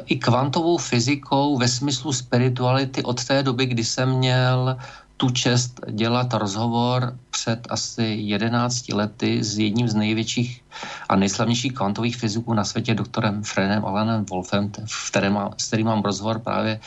[0.06, 4.76] i kvantovou fyzikou ve smyslu spirituality od té doby, kdy jsem měl
[5.16, 10.64] tu čest dělat rozhovor před asi 11 lety s jedním z největších
[11.08, 16.02] a nejslavnějších kvantových fyziků na světě, doktorem Frenem Alanem Wolfem, v kterém s kterým mám
[16.02, 16.80] rozhovor právě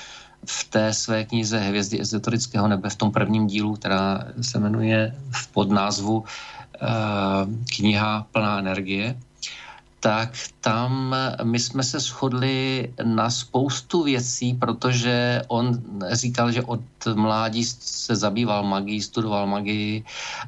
[0.45, 5.47] v té své knize Hvězdy ezoterického nebe v tom prvním dílu, která se jmenuje v
[5.47, 6.26] podnázvu uh,
[7.76, 9.15] kniha Plná energie
[10.06, 17.65] tak tam my jsme se shodli na spoustu věcí, protože on říkal, že od mládí
[17.65, 20.06] se zabýval magií, studoval magii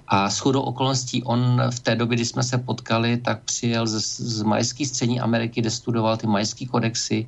[0.07, 4.41] a shodou okolností on v té době, kdy jsme se potkali, tak přijel z, z
[4.45, 7.25] Majské střední Ameriky, kde studoval ty majské kodexy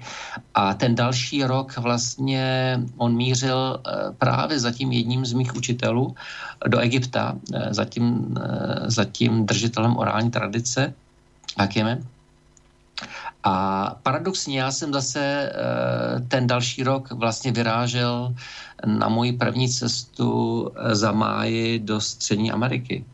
[0.54, 6.16] a ten další rok vlastně on mířil eh, právě za tím jedním z mých učitelů
[6.68, 10.94] do Egypta, eh, za tím, eh, za tím držitelem orální tradice,
[11.58, 12.19] Hakimem.
[13.44, 18.36] A paradoxně já jsem zase eh, ten další rok vlastně vyrážel
[18.86, 23.06] na moji první cestu eh, za máji do Střední Ameriky.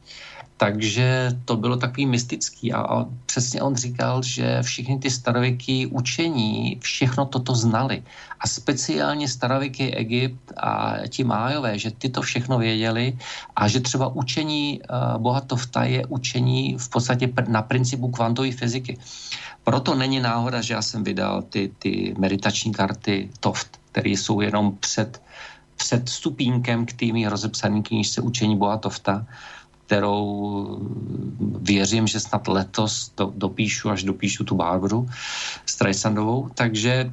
[0.57, 6.80] Takže to bylo takový mystický a on, přesně on říkal, že všichni ty starověky učení
[6.82, 8.03] všechno toto znali.
[8.40, 13.18] A speciálně starověký Egypt a ti májové, že ty to všechno věděli
[13.56, 18.98] a že třeba učení uh, Boha Tofta je učení v podstatě na principu kvantové fyziky.
[19.64, 24.77] Proto není náhoda, že já jsem vydal ty, ty meditační karty Toft, které jsou jenom
[24.80, 25.22] před,
[25.76, 29.26] před stupínkem k tými rozepsaný knížce Učení Boha Tofta,
[29.85, 30.79] kterou
[31.61, 35.09] věřím, že snad letos do, dopíšu, až dopíšu tu Bárbru
[35.65, 36.49] Streisandovou.
[36.55, 37.11] Takže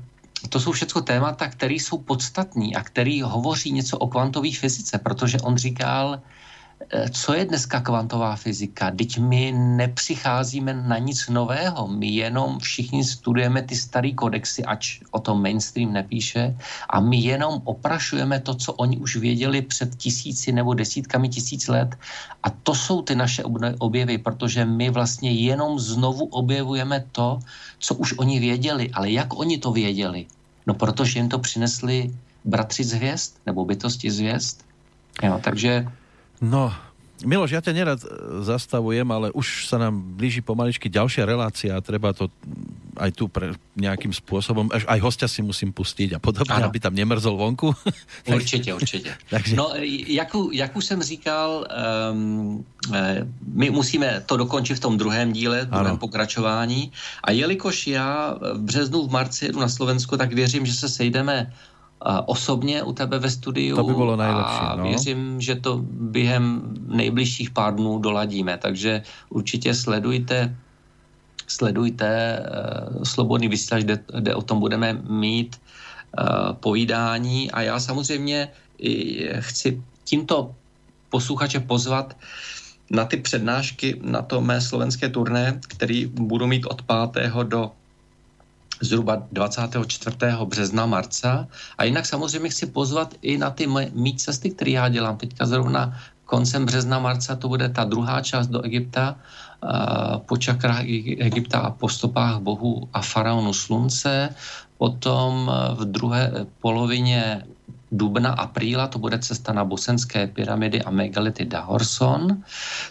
[0.49, 5.41] to jsou všechno témata, které jsou podstatní a které hovoří něco o kvantové fyzice, protože
[5.41, 6.42] on říkal, Eh,
[7.11, 8.91] co je dneska kvantová fyzika?
[8.91, 15.19] Teď my nepřicházíme na nic nového, my jenom všichni studujeme ty staré kodexy, ač o
[15.19, 16.57] tom mainstream nepíše,
[16.91, 21.97] a my jenom oprašujeme to, co oni už věděli před tisíci nebo desítkami tisíc let.
[22.43, 23.45] A to jsou ty naše
[23.79, 27.39] objevy, protože my vlastně jenom znovu objevujeme to,
[27.79, 28.91] co už oni věděli.
[28.91, 30.27] Ale jak oni to věděli?
[30.67, 32.15] No protože jim to přinesli
[32.45, 34.57] bratři z hvězd, nebo bytosti z hvězd.
[35.23, 35.87] Jo, takže
[36.43, 36.75] No,
[37.23, 38.09] Miloš, ja ťa nerad e,
[38.43, 42.27] zastavujem, ale už sa nám blíži pomaličky ďalšia relácia a treba to
[42.99, 46.67] aj tu pre nejakým spôsobom, až aj hostia si musím pustiť a podobně, ano.
[46.69, 47.73] aby tam nemrzol vonku.
[48.27, 49.15] určitě, určitě.
[49.31, 49.57] Takže...
[49.57, 49.73] No,
[50.07, 51.67] jak, jak už jsem říkal,
[52.13, 52.65] um,
[53.55, 56.93] my musíme to dokončit v tom druhém díle, v druhém pokračování
[57.25, 61.53] a jelikož já v březnu, v marci jedu na Slovensko, tak věřím, že se sejdeme
[62.27, 63.77] osobně u tebe ve studiu.
[63.77, 64.61] To by bylo nejlepší.
[64.61, 64.85] A no.
[64.85, 70.57] věřím, že to během nejbližších pár dnů doladíme, takže určitě sledujte
[71.47, 72.41] sledujte
[72.97, 78.49] uh, Slobodný vysílač, kde, kde o tom budeme mít uh, povídání a já samozřejmě
[78.79, 80.55] i chci tímto
[81.11, 82.17] posluchače pozvat
[82.91, 87.33] na ty přednášky na to mé slovenské turné, který budu mít od 5.
[87.45, 87.73] do
[88.85, 90.17] zhruba 24.
[90.45, 91.49] března, marca.
[91.79, 95.17] A jinak samozřejmě chci pozvat i na ty mý cesty, které já dělám.
[95.17, 99.17] Teďka zrovna koncem března, marca to bude ta druhá část do Egypta,
[100.27, 100.83] po čakrách
[101.19, 104.35] Egypta a po stopách bohu a faraonu slunce.
[104.79, 107.43] Potom v druhé polovině
[107.93, 112.43] dubna, apríla, to bude cesta na bosenské pyramidy a megality Dahorson.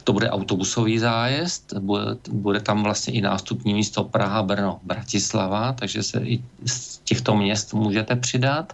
[0.03, 6.03] To bude autobusový zájezd, bude, bude tam vlastně i nástupní místo Praha, Brno, Bratislava, takže
[6.03, 8.73] se i z těchto měst můžete přidat.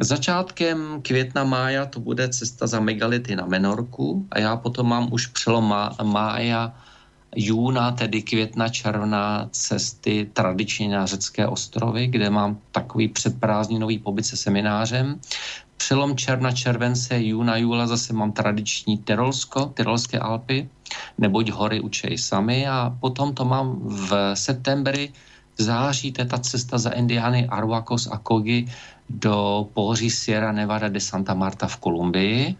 [0.00, 5.26] Začátkem května mája to bude cesta za megality na Menorku a já potom mám už
[5.26, 6.74] přelom má, mája
[7.36, 14.36] júna, tedy května, června cesty tradičně na řecké ostrovy, kde mám takový předprázdninový pobyt se
[14.36, 15.20] seminářem.
[15.76, 20.68] Přelom června, července, júna, júla zase mám tradiční Tyrolsko, Tyrolské Alpy,
[21.18, 25.12] neboť hory učej sami a potom to mám v septembri,
[25.58, 28.66] v září, to je ta cesta za Indiány Arhuacos a Kogi
[29.08, 32.56] do pohoří Sierra Nevada de Santa Marta v Kolumbii.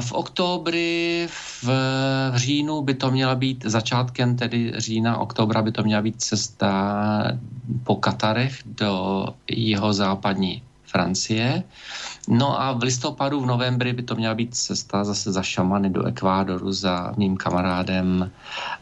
[0.00, 1.64] V októbri, v,
[2.30, 7.32] v říjnu by to měla být, začátkem tedy října, oktobra by to měla být cesta
[7.84, 11.62] po Katarech do jeho západní Francie.
[12.28, 16.06] No a v listopadu, v novembri by to měla být cesta zase za šamany do
[16.06, 18.30] Ekvádoru za mým kamarádem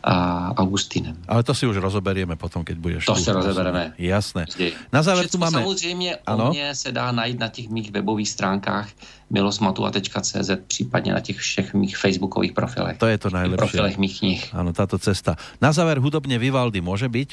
[0.05, 0.15] a
[0.57, 1.17] Augustinem.
[1.29, 3.21] Ale to si už rozoberieme potom, keď budeš To tu.
[3.21, 3.93] si rozebereme.
[3.99, 4.47] Jasné.
[4.93, 5.61] Na závěr tu máme...
[5.61, 6.49] samozřejmě ano?
[6.49, 8.89] o mě se dá najít na těch mých webových stránkách
[9.31, 12.99] milosmatua.cz, případně na těch všech mých facebookových profilech.
[12.99, 13.57] To je to nejlepší.
[13.57, 14.55] Profilech mých knih.
[14.55, 15.37] Ano, tato cesta.
[15.61, 17.29] Na závěr hudobně Vivaldi může být?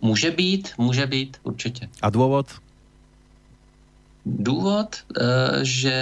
[0.00, 1.88] Může být, může být, určitě.
[2.02, 2.46] A důvod?
[4.28, 5.96] Důvod, eh, že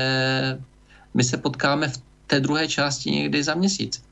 [1.14, 1.96] my se potkáme v
[2.26, 4.02] té druhé části někdy za měsíc.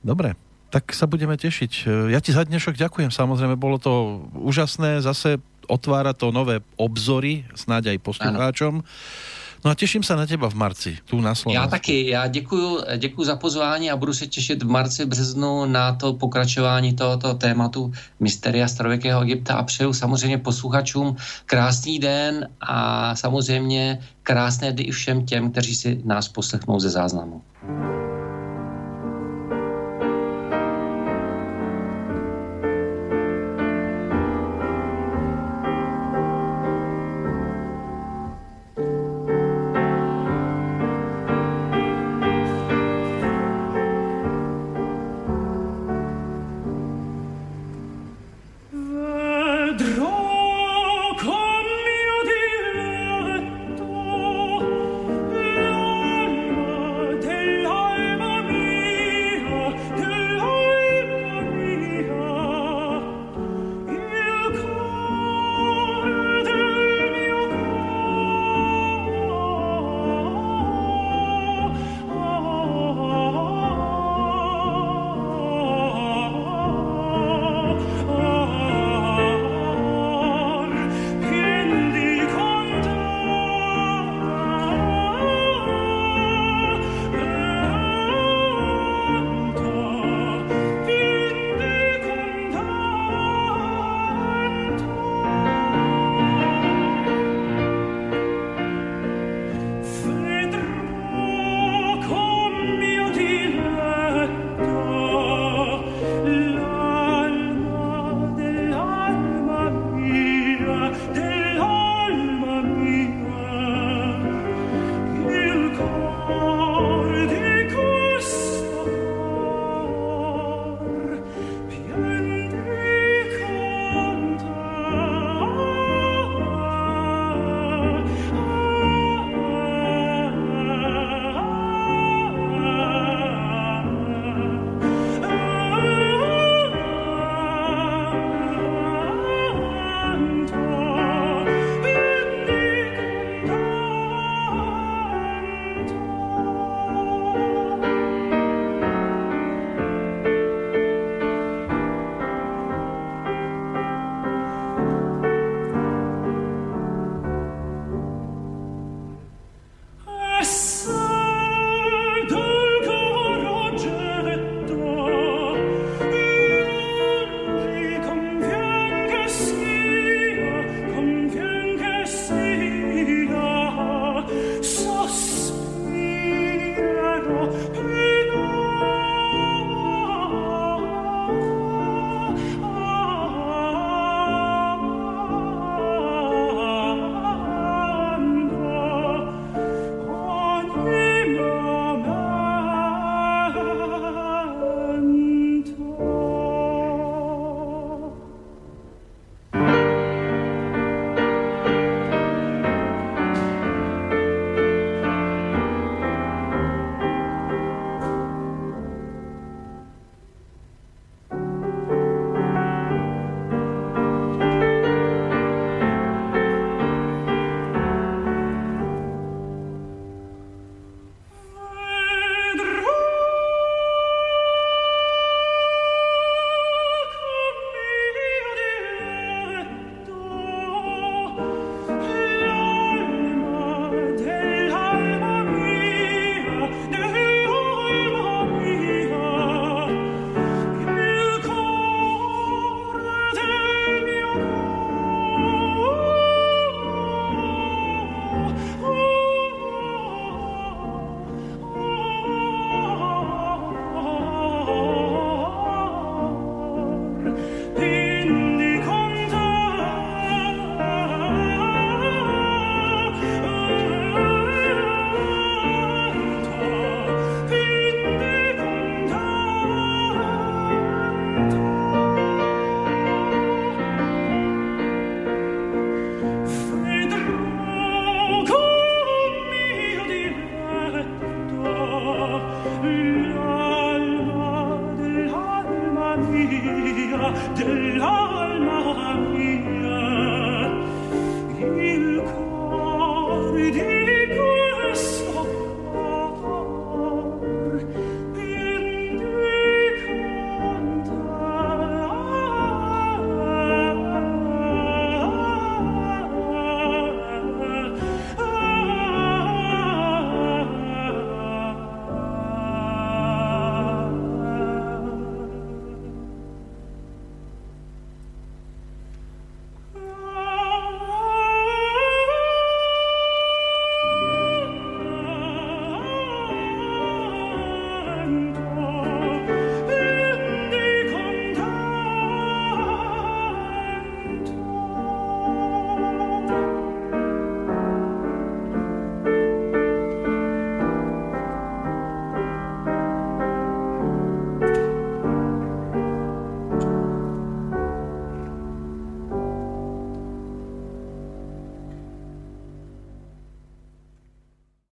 [0.00, 0.32] Dobré,
[0.72, 1.84] tak sa budeme tešiť.
[2.08, 5.36] Ja ti za dnešok ďakujem, samozrejme, bolo to úžasné, zase
[5.68, 8.80] otvára to nové obzory, snáď aj poslucháčom.
[8.80, 8.88] Ano.
[9.64, 11.64] No a těším se na těba v marci, tu na Slovensku.
[11.64, 15.94] Já taky, já děkuju, děkuju za pozvání a budu se těšit v marci, březnu na
[15.94, 21.16] to pokračování tohoto tématu Mysteria starověkého Egypta a přeju samozřejmě posluchačům
[21.46, 27.42] krásný den a samozřejmě krásné dny i všem těm, kteří si nás poslechnou ze záznamu.